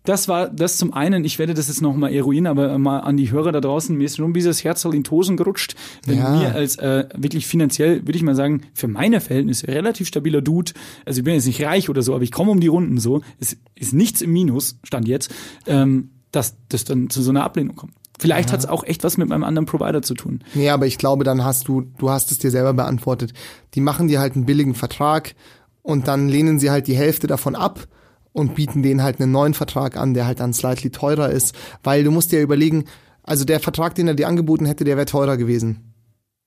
das 0.05 0.27
war 0.29 0.49
das 0.49 0.79
zum 0.79 0.93
einen, 0.93 1.25
ich 1.25 1.39
werde 1.39 1.55
das 1.55 1.69
jetzt 1.69 1.81
noch 1.81 1.95
mal 1.95 2.13
eruieren, 2.13 2.47
aber 2.47 2.77
mal 2.79 3.01
an 3.01 3.17
die 3.17 3.31
Hörer 3.31 3.53
da 3.53 3.61
draußen, 3.61 3.97
mir 3.97 4.05
ist 4.05 4.17
schon 4.17 4.33
dieses 4.35 4.65
Herz 4.65 4.85
in 4.85 5.03
die 5.03 5.11
Hosen 5.11 5.37
gerutscht, 5.37 5.75
wenn 6.07 6.19
Ja. 6.19 6.31
mir 6.31 6.55
als 6.55 6.77
äh, 6.77 7.07
wirklich 7.17 7.47
finanziell, 7.47 8.01
würde 8.07 8.17
ich 8.17 8.23
mal 8.23 8.35
sagen, 8.35 8.63
für 8.75 8.89
meine 8.89 9.21
Verhältnisse 9.21 9.69
relativ 9.69 10.09
stabiler 10.09 10.43
Dude, 10.43 10.73
also 11.07 11.19
ich 11.21 11.25
bin 11.25 11.35
jetzt 11.35 11.47
nicht 11.47 11.63
reich 11.65 11.89
oder 11.89 12.03
so, 12.03 12.15
aber 12.15 12.25
ich 12.25 12.33
komme 12.33 12.51
um 12.51 12.61
die 12.61 12.67
Runden 12.69 12.99
so, 12.99 13.23
es 13.39 13.57
ist 13.77 13.93
nichts 13.93 14.23
im 14.23 14.33
Minus, 14.33 14.79
stand 14.85 15.07
jetzt, 15.07 15.33
ähm, 15.67 16.11
dass 16.33 16.57
das 16.69 16.85
dann 16.85 17.11
zu 17.11 17.23
so 17.23 17.31
einer 17.31 17.45
Ablehnung 17.45 17.77
kommt. 17.77 17.93
Vielleicht 18.19 18.53
hat's 18.53 18.67
auch 18.67 18.85
echt 18.85 19.03
was 19.05 19.17
mit 19.19 19.29
meinem 19.29 19.43
anderen 19.43 19.67
Provider 19.67 20.01
zu 20.01 20.15
tun. 20.15 20.45
Nee, 20.55 20.71
aber 20.71 20.87
ich 20.87 20.97
glaube, 20.97 21.25
dann 21.25 21.45
hast 21.45 21.67
du, 21.67 21.83
du 21.99 22.09
hast 22.11 22.31
es 22.31 22.39
dir 22.39 22.51
selber 22.53 22.73
beantwortet. 22.73 23.33
Die 23.75 23.81
machen 23.81 24.07
dir 24.07 24.21
halt 24.21 24.37
einen 24.37 24.47
billigen 24.47 24.75
Vertrag 24.75 25.35
und 25.83 26.07
dann 26.07 26.29
lehnen 26.29 26.61
sie 26.61 26.71
halt 26.71 26.87
die 26.87 26.95
Hälfte 26.97 27.27
davon 27.27 27.57
ab 27.57 27.89
und 28.33 28.55
bieten 28.55 28.83
denen 28.83 29.03
halt 29.03 29.21
einen 29.21 29.33
neuen 29.33 29.55
Vertrag 29.55 29.97
an, 29.97 30.15
der 30.15 30.27
halt 30.27 30.41
dann 30.41 30.53
slightly 30.53 30.91
teurer 30.91 31.31
ist, 31.31 31.55
weil 31.83 32.05
du 32.05 32.11
musst 32.11 32.33
dir 32.33 32.41
überlegen, 32.41 32.85
also 33.23 33.45
der 33.45 33.61
Vertrag, 33.61 33.95
den 33.95 34.09
er 34.09 34.15
dir 34.15 34.29
angeboten 34.29 34.67
hätte, 34.67 34.85
der 34.85 34.97
wäre 34.97 35.07
teurer 35.07 35.37
gewesen. 35.37 35.92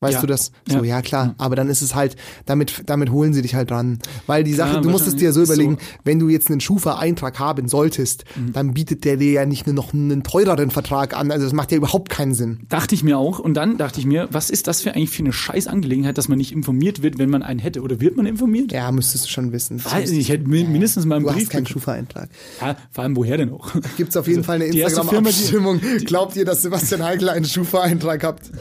Weißt 0.05 0.15
Ja. 0.15 0.21
du 0.21 0.27
das? 0.27 0.51
So, 0.67 0.77
Ja. 0.77 0.83
ja, 0.83 1.01
klar. 1.01 1.35
Aber 1.37 1.55
dann 1.55 1.69
ist 1.69 1.81
es 1.81 1.95
halt, 1.95 2.15
damit, 2.45 2.83
damit 2.85 3.11
holen 3.11 3.33
sie 3.33 3.41
dich 3.41 3.55
halt 3.55 3.71
dran. 3.71 3.99
Weil 4.27 4.43
die 4.43 4.53
Sache, 4.53 4.75
Ja, 4.75 4.81
du 4.81 4.89
musst 4.89 5.07
es 5.07 5.15
dir 5.15 5.33
so 5.33 5.41
überlegen, 5.43 5.77
wenn 6.03 6.19
du 6.19 6.29
jetzt 6.29 6.49
einen 6.49 6.59
Schufa-Eintrag 6.61 7.39
haben 7.39 7.67
solltest, 7.67 8.23
Mhm. 8.35 8.53
dann 8.53 8.73
bietet 8.73 9.03
der 9.05 9.17
dir 9.17 9.31
ja 9.31 9.45
nicht 9.45 9.65
nur 9.65 9.73
noch 9.75 9.93
einen 9.93 10.23
teureren 10.23 10.69
Vertrag 10.71 11.15
an. 11.17 11.31
Also 11.31 11.45
das 11.45 11.53
macht 11.53 11.71
ja 11.71 11.77
überhaupt 11.77 12.09
keinen 12.09 12.33
Sinn. 12.33 12.59
Dachte 12.69 12.93
ich 12.95 13.03
mir 13.03 13.17
auch. 13.17 13.39
Und 13.39 13.55
dann 13.55 13.77
dachte 13.77 13.99
ich 13.99 14.05
mir, 14.05 14.27
was 14.31 14.49
ist 14.49 14.67
das 14.67 14.81
für 14.81 14.91
eigentlich 14.91 15.09
für 15.11 15.23
eine 15.23 15.33
Scheißangelegenheit, 15.33 16.17
dass 16.17 16.27
man 16.27 16.37
nicht 16.37 16.51
informiert 16.51 17.01
wird, 17.01 17.17
wenn 17.17 17.29
man 17.29 17.43
einen 17.43 17.59
hätte? 17.59 17.81
Oder 17.81 17.99
wird 18.01 18.17
man 18.17 18.25
informiert? 18.25 18.71
Ja, 18.71 18.91
müsstest 18.91 19.25
du 19.25 19.29
schon 19.29 19.51
wissen. 19.51 19.83
Weiß 19.83 20.11
ich, 20.11 20.19
ich 20.19 20.29
hätte 20.29 20.47
mi- 20.49 20.63
mindestens 20.65 21.05
mal 21.05 21.15
einen 21.15 21.25
Du 21.25 21.31
Brief 21.31 21.43
hast 21.43 21.49
keinen. 21.51 21.65
Schufa-Eintrag. 21.65 22.29
Ja, 22.61 22.75
vor 22.91 23.03
allem 23.03 23.15
woher 23.15 23.37
denn 23.37 23.51
auch? 23.51 23.71
Gibt's 23.97 24.17
auf 24.17 24.27
jeden 24.27 24.39
Also, 24.39 24.47
Fall 24.47 24.55
eine 24.61 24.65
Instagram-Abstimmung. 24.65 25.79
Glaubt 26.05 26.35
ihr, 26.35 26.43
dass 26.45 26.61
Sebastian 26.63 27.03
Heigl 27.03 27.29
einen 27.29 27.45
Schufa-Eintrag 27.45 28.23
habt? 28.23 28.51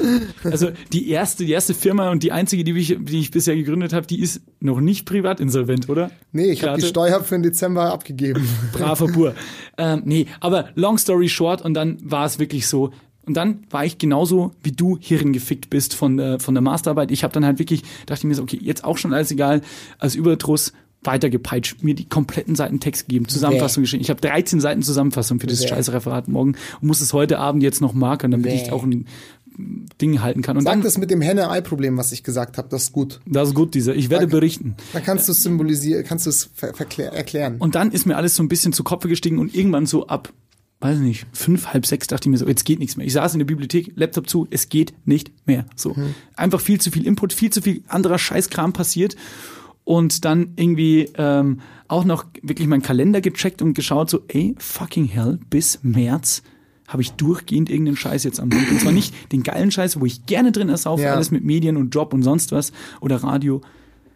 Also 0.45 0.69
die 0.93 1.09
erste, 1.09 1.34
die 1.37 1.51
erste 1.51 1.75
Firma 1.75 2.11
und 2.11 2.23
die 2.23 2.33
einzige, 2.33 2.65
die 2.65 2.73
ich, 2.73 2.97
die 3.01 3.21
ich 3.21 3.31
bisher 3.31 3.57
gegründet 3.57 3.93
habe, 3.93 4.07
die 4.07 4.21
ist 4.21 4.43
noch 4.61 4.81
nicht 4.81 5.07
privat 5.07 5.41
insolvent, 5.41 5.89
oder? 5.89 6.11
Nee, 6.33 6.51
ich 6.51 6.65
habe 6.65 6.81
die? 6.81 6.87
Steuer 6.87 7.23
für 7.23 7.35
den 7.35 7.43
Dezember 7.43 7.93
abgegeben. 7.93 8.49
Braver 8.73 9.09
Bur. 9.09 9.35
ähm, 9.79 10.03
nee, 10.05 10.27
aber 10.41 10.69
long 10.75 10.99
story 10.99 11.29
short 11.29 11.63
und 11.63 11.75
dann 11.75 11.99
war 12.03 12.27
es 12.27 12.39
wirklich 12.39 12.67
so. 12.67 12.93
Und 13.27 13.35
dann 13.37 13.61
war 13.71 13.85
ich 13.85 13.99
genauso 13.99 14.53
wie 14.63 14.73
du 14.73 14.99
hierin 15.01 15.33
gefickt 15.33 15.71
bist 15.71 15.95
von 15.95 16.19
der, 16.19 16.39
von 16.41 16.55
der 16.55 16.63
Masterarbeit. 16.63 17.11
Ich 17.11 17.25
habe 17.25 17.33
dann 17.33 17.45
halt 17.45 17.59
wirklich, 17.59 17.83
dachte 18.07 18.21
ich 18.21 18.25
mir 18.25 18.35
so, 18.35 18.43
okay, 18.43 18.59
jetzt 18.61 18.85
auch 18.85 18.99
schon 18.99 19.15
alles 19.15 19.31
egal, 19.31 19.63
als 19.99 20.15
Überdruss 20.15 20.73
weitergepeitscht, 21.07 21.83
mir 21.83 21.95
die 21.95 22.09
kompletten 22.09 22.55
Seiten 22.55 22.81
Text 22.81 23.07
gegeben, 23.09 23.29
Zusammenfassung 23.29 23.83
geschrieben. 23.83 24.03
Ich 24.03 24.11
habe 24.11 24.21
13 24.21 24.61
Seiten 24.61 24.83
Zusammenfassung 24.83 25.41
für 25.41 25.47
dieses 25.47 25.65
Bäh. 25.65 25.71
scheiß 25.71 25.93
Referat 25.93 26.29
morgen 26.29 26.57
und 26.81 26.89
muss 26.89 27.01
es 27.01 27.13
heute 27.13 27.39
Abend 27.39 27.63
jetzt 27.63 27.81
noch 27.81 27.93
markern, 27.93 28.31
damit 28.31 28.47
Bäh. 28.47 28.63
ich 28.63 28.73
auch 28.73 28.83
ein 28.85 29.07
Ding 30.01 30.21
halten 30.23 30.43
kann. 30.43 30.57
Und 30.57 30.65
Sag 30.65 30.73
dann, 30.73 30.83
das 30.83 30.99
mit 30.99 31.11
dem 31.11 31.21
Henne-Ei-Problem, 31.21 31.97
was 31.97 32.13
ich 32.13 32.23
gesagt 32.23 32.59
habe, 32.59 32.69
das 32.69 32.85
ist 32.85 32.93
gut. 32.93 33.21
das 33.27 33.49
ist 33.49 33.55
gut, 33.55 33.75
dieser. 33.75 33.95
Ich 33.95 34.11
werde 34.11 34.25
Sag- 34.25 34.33
berichten. 34.33 34.75
Dann 34.93 35.03
kannst 35.03 35.29
du 35.29 35.33
es 35.33 35.43
symbolisieren, 35.43 36.05
kannst 36.05 36.27
du 36.27 36.31
es 36.31 36.51
erklären. 36.61 37.57
Und 37.59 37.75
dann 37.75 37.91
ist 37.93 38.07
mir 38.07 38.17
alles 38.17 38.37
so 38.37 38.43
ein 38.43 38.49
bisschen 38.49 38.73
zu 38.73 38.85
Kopf 38.85 39.05
gestiegen 39.07 39.39
und 39.39 39.55
irgendwann 39.55 39.87
so 39.87 40.07
ab, 40.07 40.33
weiß 40.81 40.99
nicht, 40.99 41.27
fünf, 41.33 41.69
halb 41.69 41.87
sechs 41.87 42.07
dachte 42.09 42.29
ich 42.29 42.31
mir 42.31 42.37
so, 42.39 42.47
jetzt 42.47 42.65
geht 42.65 42.79
nichts 42.79 42.97
mehr. 42.97 43.07
Ich 43.07 43.13
saß 43.13 43.33
in 43.35 43.39
der 43.39 43.47
Bibliothek, 43.47 43.93
Laptop 43.95 44.29
zu, 44.29 44.47
es 44.51 44.69
geht 44.69 44.93
nicht 45.07 45.33
mehr. 45.47 45.65
So. 45.77 45.97
Einfach 46.37 46.61
viel 46.61 46.81
zu 46.81 46.91
viel 46.91 47.07
Input, 47.07 47.33
viel 47.33 47.51
zu 47.51 47.63
viel 47.63 47.83
anderer 47.89 48.19
Scheißkram 48.19 48.73
passiert. 48.73 49.17
Und 49.85 50.25
dann 50.25 50.55
irgendwie 50.57 51.11
ähm, 51.19 51.61
auch 51.89 52.05
noch 52.05 52.25
wirklich 52.43 52.67
meinen 52.69 52.81
Kalender 52.83 53.21
gecheckt 53.21 53.61
und 53.61 53.75
geschaut, 53.75 54.09
so, 54.09 54.21
ey, 54.29 54.55
fucking 54.59 55.05
hell, 55.07 55.39
bis 55.51 55.79
März 55.83 56.43
habe 56.95 57.03
ich 57.03 57.13
durchgehend 57.13 57.69
irgendeinen 57.69 57.99
Scheiß 57.99 58.25
jetzt 58.25 58.41
am 58.41 58.51
Hut. 58.51 58.71
Und 58.71 58.81
zwar 58.81 58.93
nicht 58.93 59.13
den 59.33 59.43
geilen 59.43 59.71
Scheiß, 59.71 60.01
wo 60.01 60.07
ich 60.07 60.25
gerne 60.25 60.51
drin 60.53 60.71
ersaufe, 60.71 61.03
Ja. 61.03 61.13
alles 61.15 61.31
mit 61.31 61.45
Medien 61.45 61.77
und 61.77 61.91
Job 61.95 62.15
und 62.15 62.23
sonst 62.23 62.53
was 62.53 62.73
oder 63.03 63.17
Radio. 63.17 63.61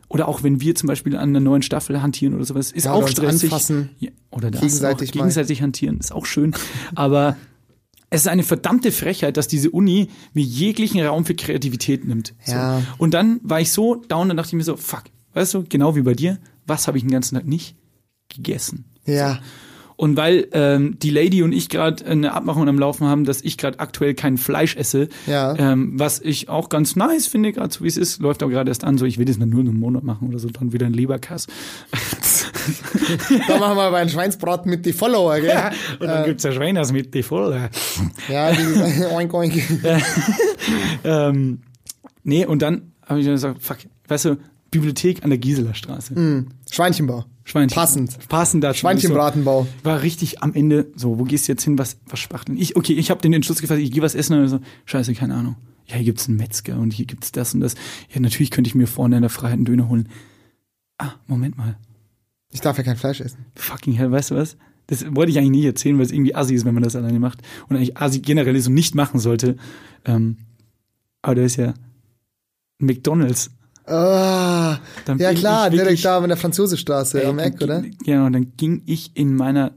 Oder 0.08 0.26
auch 0.28 0.42
wenn 0.42 0.62
wir 0.62 0.74
zum 0.74 0.86
Beispiel 0.86 1.16
an 1.16 1.28
einer 1.28 1.40
neuen 1.40 1.60
Staffel 1.60 2.00
hantieren 2.00 2.34
oder 2.34 2.44
sowas, 2.46 2.72
ist 2.72 2.84
Ja, 2.86 2.92
auch 2.94 3.06
stressig. 3.08 3.50
anfassen. 3.52 3.90
Ja, 3.98 4.10
oder 4.30 4.50
das 4.50 4.62
Gegenseitig 4.62 5.10
auch, 5.10 5.12
gegenseitig 5.12 5.60
hantieren, 5.60 5.98
ist 5.98 6.12
auch 6.12 6.24
schön. 6.24 6.54
Aber 6.94 7.36
es 8.08 8.22
ist 8.22 8.28
eine 8.28 8.42
verdammte 8.42 8.90
Frechheit, 8.90 9.36
dass 9.36 9.48
diese 9.48 9.70
Uni 9.70 10.08
mir 10.32 10.44
jeglichen 10.44 10.98
Raum 11.04 11.26
für 11.26 11.34
Kreativität 11.34 12.06
nimmt. 12.06 12.32
So. 12.46 12.52
Ja. 12.52 12.80
Und 12.96 13.12
dann 13.12 13.40
war 13.42 13.60
ich 13.60 13.70
so 13.70 13.96
down, 13.96 14.28
dann 14.28 14.38
dachte 14.38 14.48
ich 14.48 14.54
mir 14.54 14.64
so, 14.64 14.76
fuck, 14.78 15.02
weißt 15.34 15.52
du, 15.52 15.64
genau 15.68 15.94
wie 15.94 16.02
bei 16.02 16.14
dir, 16.14 16.38
was 16.66 16.86
habe 16.86 16.96
ich 16.96 17.04
den 17.04 17.10
ganzen 17.10 17.34
Tag 17.34 17.46
nicht 17.46 17.76
gegessen? 18.30 18.84
Ja. 19.04 19.40
Und 20.00 20.16
weil 20.16 20.46
ähm, 20.52 20.96
die 21.00 21.10
Lady 21.10 21.42
und 21.42 21.50
ich 21.50 21.68
gerade 21.68 22.06
eine 22.06 22.32
Abmachung 22.32 22.68
am 22.68 22.78
Laufen 22.78 23.08
haben, 23.08 23.24
dass 23.24 23.42
ich 23.42 23.58
gerade 23.58 23.80
aktuell 23.80 24.14
kein 24.14 24.38
Fleisch 24.38 24.76
esse, 24.76 25.08
Ja. 25.26 25.56
ähm, 25.58 25.90
was 25.98 26.20
ich 26.20 26.48
auch 26.48 26.68
ganz 26.68 26.94
nice 26.94 27.26
finde, 27.26 27.50
gerade 27.52 27.74
so 27.74 27.82
wie 27.82 27.88
es 27.88 27.96
ist, 27.96 28.20
läuft 28.20 28.44
auch 28.44 28.48
gerade 28.48 28.70
erst 28.70 28.84
an, 28.84 28.96
so 28.96 29.04
ich 29.06 29.18
will 29.18 29.24
das 29.24 29.38
nur 29.38 29.58
einen 29.58 29.76
Monat 29.80 30.04
machen 30.04 30.28
oder 30.28 30.38
so, 30.38 30.48
dann 30.50 30.72
wieder 30.72 30.86
ein 30.86 30.92
Leberkass. 30.92 31.48
Da 33.48 33.58
machen 33.58 33.76
wir 33.76 33.82
aber 33.82 33.96
einen 33.96 34.08
Schweinsbraten 34.10 34.70
mit 34.70 34.86
die 34.86 34.92
Follower, 34.92 35.34
gell? 35.40 35.48
Ja, 35.48 35.72
Und 35.98 36.06
dann 36.06 36.24
gibt's 36.26 36.44
ja 36.44 36.52
Schweiners 36.52 36.92
mit 36.92 37.12
die 37.12 37.24
voll. 37.24 37.58
ja 38.28 38.52
die, 38.52 39.04
oink, 39.12 39.34
oink. 39.34 39.54
ähm, 41.04 41.60
nee, 42.22 42.46
und 42.46 42.62
dann 42.62 42.92
habe 43.06 43.18
ich 43.20 43.26
dann 43.26 43.34
gesagt, 43.34 43.62
fuck, 43.62 43.78
weißt 44.06 44.26
du, 44.26 44.36
Bibliothek 44.70 45.24
an 45.24 45.30
der 45.30 45.38
Giseler 45.38 45.74
Straße. 45.74 46.46
Schweinchenbau. 46.70 47.24
Schweinchen. 47.48 47.74
Passend. 47.74 48.28
Passend 48.28 48.62
dazu. 48.62 48.80
Schweinchenbratenbau. 48.80 49.62
So, 49.62 49.84
war 49.84 50.02
richtig 50.02 50.42
am 50.42 50.52
Ende 50.52 50.92
so, 50.94 51.18
wo 51.18 51.24
gehst 51.24 51.48
du 51.48 51.52
jetzt 51.52 51.64
hin, 51.64 51.78
was, 51.78 51.96
was 52.06 52.18
spachteln? 52.18 52.58
Ich, 52.58 52.76
okay, 52.76 52.92
ich 52.92 53.10
habe 53.10 53.22
den 53.22 53.32
Entschluss 53.32 53.62
gefasst, 53.62 53.80
ich 53.80 53.90
gehe 53.90 54.02
was 54.02 54.14
essen 54.14 54.38
und 54.38 54.48
so, 54.48 54.60
scheiße, 54.84 55.14
keine 55.14 55.34
Ahnung. 55.34 55.56
Ja, 55.86 55.96
hier 55.96 56.04
gibt's 56.04 56.28
einen 56.28 56.36
Metzger 56.36 56.78
und 56.78 56.92
hier 56.92 57.06
gibt's 57.06 57.32
das 57.32 57.54
und 57.54 57.60
das. 57.60 57.74
Ja, 58.12 58.20
natürlich 58.20 58.50
könnte 58.50 58.68
ich 58.68 58.74
mir 58.74 58.86
vorne 58.86 59.16
in 59.16 59.22
der 59.22 59.30
Freiheit 59.30 59.54
einen 59.54 59.64
Döner 59.64 59.88
holen. 59.88 60.10
Ah, 60.98 61.12
Moment 61.26 61.56
mal. 61.56 61.78
Ich 62.50 62.60
darf 62.60 62.76
ja 62.76 62.84
kein 62.84 62.98
Fleisch 62.98 63.20
essen. 63.20 63.46
Fucking 63.54 63.94
hell, 63.94 64.10
weißt 64.10 64.32
du 64.32 64.34
was? 64.34 64.58
Das 64.88 65.04
wollte 65.14 65.30
ich 65.30 65.38
eigentlich 65.38 65.50
nicht 65.50 65.64
erzählen, 65.64 65.96
weil 65.96 66.04
es 66.04 66.12
irgendwie 66.12 66.34
assi 66.34 66.54
ist, 66.54 66.66
wenn 66.66 66.74
man 66.74 66.82
das 66.82 66.96
alleine 66.96 67.18
macht. 67.18 67.40
Und 67.68 67.76
eigentlich 67.76 67.96
assi 67.96 68.20
generell 68.20 68.60
so 68.60 68.70
nicht 68.70 68.94
machen 68.94 69.20
sollte. 69.20 69.56
Ähm, 70.04 70.36
aber 71.22 71.36
da 71.36 71.42
ist 71.42 71.56
ja 71.56 71.72
McDonalds. 72.78 73.50
Ah, 73.88 74.78
Dann 75.04 75.18
ja 75.18 75.30
bin 75.30 75.38
klar, 75.38 75.66
ich 75.68 75.72
wirklich- 75.72 75.82
direkt 76.00 76.04
da 76.04 76.18
an 76.18 76.28
der 76.28 76.36
Franzosestraße 76.36 77.26
am 77.26 77.38
Eck, 77.38 77.60
oder? 77.62 77.82
und 78.24 78.32
dann 78.32 78.52
ging 78.56 78.82
ich 78.86 79.12
in 79.14 79.34
meiner 79.34 79.72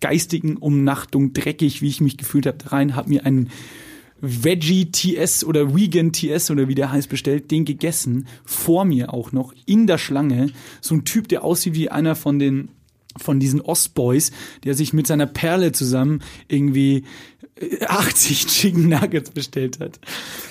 geistigen 0.00 0.56
Umnachtung 0.56 1.32
dreckig, 1.32 1.82
wie 1.82 1.88
ich 1.88 2.00
mich 2.00 2.16
gefühlt 2.16 2.46
habe, 2.46 2.58
rein, 2.72 2.96
habe 2.96 3.08
mir 3.10 3.26
einen 3.26 3.50
Veggie 4.22 4.90
TS 4.92 5.44
oder 5.44 5.74
Vegan 5.74 6.12
TS 6.12 6.50
oder 6.50 6.68
wie 6.68 6.74
der 6.74 6.92
heißt 6.92 7.08
bestellt, 7.08 7.50
den 7.50 7.64
gegessen, 7.64 8.26
vor 8.44 8.84
mir 8.84 9.14
auch 9.14 9.32
noch 9.32 9.54
in 9.66 9.86
der 9.86 9.96
Schlange, 9.98 10.50
so 10.82 10.94
ein 10.94 11.04
Typ, 11.04 11.28
der 11.28 11.42
aussieht 11.44 11.74
wie 11.74 11.90
einer 11.90 12.14
von 12.14 12.38
den 12.38 12.68
von 13.18 13.40
diesen 13.40 13.60
Ostboys, 13.60 14.30
der 14.62 14.74
sich 14.74 14.92
mit 14.92 15.04
seiner 15.08 15.26
Perle 15.26 15.72
zusammen 15.72 16.22
irgendwie 16.46 17.04
80 17.86 18.46
Chicken 18.46 18.88
Nuggets 18.88 19.30
bestellt 19.30 19.80
hat. 19.80 19.98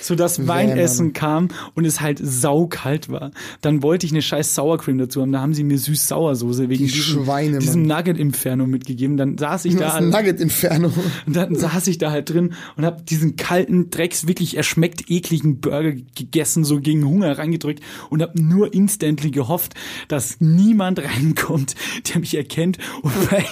So 0.00 0.14
dass 0.14 0.38
mein 0.38 0.70
Mann. 0.70 0.78
Essen 0.78 1.12
kam 1.12 1.48
und 1.74 1.84
es 1.84 2.00
halt 2.00 2.20
saukalt 2.22 3.08
war. 3.08 3.32
Dann 3.60 3.82
wollte 3.82 4.06
ich 4.06 4.12
eine 4.12 4.22
scheiß 4.22 4.54
Sour 4.54 4.78
Cream 4.78 4.98
dazu 4.98 5.20
haben. 5.22 5.32
Da 5.32 5.40
haben 5.40 5.54
sie 5.54 5.64
mir 5.64 5.78
süß-Sauersoße 5.78 6.68
wegen 6.68 6.84
Die 6.84 6.90
diesem, 6.90 7.24
Schweine, 7.24 7.58
diesem 7.58 7.82
Nugget-Inferno 7.82 8.66
mitgegeben. 8.66 9.16
Dann 9.16 9.38
saß 9.38 9.64
ich 9.64 9.76
da 9.76 9.88
ist 9.88 9.94
ein 9.94 10.10
Nugget-Inferno. 10.10 10.92
und 11.26 11.36
dann 11.36 11.54
saß 11.54 11.86
ich 11.88 11.98
da 11.98 12.10
halt 12.10 12.30
drin 12.30 12.54
und 12.76 12.84
habe 12.84 13.02
diesen 13.02 13.36
kalten, 13.36 13.90
drecks, 13.90 14.26
wirklich 14.26 14.56
erschmeckt 14.56 15.10
ekligen 15.10 15.60
Burger 15.60 15.92
gegessen, 16.14 16.64
so 16.64 16.80
gegen 16.80 17.04
Hunger 17.04 17.38
reingedrückt 17.38 17.82
und 18.10 18.22
habe 18.22 18.40
nur 18.40 18.72
instantly 18.72 19.30
gehofft, 19.30 19.74
dass 20.08 20.40
niemand 20.40 20.98
reinkommt, 21.02 21.74
der 22.08 22.20
mich 22.20 22.36
erkennt 22.36 22.78
und 23.02 23.30
bei, 23.30 23.44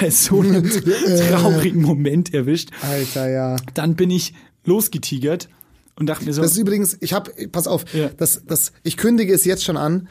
bei 0.00 0.10
so 0.10 0.40
einem 0.40 0.68
traurigen 1.30 1.82
Moment 1.82 2.32
erwischt. 2.32 2.61
Alter, 2.82 3.28
ja. 3.30 3.56
Dann 3.74 3.94
bin 3.96 4.10
ich 4.10 4.34
losgetigert 4.64 5.48
und 5.96 6.06
dachte 6.06 6.24
mir 6.24 6.32
so, 6.32 6.42
Das 6.42 6.52
ist 6.52 6.58
übrigens, 6.58 6.96
ich 7.00 7.12
habe, 7.12 7.30
pass 7.48 7.66
auf, 7.66 7.84
Ja. 7.94 8.08
das, 8.16 8.42
das, 8.46 8.72
ich 8.82 8.96
kündige 8.96 9.32
es 9.34 9.44
jetzt 9.44 9.64
schon 9.64 9.76
an. 9.76 10.08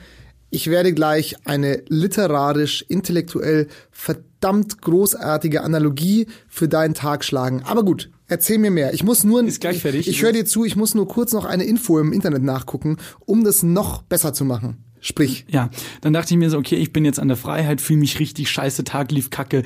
ich 0.50 0.68
werde 0.68 0.94
gleich 0.94 1.36
eine 1.46 1.82
literarisch, 1.88 2.84
intellektuell 2.90 3.68
verdammt 3.90 4.82
großartige 4.82 5.62
Analogie 5.64 6.28
für 6.50 6.68
deinen 6.68 6.94
Tag 6.94 7.24
schlagen. 7.24 7.64
Aber 7.64 7.84
gut, 7.86 8.10
erzähl 8.28 8.58
mir 8.58 8.72
mehr. 8.72 8.94
Ich 8.94 9.04
muss 9.04 9.24
nur, 9.24 9.44
Ist 9.46 9.62
gleich 9.62 9.82
fertig. 9.82 10.02
Ich, 10.02 10.10
ich 10.18 10.22
höre 10.22 10.34
dir 10.34 10.46
zu, 10.46 10.66
ich 10.66 10.76
muss 10.76 10.94
nur 10.94 11.08
kurz 11.08 11.32
noch 11.32 11.46
eine 11.46 11.64
Info 11.64 12.00
im 12.00 12.12
Internet 12.12 12.44
nachgucken, 12.44 12.98
um 13.22 13.44
das 13.46 13.64
noch 13.64 14.02
besser 14.02 14.34
zu 14.34 14.44
machen. 14.44 14.84
Sprich. 15.00 15.46
Ja, 15.50 15.70
dann 16.02 16.14
dachte 16.14 16.34
ich 16.34 16.38
mir 16.38 16.50
so, 16.52 16.58
okay, 16.60 16.76
ich 16.76 16.94
bin 16.94 17.06
jetzt 17.06 17.20
an 17.20 17.28
der 17.28 17.38
Freiheit, 17.38 17.82
fühle 17.82 18.00
mich 18.00 18.20
richtig 18.20 18.50
scheiße, 18.52 18.84
Tag 18.84 19.12
lief 19.12 19.30
kacke, 19.32 19.64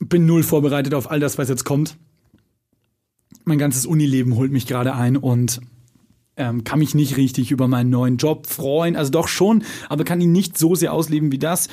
bin 0.00 0.26
null 0.26 0.42
vorbereitet 0.42 0.94
auf 0.94 1.10
all 1.10 1.20
das, 1.20 1.38
was 1.38 1.48
jetzt 1.48 1.64
kommt. 1.64 1.96
Mein 3.44 3.58
ganzes 3.58 3.86
Unileben 3.86 4.34
holt 4.36 4.52
mich 4.52 4.66
gerade 4.66 4.94
ein 4.94 5.16
und 5.16 5.60
ähm, 6.36 6.64
kann 6.64 6.78
mich 6.78 6.94
nicht 6.94 7.16
richtig 7.16 7.50
über 7.50 7.68
meinen 7.68 7.90
neuen 7.90 8.16
Job 8.16 8.46
freuen. 8.46 8.96
Also 8.96 9.10
doch 9.10 9.28
schon, 9.28 9.62
aber 9.88 10.04
kann 10.04 10.20
ihn 10.20 10.32
nicht 10.32 10.58
so 10.58 10.74
sehr 10.74 10.92
ausleben 10.92 11.32
wie 11.32 11.38
das. 11.38 11.68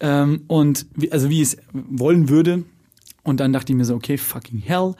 Ähm, 0.00 0.42
und 0.48 0.86
wie, 0.94 1.12
also 1.12 1.30
wie 1.30 1.42
ich 1.42 1.54
es 1.54 1.56
wollen 1.72 2.28
würde. 2.28 2.64
Und 3.22 3.40
dann 3.40 3.52
dachte 3.52 3.72
ich 3.72 3.76
mir 3.76 3.84
so, 3.84 3.94
okay, 3.94 4.18
fucking 4.18 4.58
hell. 4.58 4.94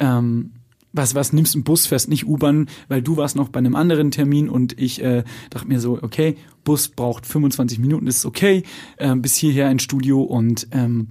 Ähm, 0.00 0.52
was, 0.92 1.14
was 1.14 1.32
nimmst 1.32 1.54
einen 1.54 1.62
Bus, 1.62 1.86
fährst 1.86 2.08
nicht 2.08 2.26
U-Bahn, 2.26 2.68
weil 2.88 3.00
du 3.00 3.16
warst 3.16 3.36
noch 3.36 3.48
bei 3.48 3.58
einem 3.58 3.76
anderen 3.76 4.10
Termin 4.10 4.48
und 4.48 4.78
ich 4.78 5.00
äh, 5.00 5.22
dachte 5.50 5.68
mir 5.68 5.78
so, 5.78 6.00
okay, 6.02 6.36
Bus 6.64 6.88
braucht 6.88 7.26
25 7.26 7.78
Minuten, 7.78 8.08
ist 8.08 8.26
okay, 8.26 8.64
äh, 8.96 9.14
bis 9.14 9.36
hierher 9.36 9.70
ins 9.70 9.84
Studio 9.84 10.20
und 10.22 10.66
ähm, 10.72 11.08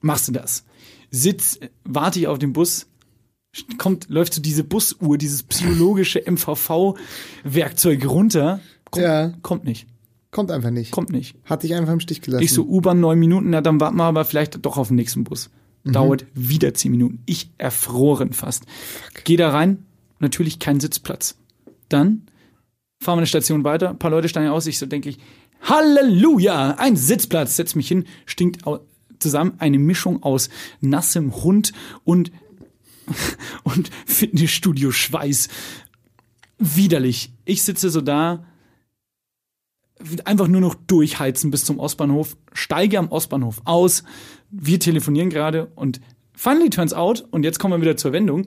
machst 0.00 0.28
du 0.28 0.32
das. 0.32 0.64
Sitz, 1.10 1.58
warte 1.84 2.18
ich 2.20 2.26
auf 2.28 2.38
den 2.38 2.52
Bus, 2.52 2.86
kommt, 3.78 4.08
läuft 4.08 4.34
so 4.34 4.40
diese 4.40 4.62
Busuhr, 4.64 5.18
dieses 5.18 5.42
psychologische 5.42 6.22
MVV-Werkzeug 6.30 8.06
runter, 8.08 8.60
kommt, 8.90 9.04
Ja. 9.04 9.32
kommt 9.42 9.64
nicht, 9.64 9.86
Kommt 10.30 10.50
einfach 10.52 10.70
nicht. 10.70 10.92
kommt 10.92 11.10
nicht. 11.10 11.34
Hat 11.44 11.62
dich 11.64 11.74
einfach 11.74 11.92
im 11.92 12.00
Stich 12.00 12.20
gelassen. 12.22 12.44
Ich 12.44 12.52
so, 12.52 12.62
U-Bahn 12.64 13.00
neun 13.00 13.18
Minuten, 13.18 13.50
na 13.50 13.60
dann 13.60 13.80
warten 13.80 13.96
wir 13.96 14.04
aber 14.04 14.24
vielleicht 14.24 14.64
doch 14.64 14.76
auf 14.76 14.88
den 14.88 14.96
nächsten 14.96 15.24
Bus. 15.24 15.50
Dauert 15.82 16.26
wieder 16.34 16.74
zehn 16.74 16.90
Minuten. 16.90 17.22
Ich 17.26 17.50
erfroren 17.58 18.32
fast. 18.34 18.64
Geh 19.24 19.36
da 19.36 19.48
rein, 19.50 19.86
natürlich 20.18 20.58
kein 20.58 20.78
Sitzplatz. 20.78 21.36
Dann 21.88 22.26
fahren 23.02 23.16
wir 23.16 23.20
eine 23.20 23.26
Station 23.26 23.64
weiter, 23.64 23.88
ein 23.90 23.98
paar 23.98 24.10
Leute 24.10 24.28
steigen 24.28 24.50
aus, 24.50 24.66
ich 24.66 24.78
so 24.78 24.84
denke 24.86 25.08
ich, 25.08 25.18
Halleluja, 25.62 26.72
ein 26.78 26.96
Sitzplatz, 26.96 27.56
setz 27.56 27.74
mich 27.74 27.88
hin, 27.88 28.04
stinkt 28.26 28.66
au- 28.66 28.80
zusammen 29.20 29.54
eine 29.58 29.78
Mischung 29.78 30.22
aus 30.22 30.48
nassem 30.80 31.34
Hund 31.42 31.72
und 32.04 32.32
und 33.64 33.90
Fitnessstudio 34.06 34.90
Schweiß. 34.92 35.48
Widerlich. 36.58 37.32
Ich 37.44 37.62
sitze 37.62 37.90
so 37.90 38.00
da, 38.00 38.44
einfach 40.24 40.48
nur 40.48 40.60
noch 40.60 40.74
durchheizen 40.74 41.50
bis 41.50 41.64
zum 41.64 41.78
Ostbahnhof, 41.78 42.36
steige 42.52 42.98
am 42.98 43.08
Ostbahnhof 43.08 43.62
aus, 43.64 44.04
wir 44.50 44.78
telefonieren 44.80 45.30
gerade 45.30 45.66
und 45.74 46.00
finally 46.34 46.70
turns 46.70 46.92
out, 46.92 47.26
und 47.30 47.44
jetzt 47.44 47.58
kommen 47.58 47.74
wir 47.74 47.80
wieder 47.80 47.96
zur 47.96 48.12
Wendung, 48.12 48.46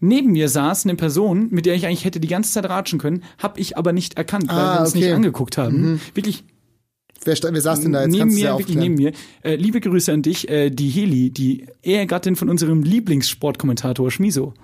neben 0.00 0.32
mir 0.32 0.48
saß 0.48 0.86
eine 0.86 0.96
Person, 0.96 1.48
mit 1.50 1.66
der 1.66 1.74
ich 1.74 1.86
eigentlich 1.86 2.04
hätte 2.04 2.20
die 2.20 2.28
ganze 2.28 2.52
Zeit 2.52 2.68
ratschen 2.68 2.98
können, 2.98 3.22
habe 3.38 3.60
ich 3.60 3.76
aber 3.76 3.92
nicht 3.92 4.14
erkannt, 4.16 4.48
weil 4.48 4.56
Ah, 4.56 4.74
wir 4.74 4.80
uns 4.80 4.90
okay. 4.90 5.00
nicht 5.00 5.12
angeguckt 5.12 5.58
haben. 5.58 6.00
Wirklich 6.14 6.44
wer, 7.24 7.36
wer 7.42 7.60
saß 7.60 7.80
denn 7.80 7.92
da 7.92 8.02
jetzt? 8.02 8.12
neben 8.12 8.34
mir, 8.34 8.56
wirklich 8.58 8.76
neben 8.76 8.94
mir. 8.94 9.12
Äh, 9.42 9.56
liebe 9.56 9.80
Grüße 9.80 10.12
an 10.12 10.22
dich, 10.22 10.48
äh, 10.48 10.70
die 10.70 10.88
Heli, 10.88 11.30
die 11.30 11.66
Ehegattin 11.82 12.36
von 12.36 12.48
unserem 12.48 12.82
Lieblingssportkommentator 12.82 14.10
Schmiso. 14.10 14.54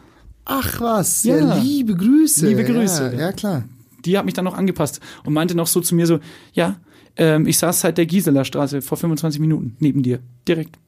Ach 0.44 0.80
was, 0.80 1.24
ja, 1.24 1.38
Ja. 1.38 1.54
liebe 1.56 1.94
Grüße. 1.96 2.46
Liebe 2.46 2.64
Grüße. 2.64 3.12
Ja, 3.14 3.20
ja 3.20 3.32
klar. 3.32 3.64
die 4.04 4.16
hat 4.16 4.24
mich 4.24 4.34
dann 4.34 4.44
noch 4.44 4.54
angepasst 4.54 5.00
und 5.24 5.32
meinte 5.34 5.56
noch 5.56 5.66
so 5.66 5.80
zu 5.80 5.94
mir 5.96 6.06
so, 6.06 6.20
ja, 6.52 6.76
ähm, 7.16 7.46
ich 7.46 7.58
saß 7.58 7.80
seit 7.80 7.98
der 7.98 8.06
Giseler 8.06 8.44
Straße 8.44 8.80
vor 8.82 8.96
25 8.98 9.40
Minuten 9.40 9.76
neben 9.80 10.02
dir, 10.02 10.20
direkt. 10.46 10.78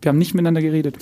Wir 0.00 0.08
haben 0.08 0.18
nicht 0.18 0.32
miteinander 0.34 0.62
geredet. 0.62 0.96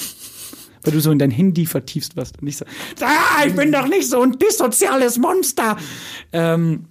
Weil 0.82 0.94
du 0.94 1.00
so 1.00 1.10
in 1.10 1.18
dein 1.18 1.30
Handy 1.30 1.66
vertiefst 1.66 2.16
warst 2.16 2.40
und 2.40 2.48
ich 2.48 2.56
so, 2.56 2.64
ah, 3.02 3.44
ich 3.46 3.54
bin 3.54 3.70
doch 3.70 3.86
nicht 3.86 4.08
so 4.08 4.22
ein 4.22 4.38
dissoziales 4.38 5.18
Monster. 5.18 5.76
Ähm, 6.32 6.86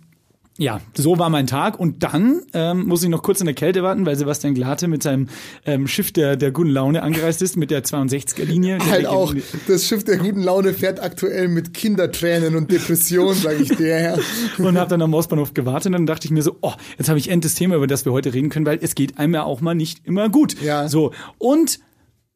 ja, 0.60 0.82
so 0.93 1.18
war 1.18 1.30
mein 1.30 1.47
Tag 1.47 1.80
und 1.80 2.03
dann 2.03 2.41
ähm, 2.53 2.86
muss 2.86 3.01
ich 3.01 3.10
noch 3.10 3.24
kurz 3.24 3.39
in 3.39 3.45
der 3.45 3.55
Kälte 3.55 3.82
warten, 3.82 4.05
weil 4.05 4.16
Sebastian 4.16 4.53
Glate 4.53 4.88
mit 4.88 5.01
seinem 5.01 5.28
ähm, 5.66 5.88
Schiff 5.88 6.12
der, 6.12 6.36
der 6.36 6.51
guten 6.51 6.70
Laune 6.70 7.01
angereist 7.01 7.41
ist, 7.41 7.57
mit 7.57 7.72
der 7.72 7.84
62er-Linie. 7.84 8.78
Der 8.78 8.89
Halt 8.89 9.07
auch, 9.07 9.34
das 9.68 9.88
Schiff 9.88 10.03
der 10.03 10.18
guten 10.18 10.43
Laune 10.43 10.74
fährt 10.74 11.01
aktuell 11.01 11.47
mit 11.47 11.74
Kindertränen 11.74 12.55
und 12.55 12.72
Depressionen, 12.72 13.36
sage 13.36 13.64
ich 13.64 13.76
dir. 13.76 13.99
Ja. 13.99 14.18
und 14.57 14.78
habe 14.78 14.89
dann 14.89 15.01
am 15.01 15.14
Ostbahnhof 15.14 15.53
gewartet 15.53 15.88
und 15.88 15.93
dann 15.93 16.05
dachte 16.05 16.26
ich 16.26 16.32
mir 16.32 16.43
so, 16.43 16.57
oh, 16.62 16.74
jetzt 16.97 17.10
habe 17.10 17.18
ich 17.18 17.30
endlich 17.30 17.39
das 17.51 17.57
Thema, 17.57 17.76
über 17.76 17.88
das 17.88 18.05
wir 18.05 18.12
heute 18.12 18.34
reden 18.34 18.49
können, 18.49 18.66
weil 18.66 18.80
es 18.82 18.95
geht 18.95 19.18
einem 19.18 19.34
ja 19.34 19.43
auch 19.43 19.62
mal 19.62 19.76
nicht 19.76 20.05
immer 20.05 20.30
gut. 20.30 20.62
Ja. 20.62 20.88
So 20.88 21.14
und 21.38 21.80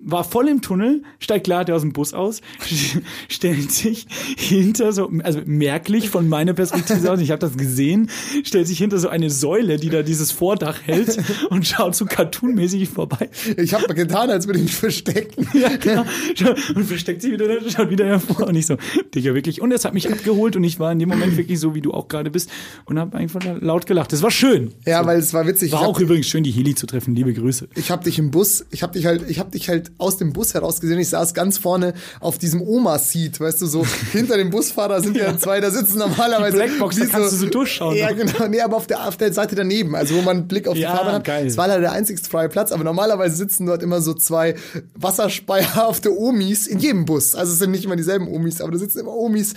war 0.06 0.24
voll 0.24 0.48
im 0.48 0.62
Tunnel, 0.62 1.04
steigt 1.20 1.48
Lade 1.48 1.74
aus 1.74 1.82
dem 1.82 1.94
Bus 1.94 2.14
aus, 2.14 2.42
stellt 3.30 3.72
sich 3.72 4.08
hinter 4.38 4.92
so, 4.92 5.10
also 5.24 5.42
merklich 5.46 6.10
von 6.10 6.28
meiner 6.28 6.54
Perspektive 6.54 7.12
aus, 7.12 7.20
ich 7.20 7.32
habe 7.32 7.40
das 7.40 7.58
gesehen, 7.58 8.10
stellt 8.44 8.68
sich 8.68 8.78
hinter 8.78 9.00
so 9.00 9.08
eine 9.08 9.30
Säule, 9.30 9.78
die 9.78 9.90
da 9.90 10.04
dieses 10.04 10.32
Vordach 10.32 10.82
hält 10.84 11.18
und 11.50 11.66
schaut 11.66 11.96
so 11.96 12.06
cartoonmäßig 12.06 12.90
vorbei. 12.90 13.30
Ich 13.58 13.74
habe 13.74 13.88
mal 13.88 13.94
getan, 13.94 14.30
als 14.30 14.48
würde 14.48 14.60
ich 14.60 14.66
mich 14.66 14.76
verstecken. 14.76 15.48
Ja, 15.54 15.76
genau. 15.78 16.04
Und 16.76 16.86
versteckt 16.86 17.22
sich 17.22 17.32
wieder, 17.32 17.48
schaut 17.70 17.90
wieder 17.90 18.06
hervor. 18.06 18.48
Und 18.48 18.56
ich 18.56 18.66
so, 18.66 18.78
Digga, 19.14 19.34
wirklich. 19.34 19.62
Und 19.62 19.72
es 19.72 19.86
hat 19.86 19.94
mich 19.94 20.12
abgeholt 20.12 20.56
und 20.56 20.64
ich 20.64 20.80
war 20.80 20.92
in 20.92 21.00
dem 21.00 21.10
Moment 21.10 21.38
wirklich 21.38 21.60
so, 21.60 21.76
wie 21.76 21.82
du 21.82 21.94
auch 21.94 22.08
gerade 22.08 22.32
bist 22.32 22.50
und 22.86 23.00
habe 23.00 23.18
einfach 23.18 23.42
laut 23.62 23.86
gelacht. 23.86 24.12
Das 24.12 24.22
war 24.22 24.32
schön. 24.32 24.74
Ja, 24.86 25.06
weil 25.06 25.20
es 25.20 25.34
war 25.34 25.46
witzig. 25.48 25.72
War 25.72 25.82
ich 25.82 25.88
auch 25.88 25.96
hab, 25.96 26.02
übrigens 26.02 26.28
schön, 26.28 26.44
die 26.44 26.52
Heli 26.52 26.76
zu 26.76 26.88
treffen. 26.88 27.16
Liebe 27.16 27.34
Grüße. 27.34 27.70
ich 27.76 27.92
hab 27.92 28.04
dich 28.04 28.20
im 28.20 28.32
Bus, 28.32 28.66
ich 28.72 28.84
hab 28.84 28.94
dich 28.94 29.06
halt, 29.06 29.30
ich 29.30 29.40
hab 29.40 29.52
dich 29.52 29.70
halt 29.70 29.92
aus 29.98 30.18
dem 30.18 30.34
Bus 30.34 30.54
heraus 30.54 30.82
gesehen. 30.82 31.00
Ich 31.00 31.10
saß 31.10 31.34
ganz 31.34 31.58
vorne 31.58 31.94
auf 32.20 32.38
diesem 32.38 32.62
Oma-Seat, 32.62 33.40
weißt 33.40 33.62
du, 33.62 33.66
so 33.68 33.86
hinter 34.12 34.38
dem 34.38 34.50
Busfahrer 34.50 35.02
sind 35.02 35.18
ja, 35.18 35.38
zwei, 35.38 35.60
da 35.60 35.72
sitzen 35.72 36.00
normalerweise. 36.00 36.58
Die 36.58 36.64
Blackbox, 36.64 36.98
da 36.98 37.06
kannst 37.06 37.34
du 37.34 37.38
so 37.38 37.48
durchschauen. 37.48 37.96
Ja, 37.96 38.12
genau. 38.12 38.48
Nee, 38.48 38.62
aber 38.62 38.78
auf 38.78 38.88
der, 38.88 39.08
auf 39.08 39.18
der 39.18 39.34
Seite 39.34 39.56
daneben, 39.56 39.96
also 39.96 40.16
wo 40.16 40.22
man 40.22 40.38
einen 40.38 40.48
Blick 40.48 40.68
auf 40.68 40.78
Ja, 40.78 40.92
die 40.92 40.98
Fahrbahn 40.98 41.16
hat. 41.16 41.24
geil. 41.24 41.48
Es 41.48 41.58
war 41.58 41.68
leider 41.68 41.82
der 41.82 41.92
einzigste 41.92 42.30
freie 42.30 42.50
Platz, 42.50 42.72
aber 42.72 42.84
normalerweise 42.84 43.36
sitzen 43.36 43.66
dort 43.66 43.84
immer 43.84 44.02
so 44.02 44.14
zwei 44.14 44.56
wasserspeier 44.96 45.92
Omis 46.18 46.68
in 46.68 46.80
jedem 46.80 47.06
Bus. 47.06 47.36
Also 47.36 47.54
es 47.54 47.60
sind 47.60 47.72
nicht 47.72 47.86
immer 47.86 47.96
dieselben 47.96 48.28
Omis, 48.28 48.62
aber 48.62 48.72
da 48.72 48.78
sitzen 48.78 49.00
immer 49.00 49.16
Omis, 49.16 49.54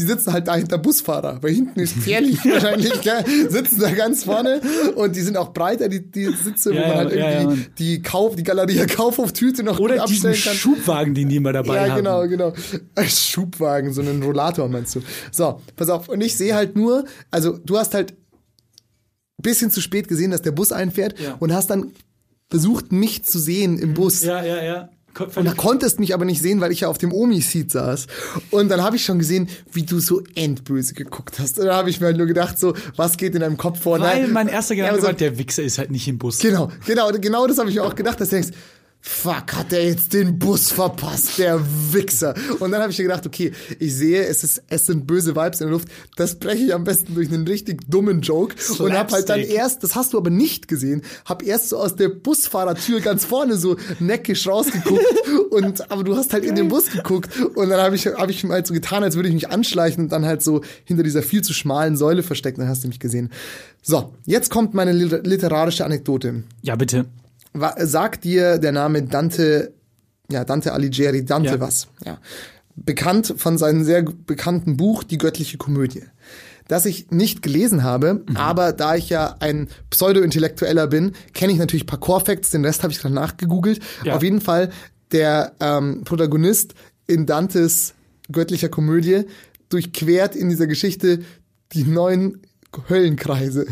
die 0.00 0.06
sitzen 0.06 0.32
halt 0.32 0.48
da 0.48 0.56
hinter 0.56 0.78
Busfahrer, 0.78 1.38
weil 1.42 1.52
hinten 1.52 1.78
ist 1.78 1.94
gefährlich 1.94 2.38
wahrscheinlich, 2.44 3.00
gell? 3.02 3.22
sitzen 3.48 3.78
da 3.80 3.90
ganz 3.92 4.24
vorne 4.24 4.60
und 4.96 5.14
die 5.14 5.20
sind 5.20 5.36
auch 5.36 5.52
breiter, 5.52 5.88
die, 5.88 6.10
die 6.10 6.26
Sitze, 6.32 6.70
wo 6.70 6.74
Ja, 6.76 6.80
man 6.80 6.90
ja, 6.90 6.96
halt 6.96 7.12
ja, 7.14 7.40
irgendwie 7.42 7.60
ja. 7.62 7.68
die 7.78 8.02
Kauf, 8.02 8.34
die 8.36 8.42
Galerie 8.42 8.86
Kaufhoftüte 8.86 9.62
noch 9.62 9.78
Oder 9.78 10.02
abstellen 10.02 10.34
kann. 10.42 10.54
Schubwagen, 10.54 11.14
den 11.14 11.28
die 11.28 11.36
immer 11.36 11.52
dabei 11.52 11.74
Ja, 11.76 11.88
haben. 11.90 11.96
genau, 11.98 12.26
genau. 12.26 12.52
Ein 12.94 13.08
Schubwagen, 13.08 13.92
so 13.92 14.00
einen 14.00 14.22
Rollator 14.22 14.68
meinst 14.68 14.94
du. 14.96 15.02
So, 15.30 15.60
pass 15.76 15.88
auf. 15.90 16.08
Und 16.08 16.20
ich 16.22 16.36
sehe 16.36 16.54
halt 16.54 16.74
nur, 16.76 17.04
also 17.30 17.58
du 17.58 17.78
hast 17.78 17.94
halt 17.94 18.14
bisschen 19.42 19.70
zu 19.70 19.80
spät 19.80 20.08
gesehen, 20.08 20.30
dass 20.30 20.42
der 20.42 20.52
Bus 20.52 20.72
einfährt 20.72 21.18
Ja. 21.18 21.36
und 21.40 21.52
hast 21.52 21.68
dann 21.70 21.92
versucht, 22.50 22.92
mich 22.92 23.22
zu 23.24 23.38
sehen 23.38 23.78
im 23.78 23.94
Bus. 23.94 24.22
Ja, 24.22 24.44
ja, 24.44 24.62
ja. 24.62 24.88
Und 25.18 25.44
da 25.44 25.52
konntest 25.54 26.00
mich 26.00 26.14
aber 26.14 26.24
nicht 26.24 26.40
sehen, 26.40 26.60
weil 26.60 26.72
ich 26.72 26.80
ja 26.80 26.88
auf 26.88 26.98
dem 26.98 27.12
Omi-Seat 27.12 27.70
saß. 27.70 28.06
Und 28.50 28.68
dann 28.68 28.82
habe 28.82 28.96
ich 28.96 29.04
schon 29.04 29.18
gesehen, 29.18 29.48
wie 29.72 29.82
du 29.82 29.98
so 29.98 30.22
endböse 30.34 30.94
geguckt 30.94 31.38
hast. 31.38 31.58
Und 31.58 31.66
da 31.66 31.76
habe 31.76 31.90
ich 31.90 32.00
mir 32.00 32.06
halt 32.06 32.16
nur 32.16 32.26
gedacht, 32.26 32.58
so, 32.58 32.74
was 32.96 33.16
geht 33.16 33.34
in 33.34 33.40
deinem 33.40 33.56
Kopf 33.56 33.80
vor? 33.80 34.00
Weil 34.00 34.22
Nein. 34.22 34.32
mein 34.32 34.48
erster 34.48 34.74
Ja, 34.74 34.84
Gedanke 34.86 35.02
war, 35.02 35.10
so, 35.12 35.16
der 35.16 35.38
Wichser 35.38 35.62
ist 35.62 35.78
halt 35.78 35.90
nicht 35.90 36.06
im 36.08 36.18
Bus. 36.18 36.38
Genau, 36.38 36.70
genau, 36.86 37.10
genau 37.12 37.46
das 37.46 37.58
habe 37.58 37.68
ich 37.68 37.76
mir 37.76 37.84
auch 37.84 37.94
gedacht, 37.94 38.20
dass 38.20 38.28
du 38.30 38.36
denkst, 38.36 38.50
fuck, 39.02 39.54
hat 39.54 39.72
der 39.72 39.84
jetzt 39.86 40.12
den 40.12 40.38
Bus 40.38 40.70
verpasst, 40.70 41.38
der 41.38 41.60
Wichser. 41.92 42.34
Und 42.58 42.70
dann 42.70 42.82
habe 42.82 42.92
ich 42.92 42.98
mir 42.98 43.04
gedacht, 43.04 43.26
okay, 43.26 43.52
ich 43.78 43.94
sehe, 43.94 44.24
es, 44.24 44.44
ist, 44.44 44.62
es 44.68 44.86
sind 44.86 45.06
böse 45.06 45.34
Vibes 45.34 45.60
in 45.60 45.68
der 45.68 45.72
Luft, 45.72 45.88
das 46.16 46.38
breche 46.38 46.64
ich 46.64 46.74
am 46.74 46.84
besten 46.84 47.14
durch 47.14 47.28
einen 47.32 47.46
richtig 47.46 47.80
dummen 47.88 48.20
Joke 48.20 48.54
und 48.78 48.92
habe 48.92 49.12
halt 49.12 49.28
dann 49.28 49.36
Slapstick. 49.38 49.56
erst, 49.56 49.82
das 49.84 49.94
hast 49.94 50.12
du 50.12 50.18
aber 50.18 50.30
nicht 50.30 50.68
gesehen, 50.68 51.02
habe 51.24 51.44
erst 51.46 51.70
so 51.70 51.78
aus 51.78 51.96
der 51.96 52.08
Busfahrertür 52.10 53.00
ganz 53.00 53.24
vorne 53.24 53.56
so 53.56 53.76
neckisch 54.00 54.46
rausgeguckt 54.46 55.04
und 55.50 55.90
aber 55.90 56.04
du 56.04 56.16
hast 56.16 56.32
halt 56.32 56.44
in 56.44 56.54
den 56.54 56.68
Bus 56.68 56.90
geguckt 56.90 57.30
und 57.54 57.70
dann 57.70 57.80
habe 57.80 57.96
ich 57.96 58.06
habe 58.06 58.30
ich 58.30 58.44
halt 58.44 58.66
so 58.66 58.74
getan, 58.74 59.02
als 59.02 59.16
würde 59.16 59.28
ich 59.28 59.34
mich 59.34 59.48
anschleichen 59.48 60.04
und 60.04 60.12
dann 60.12 60.26
halt 60.26 60.42
so 60.42 60.60
hinter 60.84 61.02
dieser 61.02 61.22
viel 61.22 61.42
zu 61.42 61.52
schmalen 61.54 61.96
Säule 61.96 62.22
versteckt, 62.22 62.58
dann 62.58 62.68
hast 62.68 62.84
du 62.84 62.88
mich 62.88 63.00
gesehen. 63.00 63.30
So, 63.82 64.12
jetzt 64.26 64.50
kommt 64.50 64.74
meine 64.74 64.92
liter- 64.92 65.22
literarische 65.22 65.84
Anekdote. 65.86 66.44
Ja, 66.62 66.76
bitte. 66.76 67.06
Sagt 67.78 68.24
dir 68.24 68.58
der 68.58 68.72
Name 68.72 69.02
Dante, 69.02 69.72
ja, 70.30 70.44
Dante 70.44 70.72
Alighieri, 70.72 71.24
Dante 71.24 71.50
Ja. 71.50 71.60
was? 71.60 71.88
Ja. 72.04 72.18
Bekannt 72.76 73.34
von 73.36 73.58
seinem 73.58 73.84
sehr 73.84 74.02
bekannten 74.02 74.76
Buch 74.76 75.02
Die 75.02 75.18
göttliche 75.18 75.58
Komödie. 75.58 76.04
Das 76.68 76.86
ich 76.86 77.10
nicht 77.10 77.42
gelesen 77.42 77.82
habe, 77.82 78.22
Mhm. 78.28 78.36
aber 78.36 78.72
da 78.72 78.94
ich 78.94 79.08
ja 79.10 79.34
ein 79.40 79.68
Pseudo-Intellektueller 79.90 80.86
bin, 80.86 81.12
kenne 81.34 81.52
ich 81.52 81.58
natürlich 81.58 81.82
ein 81.82 81.88
paar 81.88 81.98
Core-Facts, 81.98 82.50
den 82.52 82.64
Rest 82.64 82.84
habe 82.84 82.92
ich 82.92 83.00
gerade 83.00 83.14
nachgegoogelt. 83.14 83.80
Ja. 84.04 84.14
Auf 84.14 84.22
jeden 84.22 84.40
Fall, 84.40 84.70
der 85.10 85.52
ähm, 85.58 86.02
Protagonist 86.04 86.74
in 87.08 87.26
Dantes 87.26 87.94
göttlicher 88.30 88.68
Komödie 88.68 89.24
durchquert 89.68 90.36
in 90.36 90.48
dieser 90.48 90.68
Geschichte 90.68 91.18
die 91.72 91.82
neun 91.82 92.38
Höllenkreise. 92.88 93.66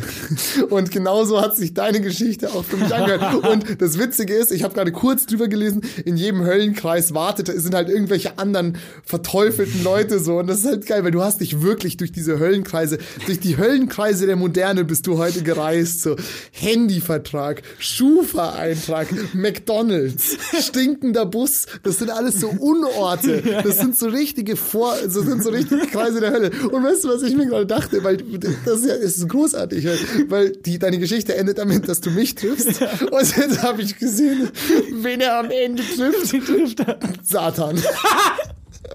Und 0.71 0.91
genauso 0.91 1.41
hat 1.41 1.57
sich 1.57 1.73
deine 1.73 2.01
Geschichte 2.01 2.51
auch 2.51 2.65
für 2.65 2.77
mich 2.77 2.93
angehört. 2.93 3.45
Und 3.47 3.81
das 3.81 3.99
Witzige 3.99 4.35
ist, 4.35 4.51
ich 4.51 4.65
habe 4.65 4.75
gerade 4.75 4.91
kurz 4.91 5.27
drüber 5.27 5.47
gelesen, 5.47 5.83
in 6.05 6.17
jedem 6.17 6.45
Höllenkreis 6.45 7.15
wartet, 7.15 7.47
sind 7.47 7.75
halt 7.75 7.89
irgendwelche 7.89 8.39
anderen 8.39 8.77
verteufelten 9.05 9.85
Leute 9.85 10.19
so. 10.19 10.39
Und 10.39 10.49
das 10.49 10.61
ist 10.61 10.67
halt 10.67 10.87
geil, 10.87 11.05
weil 11.05 11.13
du 11.13 11.23
hast 11.23 11.41
dich 11.41 11.63
wirklich 11.63 11.97
durch 11.97 12.11
diese 12.11 12.41
Höllenkreise, 12.41 12.99
durch 13.27 13.39
die 13.39 13.57
Höllenkreise 13.57 14.27
der 14.27 14.37
Moderne 14.37 14.85
bist 14.85 15.07
du 15.07 15.17
heute 15.17 15.43
gereist. 15.43 16.03
So 16.03 16.17
Handyvertrag, 16.51 17.63
Schufa-Eintrag, 17.79 19.09
McDonalds, 19.33 20.37
stinkender 20.61 21.25
Bus. 21.25 21.67
Das 21.85 21.99
sind 21.99 22.11
alles 22.11 22.41
so 22.41 22.49
Unorte. 22.49 23.43
Das 23.63 23.79
sind 23.79 23.97
so 23.97 24.09
richtige 24.09 24.57
Vor, 24.57 24.95
das 25.03 25.15
sind 25.15 25.43
so 25.43 25.51
richtige 25.51 25.87
Kreise 25.87 26.21
der 26.21 26.33
Hölle. 26.33 26.51
Und 26.73 26.83
weißt 26.85 27.05
du, 27.05 27.09
was 27.09 27.23
ich 27.23 27.37
mir 27.37 27.47
gerade 27.47 27.67
dachte? 27.67 28.03
Weil 28.03 28.19
das 28.65 28.88
ja 28.89 28.95
ist 28.95 29.29
großartig, 29.29 29.85
weil- 29.87 29.99
weil 30.31 30.51
die, 30.51 30.79
deine 30.79 30.99
Geschichte 30.99 31.37
endet 31.37 31.59
damit, 31.59 31.89
dass 31.89 32.01
du 32.01 32.11
mich 32.11 32.35
triffst. 32.35 32.81
Und 33.03 33.37
jetzt 33.37 33.63
habe 33.63 33.83
ich 33.83 33.97
gesehen, 33.99 34.51
wen 34.93 35.21
er 35.21 35.39
am 35.39 35.51
Ende 35.51 35.83
trifft. 35.85 36.31
trifft 36.47 36.81
er. 36.81 36.99
Satan. 37.23 37.81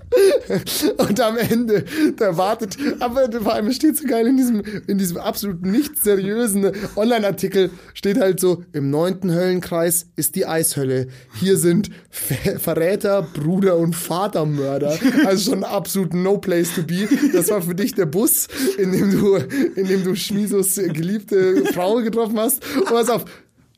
Und 0.98 1.20
am 1.20 1.38
Ende, 1.38 1.86
da 2.18 2.38
wartet, 2.38 2.78
aber 3.00 3.32
vor 3.32 3.54
allem 3.54 3.72
steht 3.72 3.98
so 3.98 4.06
geil 4.08 4.28
in 4.28 4.38
diesem, 4.38 4.62
in 4.88 4.98
diesem 4.98 5.18
absolut 5.18 5.64
nicht 5.64 5.98
seriösen 5.98 6.72
Online-Artikel, 6.96 7.70
steht 7.94 8.20
halt 8.20 8.40
so, 8.40 8.64
im 8.74 8.90
neunten 8.90 9.32
Höllenkreis 9.32 10.08
ist 10.16 10.36
die 10.36 10.46
Eishölle. 10.46 11.08
Hier 11.40 11.58
sind 11.58 11.90
Ver 12.10 12.60
Verräter, 12.60 13.22
Bruder 13.22 13.78
und 13.78 13.96
Vatermörder. 13.96 14.98
Also 15.26 15.52
schon 15.52 15.64
absolut 15.64 16.14
no 16.14 16.38
place 16.38 16.74
to 16.76 16.84
be. 16.84 17.08
Das 17.32 17.50
war 17.50 17.62
für 17.62 17.76
dich 17.76 17.96
der 17.96 18.06
Bus, 18.06 18.48
in 18.78 18.92
dem 18.92 19.12
du, 19.12 19.36
in 19.36 19.88
dem 19.88 20.04
du 20.04 20.16
Schmisos 20.16 20.76
geliebte 20.76 21.66
Frau 21.74 21.96
getroffen 21.98 22.40
hast. 22.40 22.64
Und 22.76 22.86
pass 22.86 23.10
auf, 23.10 23.26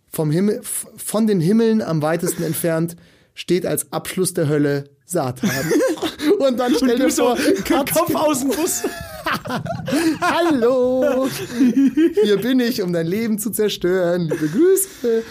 vom 0.09 0.31
Himmel, 0.31 0.61
von 0.63 1.27
den 1.27 1.39
Himmeln 1.39 1.81
am 1.81 2.01
weitesten 2.01 2.43
entfernt 2.43 2.95
steht 3.33 3.65
als 3.65 3.91
Abschluss 3.91 4.33
der 4.33 4.47
Hölle 4.47 4.85
Satan. 5.05 5.49
Und 6.39 6.57
dann 6.59 6.73
stell 6.75 6.97
dir 6.97 7.09
so, 7.11 7.35
vor, 7.35 7.37
Katz- 7.63 7.93
Kopf 7.93 8.15
aus 8.15 8.39
dem 8.39 8.49
Bus. 8.49 8.83
Hallo, 10.21 11.27
hier 12.23 12.37
bin 12.37 12.59
ich, 12.59 12.81
um 12.81 12.93
dein 12.93 13.07
Leben 13.07 13.39
zu 13.39 13.49
zerstören. 13.51 14.29
Liebe 14.29 14.47
Grüße. 14.49 15.23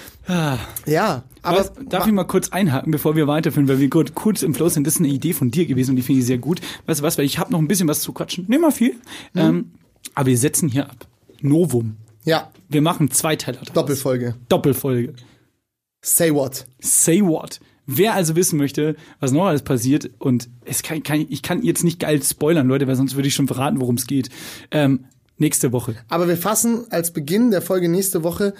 Ja, 0.87 1.25
aber 1.43 1.59
Was, 1.61 1.73
darf 1.89 2.07
ich 2.07 2.13
mal 2.13 2.25
kurz 2.25 2.49
einhaken, 2.51 2.91
bevor 2.91 3.15
wir 3.17 3.27
weiterführen, 3.27 3.69
weil 3.69 3.79
wir 3.79 3.91
kurz, 3.91 4.15
kurz 4.15 4.43
im 4.43 4.55
Flow 4.55 4.69
sind. 4.69 4.87
Das 4.87 4.95
ist 4.95 5.01
eine 5.01 5.09
Idee 5.09 5.33
von 5.35 5.51
dir 5.51 5.67
gewesen 5.67 5.91
und 5.91 5.97
die 5.97 6.03
finde 6.03 6.21
ich 6.21 6.27
sehr 6.27 6.39
gut. 6.39 6.61
Weißt 6.87 7.01
du 7.01 7.05
was, 7.05 7.19
weil 7.19 7.25
ich 7.27 7.39
habe 7.39 7.53
noch 7.53 7.59
ein 7.59 7.69
bisschen 7.69 7.89
was 7.89 8.01
zu 8.01 8.13
quatschen. 8.13 8.47
Nicht 8.49 8.61
mal 8.61 8.71
viel. 8.73 8.95
Mhm. 9.35 9.41
Ähm, 9.41 9.71
aber 10.15 10.27
wir 10.27 10.39
setzen 10.39 10.69
hier 10.69 10.87
ab. 10.89 11.07
Novum. 11.41 11.97
ja, 12.25 12.51
Wir 12.71 12.81
machen 12.81 13.11
zwei 13.11 13.37
Teile 13.37 13.59
draus. 13.59 13.73
Doppelfolge. 13.75 14.35
Doppelfolge. 14.49 15.13
Say 16.03 16.33
what? 16.33 16.67
Say 16.81 17.21
what? 17.23 17.61
Wer 17.87 18.15
also 18.15 18.35
wissen 18.37 18.57
möchte, 18.57 18.97
was 19.21 19.33
noch 19.33 19.47
alles 19.47 19.63
passiert, 19.63 20.11
und 20.19 20.49
es 20.65 20.83
kann, 20.83 21.03
kann, 21.03 21.27
ich 21.29 21.43
kann 21.43 21.63
jetzt 21.63 21.85
nicht 21.85 22.01
geil 22.01 22.23
spoilern, 22.23 22.67
Leute, 22.67 22.87
weil 22.87 22.97
sonst 22.97 23.15
würde 23.15 23.29
ich 23.29 23.35
schon 23.35 23.47
verraten, 23.47 23.81
worum 23.81 23.97
es 23.97 24.07
geht. 24.07 24.31
Ähm, 24.71 25.05
nächste 25.37 25.73
Woche. 25.73 25.97
Aber 26.09 26.29
wir 26.29 26.37
fassen 26.37 26.87
als 26.91 27.13
Beginn 27.13 27.51
der 27.51 27.63
Folge 27.63 27.89
nächste 27.89 28.23
Woche 28.23 28.55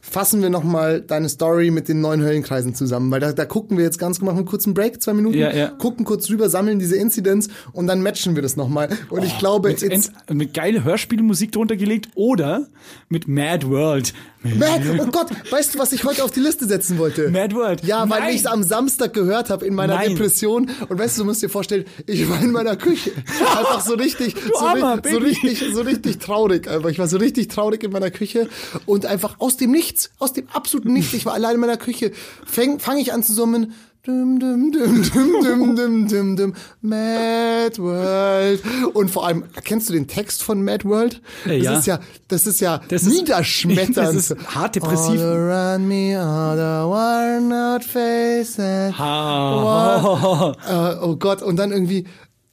fassen 0.00 0.40
wir 0.40 0.50
nochmal 0.50 1.00
deine 1.00 1.28
Story 1.28 1.70
mit 1.72 1.88
den 1.88 2.00
neuen 2.00 2.22
Höllenkreisen 2.22 2.74
zusammen, 2.76 3.10
weil 3.10 3.18
da, 3.20 3.32
da 3.32 3.44
gucken 3.44 3.76
wir 3.76 3.84
jetzt 3.84 3.98
ganz 3.98 4.20
machen 4.20 4.36
wir 4.36 4.38
einen 4.40 4.46
kurzen 4.46 4.72
Break, 4.72 5.02
zwei 5.02 5.14
Minuten, 5.14 5.36
Ja, 5.38 5.52
ja. 5.52 5.66
gucken 5.68 6.04
kurz 6.04 6.30
rüber, 6.30 6.48
sammeln 6.48 6.78
diese 6.78 6.96
Incidents 6.96 7.48
und 7.72 7.88
dann 7.88 8.02
matchen 8.02 8.36
wir 8.36 8.42
das 8.42 8.56
nochmal. 8.56 8.88
Und 9.10 9.24
ich 9.24 9.36
glaube, 9.38 9.70
Mit, 9.70 9.82
ent- 9.82 10.12
mit 10.32 10.54
geile 10.54 10.84
Hörspielmusik 10.84 11.50
drunter 11.52 11.76
gelegt 11.76 12.08
oder 12.14 12.68
mit 13.08 13.26
Mad 13.26 13.68
World. 13.68 14.14
Mad, 14.44 14.82
oh 15.00 15.06
Gott, 15.10 15.26
weißt 15.50 15.74
du, 15.74 15.78
was 15.80 15.92
ich 15.92 16.04
heute 16.04 16.22
auf 16.22 16.30
die 16.30 16.38
Liste 16.38 16.66
setzen 16.66 16.98
wollte? 16.98 17.30
Mad 17.30 17.52
World. 17.56 17.82
Ja, 17.84 18.08
weil 18.08 18.30
ich 18.32 18.42
es 18.42 18.46
am 18.46 18.62
Samstag 18.62 19.12
gehört 19.12 19.50
habe 19.50 19.66
in 19.66 19.74
meiner 19.74 19.94
Nein. 19.96 20.10
Depression. 20.10 20.70
Und 20.88 20.98
weißt 21.00 21.16
du, 21.18 21.22
du 21.22 21.26
musst 21.26 21.42
dir 21.42 21.48
vorstellen, 21.48 21.84
ich 22.06 22.28
war 22.30 22.40
in 22.40 22.52
meiner 22.52 22.76
Küche. 22.76 23.10
Einfach 23.40 23.80
so 23.84 23.94
richtig, 23.94 24.36
so, 24.56 24.64
armer 24.64 24.98
ri- 25.00 25.10
so 25.10 25.18
Baby. 25.18 25.26
richtig, 25.30 25.64
so 25.74 25.80
richtig 25.80 26.18
traurig. 26.18 26.68
Einfach. 26.70 26.90
Ich 26.90 26.98
war 27.00 27.08
so 27.08 27.16
richtig 27.16 27.48
traurig 27.48 27.82
in 27.82 27.90
meiner 27.90 28.12
Küche. 28.12 28.48
Und 28.84 29.04
einfach 29.04 29.40
aus 29.40 29.56
dem 29.56 29.72
Nichts, 29.72 29.85
aus 30.18 30.32
dem 30.32 30.48
absoluten 30.52 30.92
Nichts, 30.92 31.12
ich 31.14 31.26
war 31.26 31.34
allein 31.34 31.54
in 31.54 31.60
meiner 31.60 31.76
Küche, 31.76 32.12
fange 32.44 32.78
fang 32.78 32.98
ich 32.98 33.12
an 33.12 33.22
zu 33.22 33.32
summen. 33.32 33.74
Dum, 34.02 34.38
dum, 34.38 34.70
dum, 34.70 35.02
dum, 35.02 35.42
dum, 35.42 35.74
dum, 35.76 36.06
dum, 36.08 36.36
dum, 36.36 36.54
Mad 36.80 37.76
World. 37.82 38.62
Und 38.94 39.10
vor 39.10 39.26
allem, 39.26 39.42
kennst 39.64 39.88
du 39.88 39.94
den 39.94 40.06
Text 40.06 40.44
von 40.44 40.62
Mad 40.62 40.84
World? 40.84 41.20
Äh, 41.44 41.58
das 41.58 41.64
ja. 41.64 41.78
ist 41.78 41.86
ja, 41.86 42.00
das 42.28 42.46
ist 42.46 42.60
ja 42.60 42.80
Das 42.88 43.02
ist- 43.02 43.08
niederschmetternd. 43.18 43.96
das 43.96 44.14
ist 44.30 44.36
hart 44.54 44.76
depressiv. 44.76 45.20
All 45.20 45.50
around 45.50 45.88
me 45.88 46.16
are 46.16 46.54
the 46.56 46.86
worn 46.88 47.52
out 47.52 47.82
faces. 47.82 48.96
What? 48.96 50.56
Äh, 50.68 50.96
oh 51.04 51.16
Gott, 51.16 51.42
und 51.42 51.56
dann 51.56 51.72
irgendwie, 51.72 52.06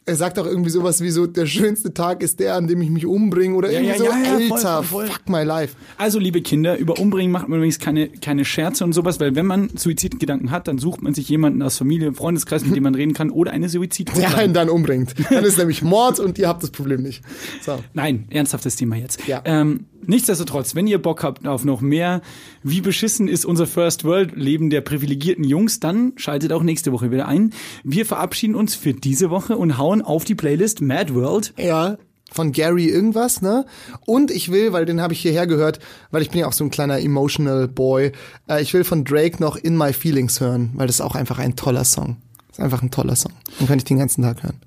er 0.05 0.15
sagt 0.15 0.37
auch 0.37 0.45
irgendwie 0.45 0.69
sowas 0.69 1.01
wie 1.01 1.09
so, 1.09 1.27
der 1.27 1.45
schönste 1.45 1.93
Tag 1.93 2.23
ist 2.23 2.39
der, 2.39 2.55
an 2.55 2.67
dem 2.67 2.81
ich 2.81 2.89
mich 2.89 3.05
umbringe 3.05 3.55
oder 3.55 3.71
irgendwie 3.71 3.91
ja, 3.91 3.97
so, 3.97 4.05
ja, 4.05 4.17
ja, 4.17 4.53
Alter, 4.53 4.83
voll, 4.83 5.05
voll. 5.05 5.07
fuck 5.07 5.29
my 5.29 5.43
life. 5.43 5.75
Also, 5.97 6.19
liebe 6.19 6.41
Kinder, 6.41 6.77
über 6.77 6.99
Umbringen 6.99 7.31
macht 7.31 7.47
man 7.47 7.57
übrigens 7.57 7.79
keine, 7.79 8.09
keine 8.09 8.43
Scherze 8.43 8.83
und 8.83 8.93
sowas, 8.93 9.19
weil 9.19 9.35
wenn 9.35 9.45
man 9.45 9.69
Suizidgedanken 9.75 10.51
hat, 10.51 10.67
dann 10.67 10.77
sucht 10.77 11.01
man 11.01 11.13
sich 11.13 11.29
jemanden 11.29 11.61
aus 11.61 11.77
Familie, 11.77 12.13
Freundeskreis, 12.13 12.65
mit 12.65 12.75
dem 12.75 12.83
man 12.83 12.95
reden 12.95 13.13
kann 13.13 13.29
oder 13.29 13.51
eine 13.51 13.69
Suizid. 13.69 14.11
Der 14.17 14.37
einen 14.37 14.53
dann 14.53 14.69
umbringt. 14.69 15.13
Dann 15.29 15.45
ist 15.45 15.57
nämlich 15.57 15.81
Mord 15.81 16.19
und 16.19 16.37
ihr 16.37 16.47
habt 16.47 16.63
das 16.63 16.71
Problem 16.71 17.01
nicht. 17.01 17.23
So. 17.61 17.79
Nein, 17.93 18.25
ernsthaftes 18.29 18.75
Thema 18.75 18.97
jetzt. 18.97 19.25
Ja. 19.27 19.41
Ähm, 19.45 19.85
nichtsdestotrotz, 20.05 20.75
wenn 20.75 20.87
ihr 20.87 21.01
Bock 21.01 21.23
habt 21.23 21.47
auf 21.47 21.63
noch 21.63 21.81
mehr, 21.81 22.21
wie 22.61 22.81
beschissen 22.81 23.27
ist 23.27 23.45
unser 23.45 23.67
First 23.67 24.03
World 24.03 24.35
Leben 24.35 24.69
der 24.69 24.81
privilegierten 24.81 25.43
Jungs, 25.43 25.79
dann 25.79 26.13
schaltet 26.15 26.51
auch 26.51 26.63
nächste 26.63 26.91
Woche 26.91 27.11
wieder 27.11 27.27
ein. 27.27 27.53
Wir 27.83 28.05
verabschieden 28.05 28.55
uns 28.55 28.75
für 28.75 28.93
diese 28.93 29.29
Woche 29.29 29.57
und 29.57 29.77
hauen 29.77 29.92
auf 30.01 30.23
die 30.23 30.35
Playlist 30.35 30.81
Mad 30.81 31.13
World. 31.13 31.53
Ja, 31.57 31.97
von 32.33 32.51
Gary 32.51 32.87
irgendwas, 32.87 33.41
ne? 33.41 33.65
Und 34.05 34.31
ich 34.31 34.51
will, 34.51 34.73
weil 34.73 34.85
den 34.85 35.01
habe 35.01 35.13
ich 35.13 35.21
hierher 35.21 35.47
gehört, 35.47 35.79
weil 36.11 36.21
ich 36.21 36.31
bin 36.31 36.39
ja 36.39 36.47
auch 36.47 36.53
so 36.53 36.63
ein 36.63 36.71
kleiner 36.71 36.99
emotional 36.99 37.67
Boy, 37.67 38.11
äh, 38.49 38.61
ich 38.61 38.73
will 38.73 38.83
von 38.83 39.05
Drake 39.05 39.41
noch 39.41 39.55
In 39.55 39.77
My 39.77 39.93
Feelings 39.93 40.41
hören, 40.41 40.71
weil 40.73 40.87
das 40.87 40.97
ist 40.97 41.01
auch 41.01 41.15
einfach 41.15 41.39
ein 41.39 41.55
toller 41.55 41.85
Song. 41.85 42.17
Das 42.47 42.57
ist 42.59 42.63
einfach 42.63 42.81
ein 42.81 42.91
toller 42.91 43.15
Song. 43.15 43.33
Den 43.59 43.67
kann 43.67 43.77
ich 43.77 43.85
den 43.85 43.99
ganzen 43.99 44.23
Tag 44.23 44.43
hören. 44.43 44.57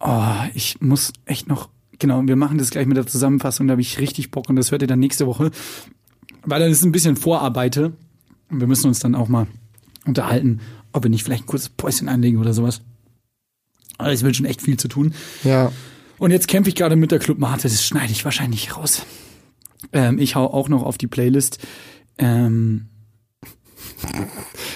Oh, 0.00 0.48
ich 0.54 0.80
muss 0.80 1.12
echt 1.26 1.48
noch, 1.48 1.68
genau, 1.98 2.22
wir 2.24 2.36
machen 2.36 2.58
das 2.58 2.70
gleich 2.70 2.86
mit 2.86 2.96
der 2.96 3.06
Zusammenfassung, 3.06 3.66
da 3.66 3.72
habe 3.72 3.82
ich 3.82 3.98
richtig 3.98 4.30
Bock 4.30 4.48
und 4.48 4.56
das 4.56 4.70
hört 4.70 4.82
ihr 4.82 4.88
dann 4.88 5.00
nächste 5.00 5.26
Woche. 5.26 5.50
Weil 6.44 6.60
dann 6.60 6.70
ist 6.70 6.82
ein 6.82 6.92
bisschen 6.92 7.16
Vorarbeite 7.16 7.92
und 8.50 8.60
wir 8.60 8.66
müssen 8.66 8.86
uns 8.86 9.00
dann 9.00 9.14
auch 9.14 9.28
mal 9.28 9.46
unterhalten, 10.06 10.60
ob 10.92 11.02
wir 11.02 11.10
nicht 11.10 11.22
vielleicht 11.22 11.44
ein 11.44 11.46
kurzes 11.46 11.68
Päuschen 11.68 12.08
einlegen 12.08 12.40
oder 12.40 12.54
sowas. 12.54 12.80
Aber 14.00 14.12
es 14.12 14.22
wird 14.22 14.36
schon 14.36 14.46
echt 14.46 14.62
viel 14.62 14.76
zu 14.78 14.88
tun. 14.88 15.14
Ja. 15.44 15.72
Und 16.18 16.30
jetzt 16.32 16.48
kämpfe 16.48 16.68
ich 16.68 16.74
gerade 16.76 16.96
mit 16.96 17.10
der 17.12 17.18
Club 17.18 17.38
Mate, 17.38 17.62
das 17.62 17.84
schneide 17.84 18.12
ich 18.12 18.24
wahrscheinlich 18.24 18.76
raus. 18.76 19.02
Ähm, 19.92 20.18
ich 20.18 20.34
hau 20.34 20.46
auch 20.46 20.68
noch 20.68 20.82
auf 20.82 20.98
die 20.98 21.06
Playlist. 21.06 21.58
Ähm, 22.18 22.86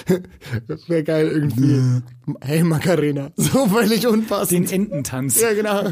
Wäre 0.87 1.03
geil 1.03 1.27
irgendwie. 1.27 2.01
Hey 2.41 2.63
Macarena. 2.63 3.31
So 3.37 3.67
völlig 3.67 4.01
den 4.01 4.09
unpassend. 4.11 4.71
Ententanz. 4.71 5.39
ja, 5.39 5.53
genau. 5.53 5.91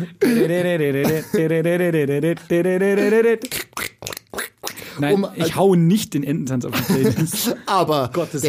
Nein, 4.99 5.13
Um- 5.15 5.27
ich 5.35 5.55
hau 5.55 5.75
nicht 5.75 6.13
den 6.13 6.23
Ententanz 6.23 6.65
auf 6.65 6.73
die 6.75 6.93
Playlist. 6.93 7.55
Aber. 7.65 8.11
Gottes 8.13 8.43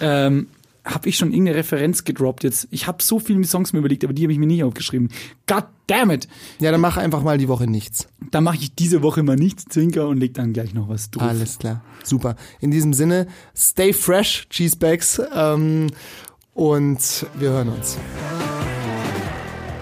ähm, 0.00 0.46
habe 0.84 1.08
ich 1.08 1.16
schon 1.16 1.32
irgendeine 1.32 1.58
Referenz 1.58 2.04
gedroppt 2.04 2.44
jetzt? 2.44 2.68
Ich 2.70 2.86
habe 2.86 3.02
so 3.02 3.18
viele 3.18 3.42
Songs 3.44 3.72
mir 3.72 3.78
überlegt, 3.78 4.04
aber 4.04 4.12
die 4.12 4.22
habe 4.22 4.32
ich 4.32 4.38
mir 4.38 4.46
nicht 4.46 4.64
aufgeschrieben. 4.64 5.08
God 5.46 5.64
damn 5.86 6.10
it! 6.10 6.28
ja, 6.58 6.70
dann 6.70 6.80
mach 6.80 6.96
einfach 6.96 7.22
mal 7.22 7.38
die 7.38 7.48
Woche 7.48 7.66
nichts. 7.66 8.08
Da 8.30 8.40
mache 8.40 8.56
ich 8.56 8.74
diese 8.74 9.02
Woche 9.02 9.22
mal 9.22 9.36
nichts, 9.36 9.64
Zwinker, 9.64 10.08
und 10.08 10.18
leg 10.18 10.34
dann 10.34 10.52
gleich 10.52 10.74
noch 10.74 10.88
was 10.88 11.10
drauf. 11.10 11.28
Alles 11.28 11.58
klar. 11.58 11.82
Super. 12.02 12.36
In 12.60 12.70
diesem 12.70 12.92
Sinne, 12.92 13.26
stay 13.56 13.92
fresh, 13.92 14.46
Cheesebags. 14.50 15.20
Ähm, 15.34 15.88
und 16.52 17.26
wir 17.38 17.50
hören 17.50 17.68
uns. 17.70 17.98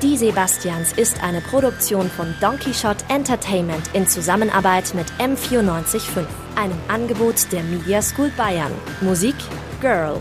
Die 0.02 0.16
Sebastians 0.16 0.92
ist 0.94 1.22
eine 1.22 1.40
Produktion 1.40 2.08
von 2.08 2.34
Donkey 2.40 2.74
Shot 2.74 2.96
Entertainment 3.08 3.90
in 3.92 4.06
Zusammenarbeit 4.06 4.94
mit 4.94 5.06
M945, 5.20 6.26
einem 6.56 6.78
Angebot 6.88 7.52
der 7.52 7.62
Media 7.62 8.02
School 8.02 8.32
Bayern. 8.36 8.72
Musik 9.00 9.36
Girl 9.80 10.20